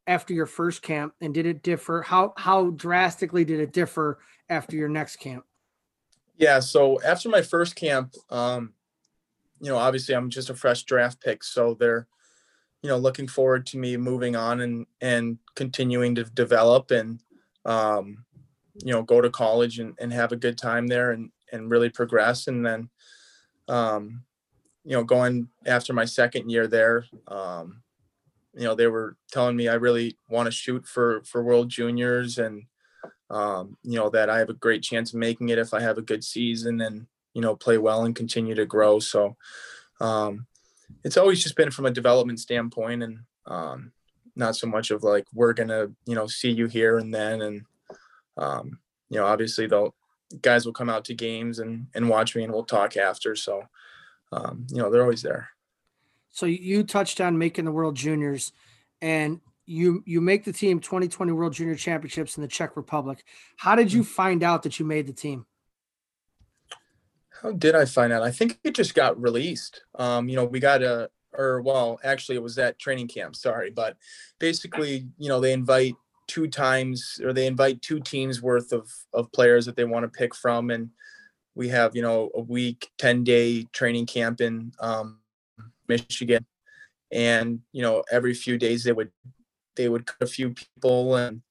[0.07, 2.01] after your first camp, and did it differ?
[2.01, 5.43] How how drastically did it differ after your next camp?
[6.37, 8.71] Yeah, so after my first camp, um,
[9.59, 12.07] you know, obviously I'm just a fresh draft pick, so they're,
[12.81, 17.19] you know, looking forward to me moving on and and continuing to develop and,
[17.65, 18.23] um,
[18.75, 21.89] you know, go to college and, and have a good time there and and really
[21.89, 22.47] progress.
[22.47, 22.89] And then,
[23.69, 24.23] um,
[24.83, 27.81] you know, going after my second year there, um,
[28.53, 32.37] you know, they were telling me I really want to shoot for for World Juniors
[32.37, 32.65] and
[33.29, 35.97] um, you know, that I have a great chance of making it if I have
[35.97, 38.99] a good season and, you know, play well and continue to grow.
[38.99, 39.35] So
[39.99, 40.45] um,
[41.03, 43.91] it's always just been from a development standpoint and um,
[44.35, 47.41] not so much of like, we're to, you know, see you here and then.
[47.41, 47.65] And,
[48.37, 49.95] um, you know, obviously they'll,
[50.41, 53.35] guys will come out to games and, and watch me and we'll talk after.
[53.35, 53.63] So,
[54.31, 55.49] um, you know, they're always there.
[56.29, 58.51] So you touched on making the World Juniors
[59.01, 63.23] and you you make the team 2020 World Junior Championships in the Czech Republic.
[63.57, 65.45] How did you find out that you made the team?
[67.41, 68.23] How did I find out?
[68.23, 69.83] I think it just got released.
[69.95, 73.71] Um, you know, we got a or well, actually it was at training camp, sorry,
[73.71, 73.97] but
[74.39, 75.95] basically, you know, they invite
[76.27, 80.19] two times or they invite two teams worth of of players that they want to
[80.19, 80.89] pick from and
[81.55, 85.19] we have, you know, a week, 10 day training camp in um,
[85.87, 86.45] Michigan.
[87.11, 89.11] And, you know, every few days they would
[89.75, 91.41] they would cut a few people and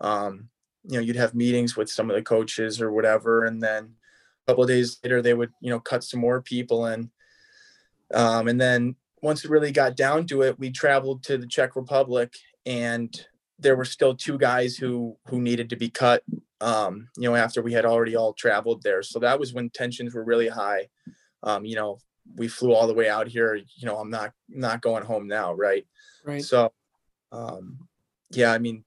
[0.00, 0.48] um,
[0.84, 4.50] you know you'd have meetings with some of the coaches or whatever and then a
[4.50, 7.10] couple of days later they would you know cut some more people and
[8.12, 11.76] um, and then once it really got down to it we traveled to the czech
[11.76, 12.34] republic
[12.66, 13.26] and
[13.60, 16.22] there were still two guys who who needed to be cut
[16.60, 19.02] um, you know after we had already all traveled there.
[19.02, 20.88] So that was when tensions were really high.
[21.42, 21.98] Um, you know
[22.36, 25.52] we flew all the way out here you know i'm not not going home now
[25.52, 25.84] right?
[26.24, 26.44] Right.
[26.44, 26.70] so
[27.32, 27.88] um,
[28.30, 28.84] yeah, I mean,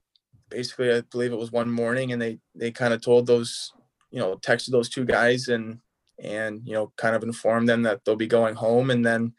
[0.50, 3.72] basically, I believe it was one morning, and they they kind of told those,
[4.10, 5.80] you know, texted those two guys and
[6.22, 9.32] and you know, kind of informed them that they'll be going home, and then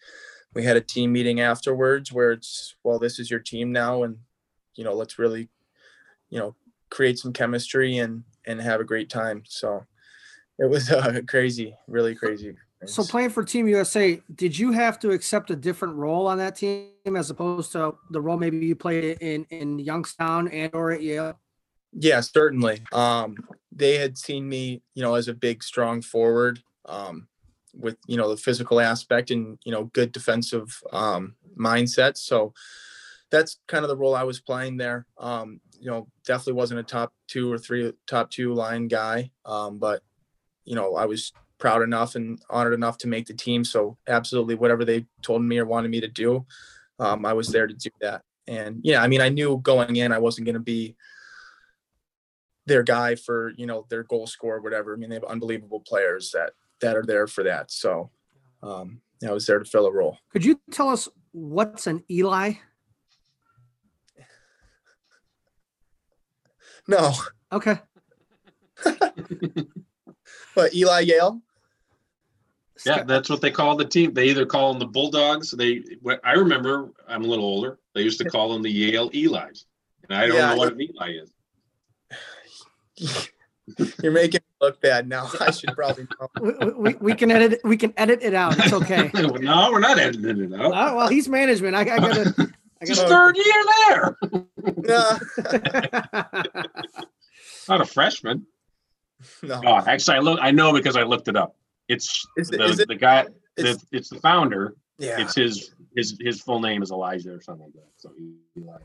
[0.54, 4.18] we had a team meeting afterwards where it's well, this is your team now, and
[4.76, 5.50] you know, let's really,
[6.30, 6.56] you know,
[6.90, 9.44] create some chemistry and and have a great time.
[9.48, 9.86] So
[10.60, 12.56] it was uh, crazy, really crazy.
[12.86, 16.56] So playing for Team USA, did you have to accept a different role on that
[16.56, 21.02] team as opposed to the role maybe you played in in Youngstown and or at
[21.02, 21.40] Yale?
[21.94, 22.82] Yeah, certainly.
[22.92, 23.38] Um,
[23.72, 27.28] they had seen me, you know, as a big, strong forward um,
[27.74, 32.18] with, you know, the physical aspect and, you know, good defensive um, mindset.
[32.18, 32.54] So
[33.32, 35.06] that's kind of the role I was playing there.
[35.18, 39.32] Um, you know, definitely wasn't a top two or three, top two line guy.
[39.46, 40.04] Um, but,
[40.64, 43.64] you know, I was proud enough and honored enough to make the team.
[43.64, 46.46] So absolutely whatever they told me or wanted me to do,
[47.00, 48.22] um, I was there to do that.
[48.48, 50.96] And yeah, I mean, I knew going in, I wasn't going to be
[52.68, 54.94] their guy for, you know, their goal score, or whatever.
[54.94, 57.72] I mean, they have unbelievable players that, that are there for that.
[57.72, 58.12] So,
[58.64, 60.18] um, I was there to fill a role.
[60.32, 62.54] Could you tell us what's an Eli?
[66.88, 67.14] No,
[67.52, 67.78] Okay.
[70.56, 71.42] but Eli Yale.
[72.86, 74.14] Yeah, that's what they call the team.
[74.14, 75.52] They either call them the Bulldogs.
[75.52, 75.84] They,
[76.24, 77.80] I remember, I'm a little older.
[77.94, 79.66] They used to call them the Yale Eli's,
[80.10, 80.50] and I don't Yeah.
[80.50, 81.32] know what an Eli is.
[84.04, 85.30] You're making it look bad now.
[85.40, 86.30] I should probably know.
[86.60, 88.56] We, we, we can edit we can edit it out.
[88.60, 89.10] It's okay.
[89.14, 90.66] no, we're not editing it out.
[90.72, 91.76] Uh, well, he's management.
[91.76, 92.54] I, I gotta.
[92.86, 94.18] I It's his gotta third year there.
[97.70, 98.46] Not a freshman.
[99.44, 99.62] no.
[99.66, 100.40] Oh, actually, I look.
[100.42, 101.56] I know because I looked it up.
[101.88, 103.26] It's Is it- the, is it- the guy.
[103.58, 104.76] it's- the, it's the founder.
[104.98, 105.20] Yeah.
[105.22, 107.90] It's his his his full name is Elijah or something like that.
[107.98, 108.12] So
[108.58, 108.78] Eli.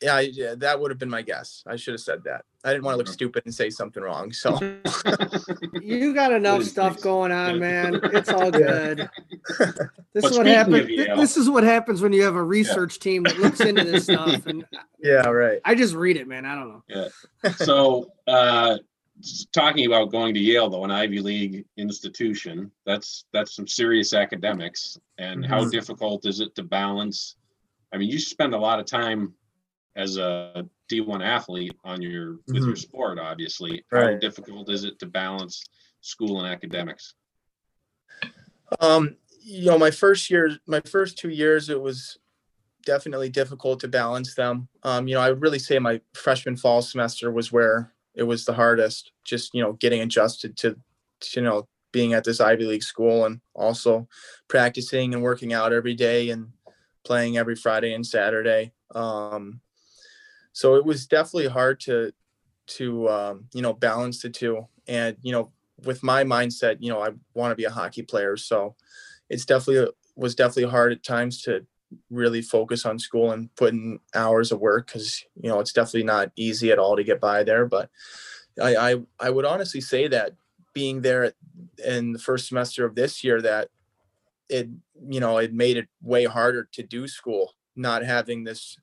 [0.00, 0.06] So.
[0.06, 1.62] yeah, I- yeah, that would have been my guess.
[1.66, 2.44] I should have said that.
[2.64, 4.32] I didn't want to look stupid and say something wrong.
[4.32, 4.58] So
[5.80, 8.00] You got enough stuff going on, man.
[8.02, 9.08] It's all good.
[10.14, 10.76] This But is what happens.
[10.80, 13.84] of Yale- This is what happens when you have a research team that looks into
[13.84, 14.64] this stuff, and
[14.98, 15.60] yeah, right.
[15.64, 16.44] I just read it, man.
[16.44, 16.82] I don't know.
[17.44, 17.50] Yeah.
[17.52, 18.78] So, uh,
[19.52, 24.98] talking about going to Yale, though, an Ivy League institution, that's that's some serious academics.
[25.18, 25.70] And how Mhm.
[25.70, 27.36] difficult is it to balance?
[27.92, 29.34] I mean, you spend a lot of time
[29.98, 33.84] as a D1 athlete on your with your sport, obviously.
[33.92, 35.62] How difficult is it to balance
[36.00, 37.14] school and academics?
[38.80, 42.16] Um, you know, my first year, my first two years, it was
[42.86, 44.68] definitely difficult to balance them.
[44.84, 48.44] Um, you know, I would really say my freshman fall semester was where it was
[48.44, 49.10] the hardest.
[49.24, 50.76] Just you know, getting adjusted to,
[51.20, 54.06] to you know, being at this Ivy League school and also
[54.46, 56.50] practicing and working out every day and
[57.04, 58.72] playing every Friday and Saturday.
[58.94, 59.60] Um,
[60.58, 62.12] so it was definitely hard to
[62.66, 64.66] to um, you know balance the two.
[64.88, 65.52] And you know,
[65.84, 68.74] with my mindset, you know, I want to be a hockey player, so
[69.30, 71.64] it's definitely was definitely hard at times to
[72.10, 76.02] really focus on school and put in hours of work because you know it's definitely
[76.02, 77.64] not easy at all to get by there.
[77.64, 77.88] But
[78.60, 80.32] I I, I would honestly say that
[80.74, 81.34] being there
[81.86, 83.68] in the first semester of this year that
[84.48, 84.68] it
[85.08, 88.76] you know it made it way harder to do school not having this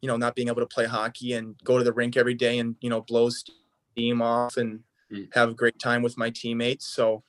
[0.00, 2.58] you know not being able to play hockey and go to the rink every day
[2.58, 4.80] and you know blow steam off and
[5.12, 5.28] Mm.
[5.34, 7.24] have a great time with my teammates so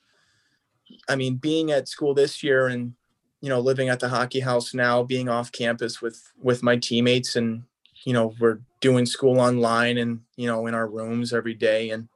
[1.08, 2.94] i mean being at school this year and
[3.40, 7.34] you know living at the hockey house now being off campus with with my teammates
[7.34, 7.64] and
[8.04, 12.08] you know we're doing school online and you know in our rooms every day and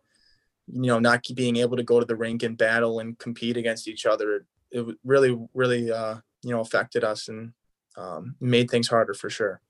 [0.69, 3.89] you know not being able to go to the rink and battle and compete against
[3.89, 7.53] each other it really really uh you know affected us and
[7.97, 9.61] um, made things harder for sure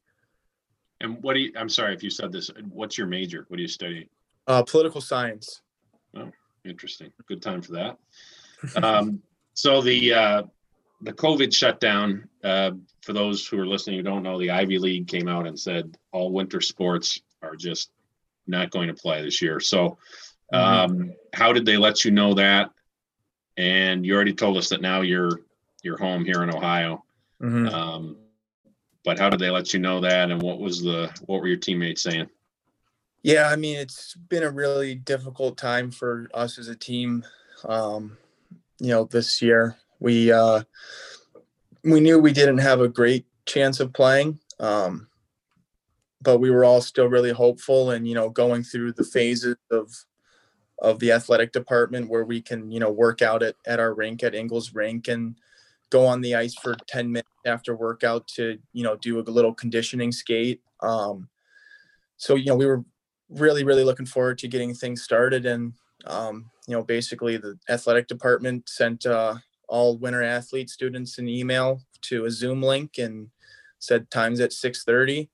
[1.01, 3.44] And what do you, I'm sorry if you said this, what's your major?
[3.48, 4.09] What do you study?
[4.48, 5.62] uh political science
[6.16, 6.31] Oh,
[6.64, 7.12] Interesting.
[7.28, 7.98] Good time for that.
[8.82, 9.20] Um,
[9.55, 10.43] so the uh,
[11.02, 12.28] the COVID shutdown.
[12.43, 15.59] Uh, for those who are listening who don't know, the Ivy League came out and
[15.59, 17.90] said all winter sports are just
[18.47, 19.60] not going to play this year.
[19.60, 19.98] So,
[20.52, 22.70] um, how did they let you know that?
[23.56, 25.40] And you already told us that now you're
[25.82, 27.05] you're home here in Ohio.
[27.40, 27.73] Mhm.
[27.73, 28.16] Um,
[29.07, 30.33] but how did they let you know that?
[30.33, 32.27] And what was the what were your teammates saying?
[33.23, 37.24] Yeah, I mean, it's been a really difficult time for us as a team.
[37.65, 38.19] Um,
[38.81, 40.65] you know, this year we uh,
[41.85, 45.07] we knew we didn't have a great chance of playing, um,
[46.20, 50.05] but we were all still really hopeful, and you know, going through the phases of
[50.81, 54.24] of the athletic department where we can you know work out at at our rink
[54.24, 55.37] at Ingalls Rink and
[55.91, 59.55] go on the ice for 10 minutes after workout to you know do a little
[59.55, 60.61] conditioning skate.
[60.81, 61.29] Um
[62.17, 62.85] so you know we were
[63.29, 65.73] really really looking forward to getting things started and
[66.07, 69.35] um, you know basically the athletic department sent uh,
[69.69, 73.29] all winter athlete students an email to a zoom link and
[73.79, 75.29] said times at 6.30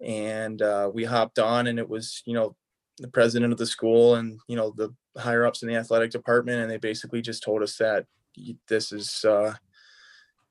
[0.00, 2.56] and uh, we hopped on and it was you know
[2.98, 6.60] the president of the school and you know the higher ups in the athletic department
[6.60, 8.06] and they basically just told us that
[8.68, 9.54] this is uh,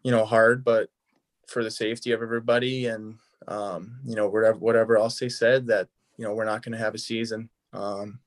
[0.03, 0.89] you know hard but
[1.47, 3.15] for the safety of everybody and
[3.47, 5.88] um, you know whatever whatever else they said that
[6.18, 7.49] you know we're not going to have a season.
[7.73, 8.19] Um,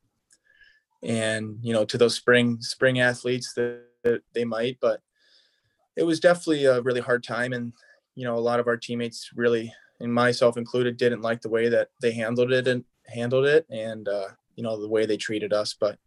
[1.02, 5.00] and you know to those spring spring athletes that, that they might but
[5.94, 7.52] it was definitely a really hard time.
[7.52, 7.72] And
[8.14, 11.68] you know a lot of our teammates really and myself included didn't like the way
[11.68, 15.52] that they handled it and handled it and uh, you know the way they treated
[15.52, 15.74] us.
[15.78, 15.98] But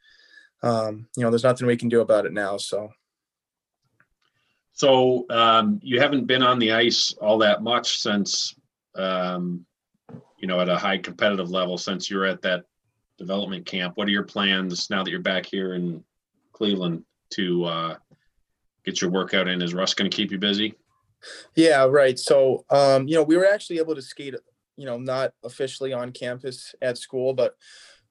[0.61, 2.57] um, you know there's nothing we can do about it now.
[2.57, 2.89] So
[4.79, 8.55] So um, you haven't been on the ice all that much since,
[8.95, 9.65] um,
[10.37, 12.63] you know, at a high competitive level since you were at that
[13.17, 13.97] development camp.
[13.97, 16.01] What are your plans now that you're back here in
[16.53, 17.95] Cleveland to uh,
[18.85, 19.61] get your workout in?
[19.61, 20.75] Is Russ going to keep you busy?
[21.55, 22.17] Yeah, right.
[22.17, 24.35] So, um, you know, we were actually able to skate,
[24.77, 27.57] you know, not officially on campus at school, but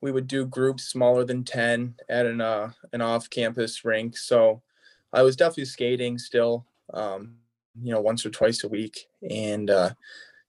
[0.03, 4.19] we would do groups smaller than 10 at an, uh, an off campus rink.
[4.19, 4.61] So
[5.13, 7.37] I was definitely skating still, um,
[7.83, 9.09] you know, once or twice a week.
[9.29, 9.91] And, uh,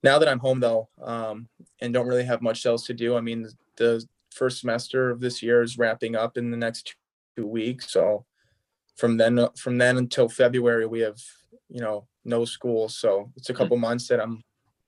[0.03, 1.47] now that I'm home though, um,
[1.81, 5.41] and don't really have much else to do, I mean, the first semester of this
[5.41, 6.95] year is wrapping up in the next
[7.35, 7.91] two weeks.
[7.91, 8.25] So
[8.95, 11.19] from then, from then until February, we have,
[11.69, 12.89] you know, no school.
[12.89, 14.43] So it's a couple months that I'm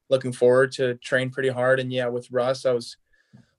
[0.09, 1.79] looking forward to train pretty hard.
[1.79, 2.97] And yeah, with Russ, I was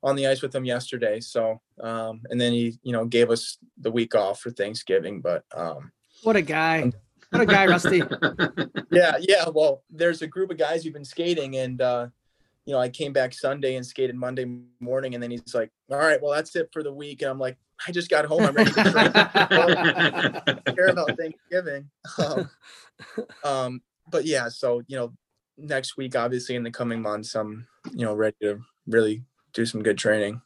[0.02, 1.20] on the ice with him yesterday.
[1.20, 5.44] So, um, and then he, you know, gave us the week off for Thanksgiving, but,
[5.54, 6.92] um, What a guy.
[7.30, 8.02] What a guy, Rusty.
[8.90, 9.48] yeah, yeah.
[9.48, 12.08] Well, there's a group of guys who've been skating and, uh,
[12.64, 14.46] you know, I came back Sunday and skated Monday
[14.78, 17.38] morning, and then he's like, "All right, well, that's it for the week." And I'm
[17.38, 17.58] like,
[17.88, 18.42] "I just got home.
[18.42, 19.10] I'm ready to train.
[19.14, 22.50] I don't care about Thanksgiving." Um,
[23.42, 25.12] um, but yeah, so you know,
[25.58, 29.82] next week, obviously, in the coming months, I'm you know ready to really do some
[29.82, 30.40] good training.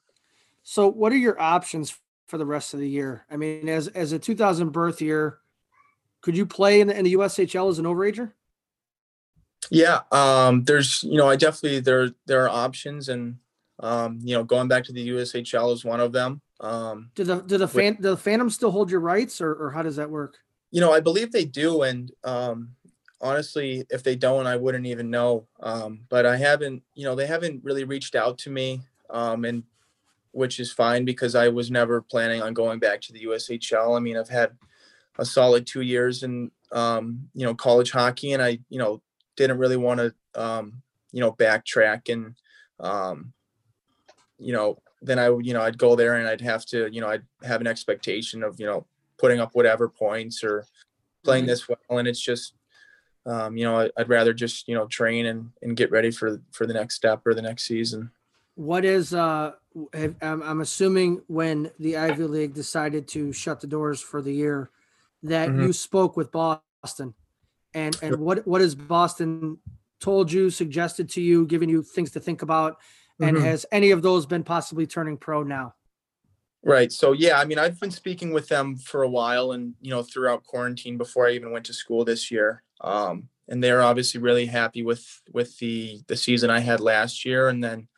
[0.62, 1.98] So, what are your options
[2.28, 3.26] for the rest of the year?
[3.30, 5.40] I mean, as as a 2000 birth year,
[6.26, 8.32] could you play in the, in the USHL as an overager?
[9.70, 13.36] Yeah, um, there's you know I definitely there there are options and
[13.78, 16.40] um, you know going back to the USHL is one of them.
[16.58, 19.70] Um, Do the do the fan do the Phantoms still hold your rights, or or
[19.70, 20.36] how does that work?
[20.72, 22.70] you know I believe they do, and um,
[23.20, 25.46] honestly, if they don't, I wouldn't even know.
[25.60, 28.80] Um, but I haven't you know they haven't really reached out to me,
[29.10, 29.62] um, and
[30.32, 33.96] which is fine because I was never planning on going back to the USHL.
[33.96, 34.56] I mean I've had
[35.18, 39.02] a solid two years in um, you know college hockey, and I you know
[39.36, 40.82] didn't really want to um,
[41.12, 42.34] you know backtrack and
[42.80, 43.32] um,
[44.38, 47.08] you know then I you know I'd go there and I'd have to you know
[47.08, 48.86] I'd have an expectation of you know
[49.18, 50.64] putting up whatever points or
[51.24, 51.48] playing Mhm.
[51.48, 52.54] this well and it's just
[53.24, 56.66] um, you know I'd rather just you know train and and get ready for for
[56.66, 58.10] the next step or the next season.
[58.54, 59.52] What is uh?
[60.22, 64.70] I'm assuming when the Ivy League decided to shut the doors for the year,
[65.22, 65.62] that Mhm.
[65.64, 67.14] you spoke with Boston,
[67.74, 69.58] and and what what has Boston
[70.00, 72.78] told you, suggested to you, given you things to think about,
[73.20, 73.42] and Mhm.
[73.42, 75.74] has any of those been possibly turning pro now?
[76.62, 76.90] Right.
[76.92, 80.02] So yeah, I mean, I've been speaking with them for a while, and you know,
[80.02, 82.62] throughout quarantine before I even went to school this year.
[82.80, 87.48] Um, and they're obviously really happy with with the the season I had last year,
[87.48, 87.88] and then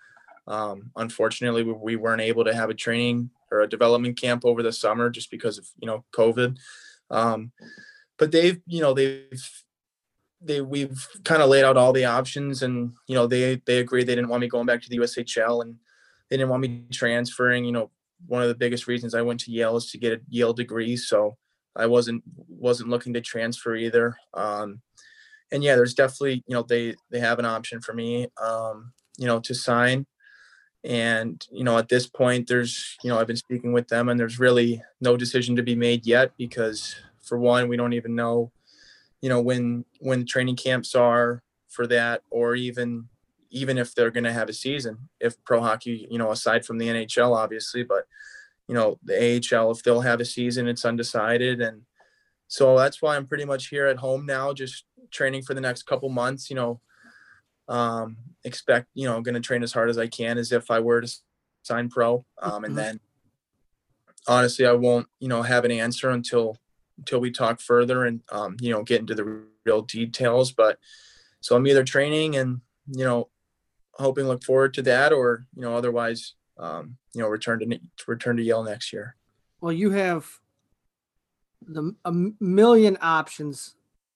[0.47, 4.62] um, unfortunately we, we weren't able to have a training or a development camp over
[4.62, 6.59] the summer just because of you know COVID.
[7.10, 7.52] Um,
[8.18, 9.64] but they've you know they've
[10.40, 14.05] they we've kind of laid out all the options, and you know they they agreed
[14.05, 15.76] they didn't want me going back to the USHL, and
[16.28, 17.64] they didn't want me transferring.
[17.64, 17.90] You know,
[18.26, 20.97] one of the biggest reasons I went to Yale is to get a Yale degree.
[20.97, 21.36] So
[21.76, 24.16] I wasn't wasn't looking to transfer either.
[24.35, 24.80] Um,
[25.51, 29.26] and yeah, there's definitely you know they they have an option for me, um, you
[29.26, 30.06] know, to sign.
[30.84, 34.18] And you know, at this point, there's you know I've been speaking with them, and
[34.18, 38.52] there's really no decision to be made yet because for one, we don't even know,
[39.20, 43.09] you know, when when training camps are for that, or even
[43.50, 46.78] even if they're going to have a season if pro hockey you know aside from
[46.78, 48.06] the nhl obviously but
[48.66, 51.60] you know the ahl if they'll have a season it's undecided.
[51.60, 51.82] And
[52.46, 55.84] so that's why i'm pretty much here at home now just training for the next
[55.84, 56.80] couple months you know
[57.69, 60.81] um expect you know going to train as hard as i can as if i
[60.81, 61.12] were to
[61.62, 62.24] sign pro.
[62.40, 62.77] Um and Mhm.
[62.77, 63.01] then
[64.27, 66.57] honestly i won't you know have an answer until
[66.99, 70.53] until we talk further and um you know get into the real details.
[70.53, 70.78] But
[71.40, 73.28] so i'm either training and you know
[73.95, 78.05] hoping look forward to that or you know otherwise um you know return to to
[78.07, 79.15] return to yale next year.
[79.61, 80.27] Well, you have
[81.66, 83.74] the a million options,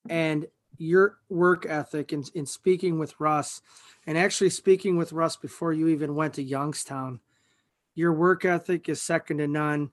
[0.09, 0.47] and
[0.83, 3.63] your work ethic in, in speaking with Russ,
[4.07, 7.21] and actually speaking with Russ before you even went to Youngstown,
[7.95, 9.91] your work ethic is second to none.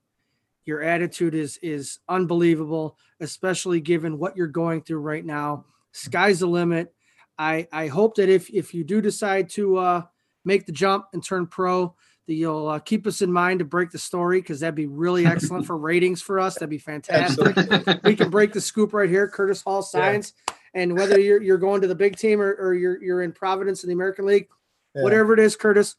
[0.65, 5.65] Your attitude is is unbelievable, especially given what you're going through right now.
[5.91, 6.93] Sky's the limit.
[7.37, 10.01] I I hope that if if you do decide to uh,
[10.45, 11.95] make the jump and turn pro,
[12.27, 15.25] that you'll uh, keep us in mind to break the story because that'd be really
[15.25, 16.55] excellent for ratings for us.
[16.55, 17.55] That'd be fantastic.
[18.03, 19.27] we can break the scoop right here.
[19.27, 20.33] Curtis Hall signs,
[20.73, 23.83] and whether you're you're going to the big team or, or you're you're in Providence
[23.83, 24.47] in the American League,
[24.95, 25.03] Yeah.
[25.03, 25.95] whatever it is, Curtis.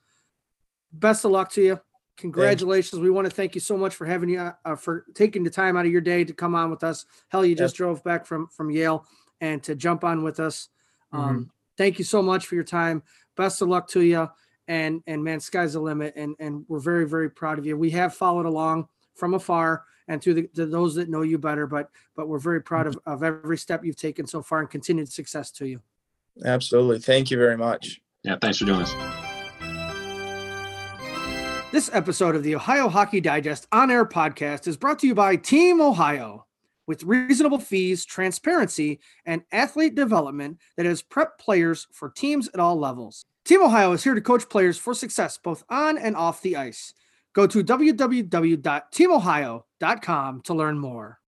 [0.92, 1.80] Best of luck to you.
[2.16, 3.01] Congratulations.
[3.01, 5.76] We want to thank you so much for having you uh, for taking the time
[5.76, 7.06] out of your day to come on with us.
[7.28, 9.06] Hell, you just drove back from from Yale
[9.40, 10.68] and to jump on with us.
[11.12, 13.02] Um, Thank you so much for your time.
[13.38, 14.28] Best of luck to you.
[14.68, 16.12] And and man, sky's the limit.
[16.14, 17.76] And and we're very very proud of you.
[17.76, 21.66] We have followed along from afar and to the to those that know you better,
[21.66, 25.11] but but we're very proud of, of every step you've taken so far and continued
[25.11, 25.81] success to you.
[26.45, 28.95] absolutely thank you very much Yeah, thanks for doing this.
[31.73, 35.37] This episode of the Ohio Hockey Digest on air podcast is brought to you by
[35.37, 36.47] Team Ohio.
[36.89, 42.77] With reasonable fees, transparency, and athlete development that has prepped players for teams at all
[42.77, 43.27] levels.
[43.45, 46.93] Team Ohio is here to coach players for success both on and off the ice.
[47.32, 51.20] Go to www.teamohio.com to learn more.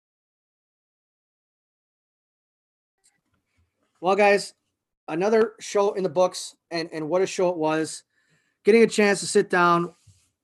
[4.01, 4.55] Well, guys,
[5.07, 8.03] another show in the books, and, and what a show it was.
[8.65, 9.95] Getting a chance to sit down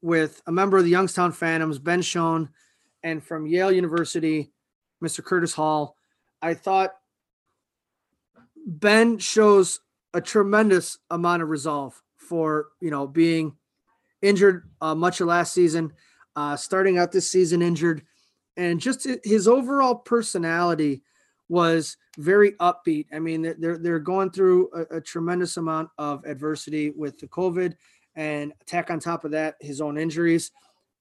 [0.01, 2.51] with a member of the Youngstown Phantoms, Ben Schoen,
[3.03, 4.53] and from Yale University,
[5.03, 5.25] Mr.
[5.25, 5.97] Curtis Hall.
[6.41, 6.95] I thought
[8.67, 9.81] Ben shows
[10.15, 13.57] a tremendous amount of resolve for you know being
[14.23, 15.93] injured uh, much of last season,
[16.37, 18.03] uh, starting out this season injured,
[18.57, 21.03] and just his overall personality
[21.49, 23.07] was very upbeat.
[23.13, 27.75] I mean, they're they're, going through a, a tremendous amount of adversity with the COVID,
[28.17, 30.51] and attack on top of that, his own injuries,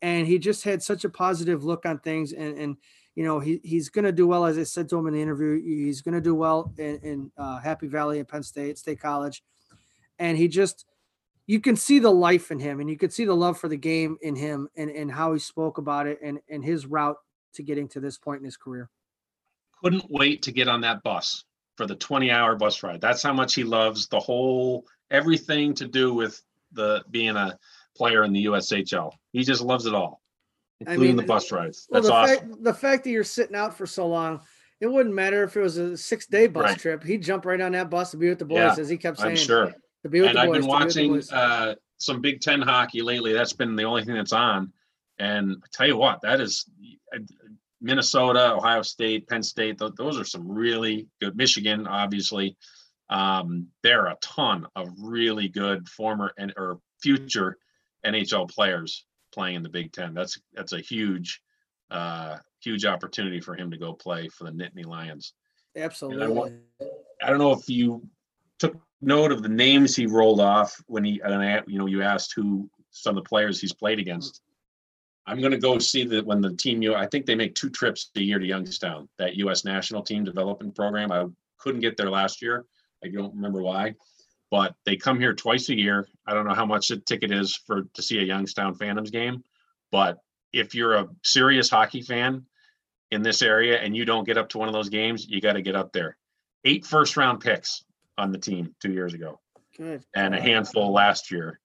[0.02, 2.78] and he just had such a positive look on things, and and
[3.16, 4.46] you know he he's going to do well.
[4.46, 7.32] As I said to him in the interview, he's going to do well in, in
[7.38, 9.44] uh, Happy Valley and Penn State State College,
[10.20, 10.86] and he just
[11.48, 13.78] you can see the life in him and you could see the love for the
[13.78, 17.16] game in him and, and how he spoke about it and, and his route
[17.54, 18.90] to getting to this point in his career.
[19.82, 21.46] Couldn't wait to get on that bus
[21.78, 23.00] for the 20 hour bus ride.
[23.00, 26.42] That's how much he loves the whole everything to do with
[26.74, 27.58] the being a
[27.96, 29.12] player in the USHL.
[29.32, 30.22] He just loves it all,
[30.86, 31.88] I including mean, the bus rides.
[31.90, 32.50] Well, That's the awesome.
[32.50, 34.42] fact the fact that you're sitting out for so long,
[34.82, 36.78] it wouldn't matter if it was a six day bus Right.
[36.80, 37.04] trip.
[37.04, 39.20] He'd jump right on that bus to be with the boys, Yeah, as he kept
[39.20, 39.32] saying.
[39.32, 39.74] I'm sure.
[40.08, 40.66] To be with and I've boys.
[40.66, 43.34] been to be with the watching uh, some Big Ten hockey lately.
[43.34, 44.72] That's been the only thing that's on.
[45.20, 46.66] And I tell you what, that is
[47.14, 47.20] uh,
[47.82, 49.80] Minnesota, Ohio State, Penn State.
[49.80, 51.36] Those are some really good.
[51.36, 52.56] Michigan, obviously.
[53.10, 57.58] Um, there are a ton of really good former and or future
[58.06, 60.14] NHL players playing in the Big Ten.
[60.14, 61.42] That's that's a huge,
[61.92, 65.34] uh, huge opportunity for him to go play for the Nittany Lions.
[65.76, 66.28] Absolutely.
[66.28, 66.50] wa-
[67.22, 68.08] I don't know if you
[68.60, 72.02] took note of the names he rolled off when he, and I, you know, you
[72.02, 74.42] asked who some of the players he's played against.
[75.26, 78.10] I'm gonna go see that when the team, you, I think they make two trips
[78.16, 79.66] a year to Youngstown, that U.S.
[79.66, 81.12] national team development program.
[81.12, 81.26] I
[81.58, 82.66] couldn't get there last year.
[83.04, 83.96] I don't remember why,
[84.50, 86.08] but they come here twice a year.
[86.26, 89.44] I don't know how much the ticket is for to see a Youngstown Phantoms game,
[89.92, 90.20] but
[90.54, 92.46] if you're a serious hockey fan
[93.12, 95.54] in this area and you don't get up to one of those games, you got
[95.54, 96.18] to get up there.
[96.64, 97.84] Eight first round picks
[98.18, 99.40] on the team two years ago
[99.78, 100.04] Good.
[100.16, 101.60] and a handful last year.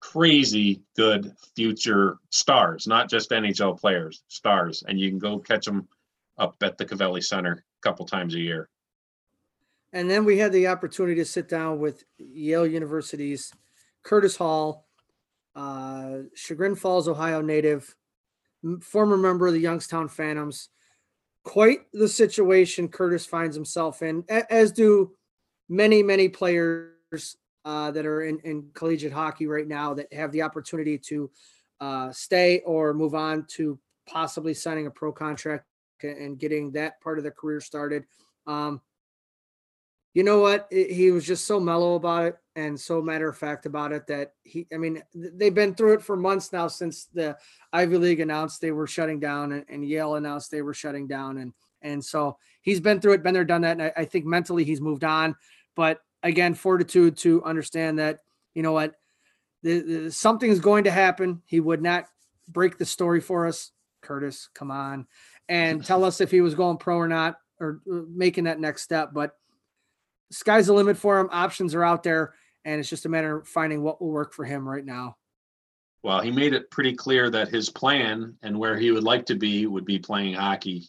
[0.00, 4.82] Crazy good future stars, not just NHL players, stars.
[4.86, 5.88] And you can go catch them
[6.38, 8.68] up at the Covelli Center a couple times a year.
[9.92, 13.52] And then we had the opportunity to sit down with Yale University's
[14.02, 14.86] Curtis Hall,
[15.54, 17.94] uh, Chagrin Falls, Ohio native,
[18.80, 20.70] former member of the Youngstown Phantoms.
[21.44, 25.12] Quite the situation Curtis finds himself in, as do
[25.72, 30.42] many, many players uh, that are in, in collegiate hockey right now that have the
[30.42, 31.30] opportunity to
[31.80, 35.64] uh, stay or move on to possibly signing a pro contract
[36.02, 38.04] and getting that part of their career started.
[38.46, 38.80] Um,
[40.14, 40.68] you know what?
[40.70, 44.34] He was just so mellow about it and so matter of fact about it that
[44.42, 47.38] he, I mean, they've been through it for months now since the
[47.72, 51.38] Ivy League announced they were shutting down and, and Yale announced they were shutting down.
[51.38, 53.72] And, and so he's been through it, been there, done that.
[53.72, 55.34] And I, I think mentally he's moved on.
[55.74, 58.20] But again, fortitude to understand that,
[58.54, 58.94] you know what,
[59.62, 61.42] the, the, something's going to happen.
[61.46, 62.06] He would not
[62.48, 63.70] break the story for us.
[64.02, 65.06] Curtis, come on,
[65.48, 68.82] and tell us if he was going pro or not, or uh, making that next
[68.82, 69.10] step.
[69.12, 69.32] But
[70.30, 71.28] sky's the limit for him.
[71.30, 72.34] Options are out there,
[72.64, 75.16] and it's just a matter of finding what will work for him right now.
[76.02, 79.36] Well, he made it pretty clear that his plan and where he would like to
[79.36, 80.88] be would be playing hockey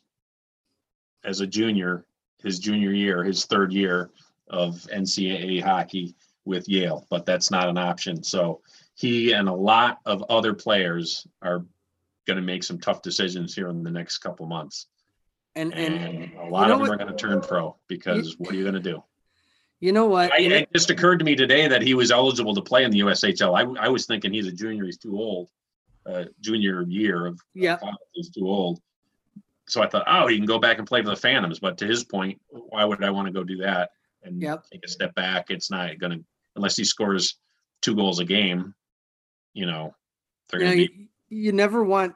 [1.24, 2.06] as a junior,
[2.42, 4.10] his junior year, his third year
[4.50, 6.16] of NCAA hockey
[6.46, 8.24] with Yale, but that's not an option.
[8.24, 8.62] So
[8.96, 11.66] he and a lot of other players are
[12.28, 14.88] going to make some tough decisions here in the next couple months.
[15.56, 16.92] And and And a lot of them what?
[16.92, 19.04] are going to turn pro because what are you going to do?
[19.84, 20.32] you know what?
[20.32, 23.02] I, it just occurred to me today that he was eligible to play in the
[23.02, 23.54] USHL.
[23.54, 25.50] I, I was thinking he's a junior, he's too old.
[26.06, 27.78] Uh, junior year of yeah,
[28.16, 28.82] is too old.
[29.68, 31.60] So I thought, oh, he can go back and play for the Phantoms.
[31.60, 33.92] But to his point, why would I want to go do that
[34.24, 34.66] and Yep.
[34.72, 35.50] take a step back?
[35.50, 36.26] It's not going to,
[36.56, 37.38] unless he scores
[37.82, 38.74] two goals a game,
[39.54, 39.96] you know,
[40.50, 41.10] they're going to be.
[41.30, 42.16] you never want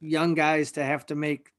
[0.00, 1.50] young guys to have to make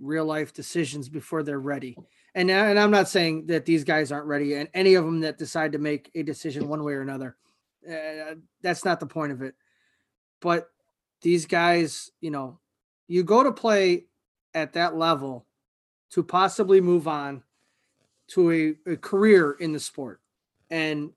[0.00, 1.96] real life decisions before they're ready.
[2.34, 5.36] And and I'm not saying that these guys aren't ready, and any of them that
[5.36, 7.36] decide to make a decision one way or another,
[7.88, 9.54] uh, that's not the point of it.
[10.40, 10.70] But
[11.22, 12.60] these guys, you know,
[13.08, 14.06] you go to play
[14.54, 15.46] at that level
[16.12, 17.42] to possibly move on
[18.30, 20.20] to a, a career in the sport,
[20.70, 21.10] and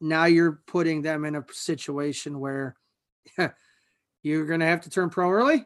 [0.00, 2.76] now you're putting them in a situation where
[4.22, 5.64] you're going to have to turn pro early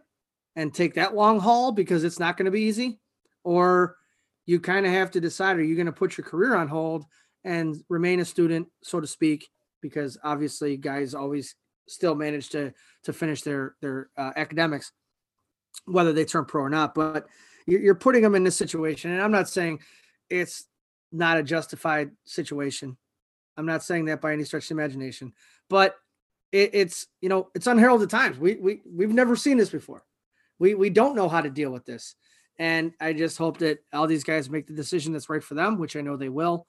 [0.57, 2.99] and take that long haul because it's not going to be easy?
[3.45, 3.97] Or
[4.47, 7.05] you kind of have to decide are you going to put your career on hold
[7.45, 9.49] and remain a student so to speak?
[9.81, 11.55] Because obviously guys always
[11.89, 12.73] still manage to
[13.05, 14.91] to finish their their uh, academics
[15.85, 17.29] whether they turn pro or not but
[17.67, 19.13] you're, you're putting them in this situation.
[19.13, 19.79] And i'm not saying
[20.29, 20.65] it's
[21.17, 22.97] not a justified situation
[23.57, 25.33] I'm not saying that by any stretch of imagination,
[25.69, 25.97] but
[26.53, 28.39] it, it's you know it's unheralded times.
[28.39, 30.05] We we we've never seen this before.
[30.59, 32.15] We we don't know how to deal with this,
[32.59, 35.79] and I just hope that all these guys make the decision that's right for them,
[35.79, 36.67] which I know they will.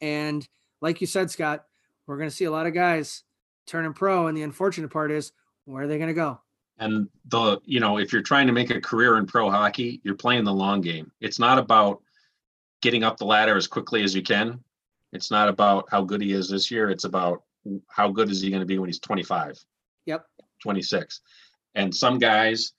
[0.00, 0.46] And
[0.80, 1.64] like you said, Scott,
[2.06, 3.22] we're going to see a lot of guys
[3.66, 5.32] turning pro, and the unfortunate part is
[5.64, 6.40] where are they going to go?
[6.78, 10.16] And the, you know, if you're trying to make a career in pro hockey, you're
[10.16, 11.12] playing the long game.
[11.20, 12.02] It's not about
[12.84, 14.62] getting up the ladder as quickly as you can.
[15.14, 16.90] It's not about how good he is this year.
[16.90, 17.42] It's about
[17.88, 19.58] how good is he going to be when he's 25,
[20.04, 20.26] Yep.
[20.62, 21.22] 26.
[21.74, 22.74] And some guys,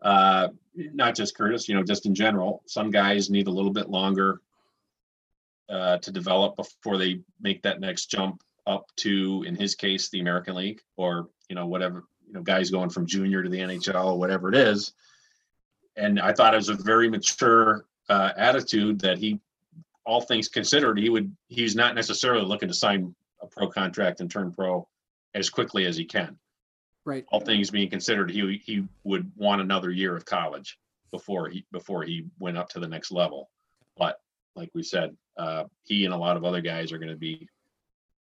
[0.00, 3.90] uh, not just Curtis, you know, just in general, some guys need a little bit
[3.90, 4.40] longer
[5.68, 10.20] uh, to develop before they make that next jump up to, in his case, the
[10.20, 14.06] American League or, you know, whatever, you know, guys going from junior to the NHL
[14.06, 14.94] or whatever it is.
[15.96, 19.38] And I thought it was a very mature uh, attitude that he,
[20.10, 24.30] all things considered, he would, he's not necessarily looking to sign a pro contract and
[24.30, 24.86] turn pro
[25.34, 26.36] as quickly as he can.
[27.04, 27.24] Right.
[27.30, 30.78] All things being considered, he, he would want another year of college
[31.12, 33.50] before he, before he went up to the next level.
[33.96, 34.20] But
[34.56, 37.48] like we said, uh, he and a lot of other guys are going to be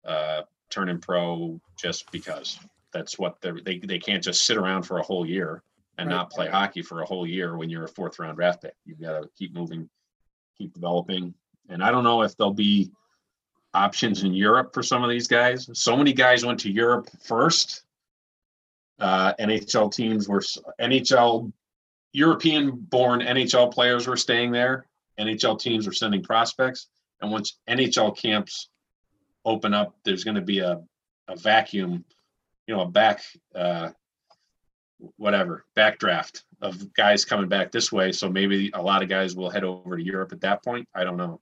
[0.04, 2.58] uh, turning pro just because
[2.92, 5.62] that's what they're, they they can't just sit around for a whole year
[5.98, 6.16] and Right.
[6.16, 8.74] not play hockey for a whole year when you're a fourth round draft pick.
[8.84, 9.88] You've got to keep moving,
[10.58, 11.32] keep developing.
[11.68, 12.90] And I don't know if there'll be
[13.74, 15.68] options in Europe for some of these guys.
[15.74, 17.82] So many guys went to Europe first.
[18.98, 20.40] Uh, NHL teams were
[20.80, 21.52] NHL
[22.12, 24.86] European born NHL players were staying there.
[25.20, 26.88] NHL teams were sending prospects.
[27.20, 28.70] And once NHL camps
[29.44, 30.80] open up, there's going to be a,
[31.28, 32.04] a vacuum,
[32.66, 33.22] you know, a back,
[33.54, 33.90] uh,
[35.16, 38.12] whatever, backdraft of guys coming back this way.
[38.12, 40.88] So maybe a lot of guys will head over to Europe at that point.
[40.94, 41.40] I don't know.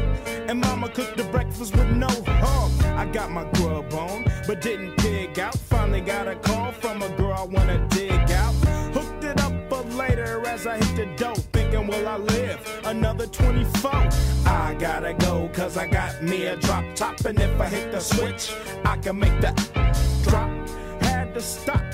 [0.48, 2.70] And mama cooked the breakfast with no hog.
[2.84, 5.56] I got my grub on, but didn't dig out.
[5.56, 8.54] Finally got a call from a girl I wanna dig out.
[8.94, 11.34] Hooked it up for later as I hit the dough.
[11.52, 13.90] Thinking, will I live another 24?
[14.46, 17.24] I gotta go, cause I got me a drop top.
[17.24, 18.54] And if I hit the switch,
[18.84, 19.52] I can make the
[20.24, 20.50] drop.
[21.02, 21.93] Had to stop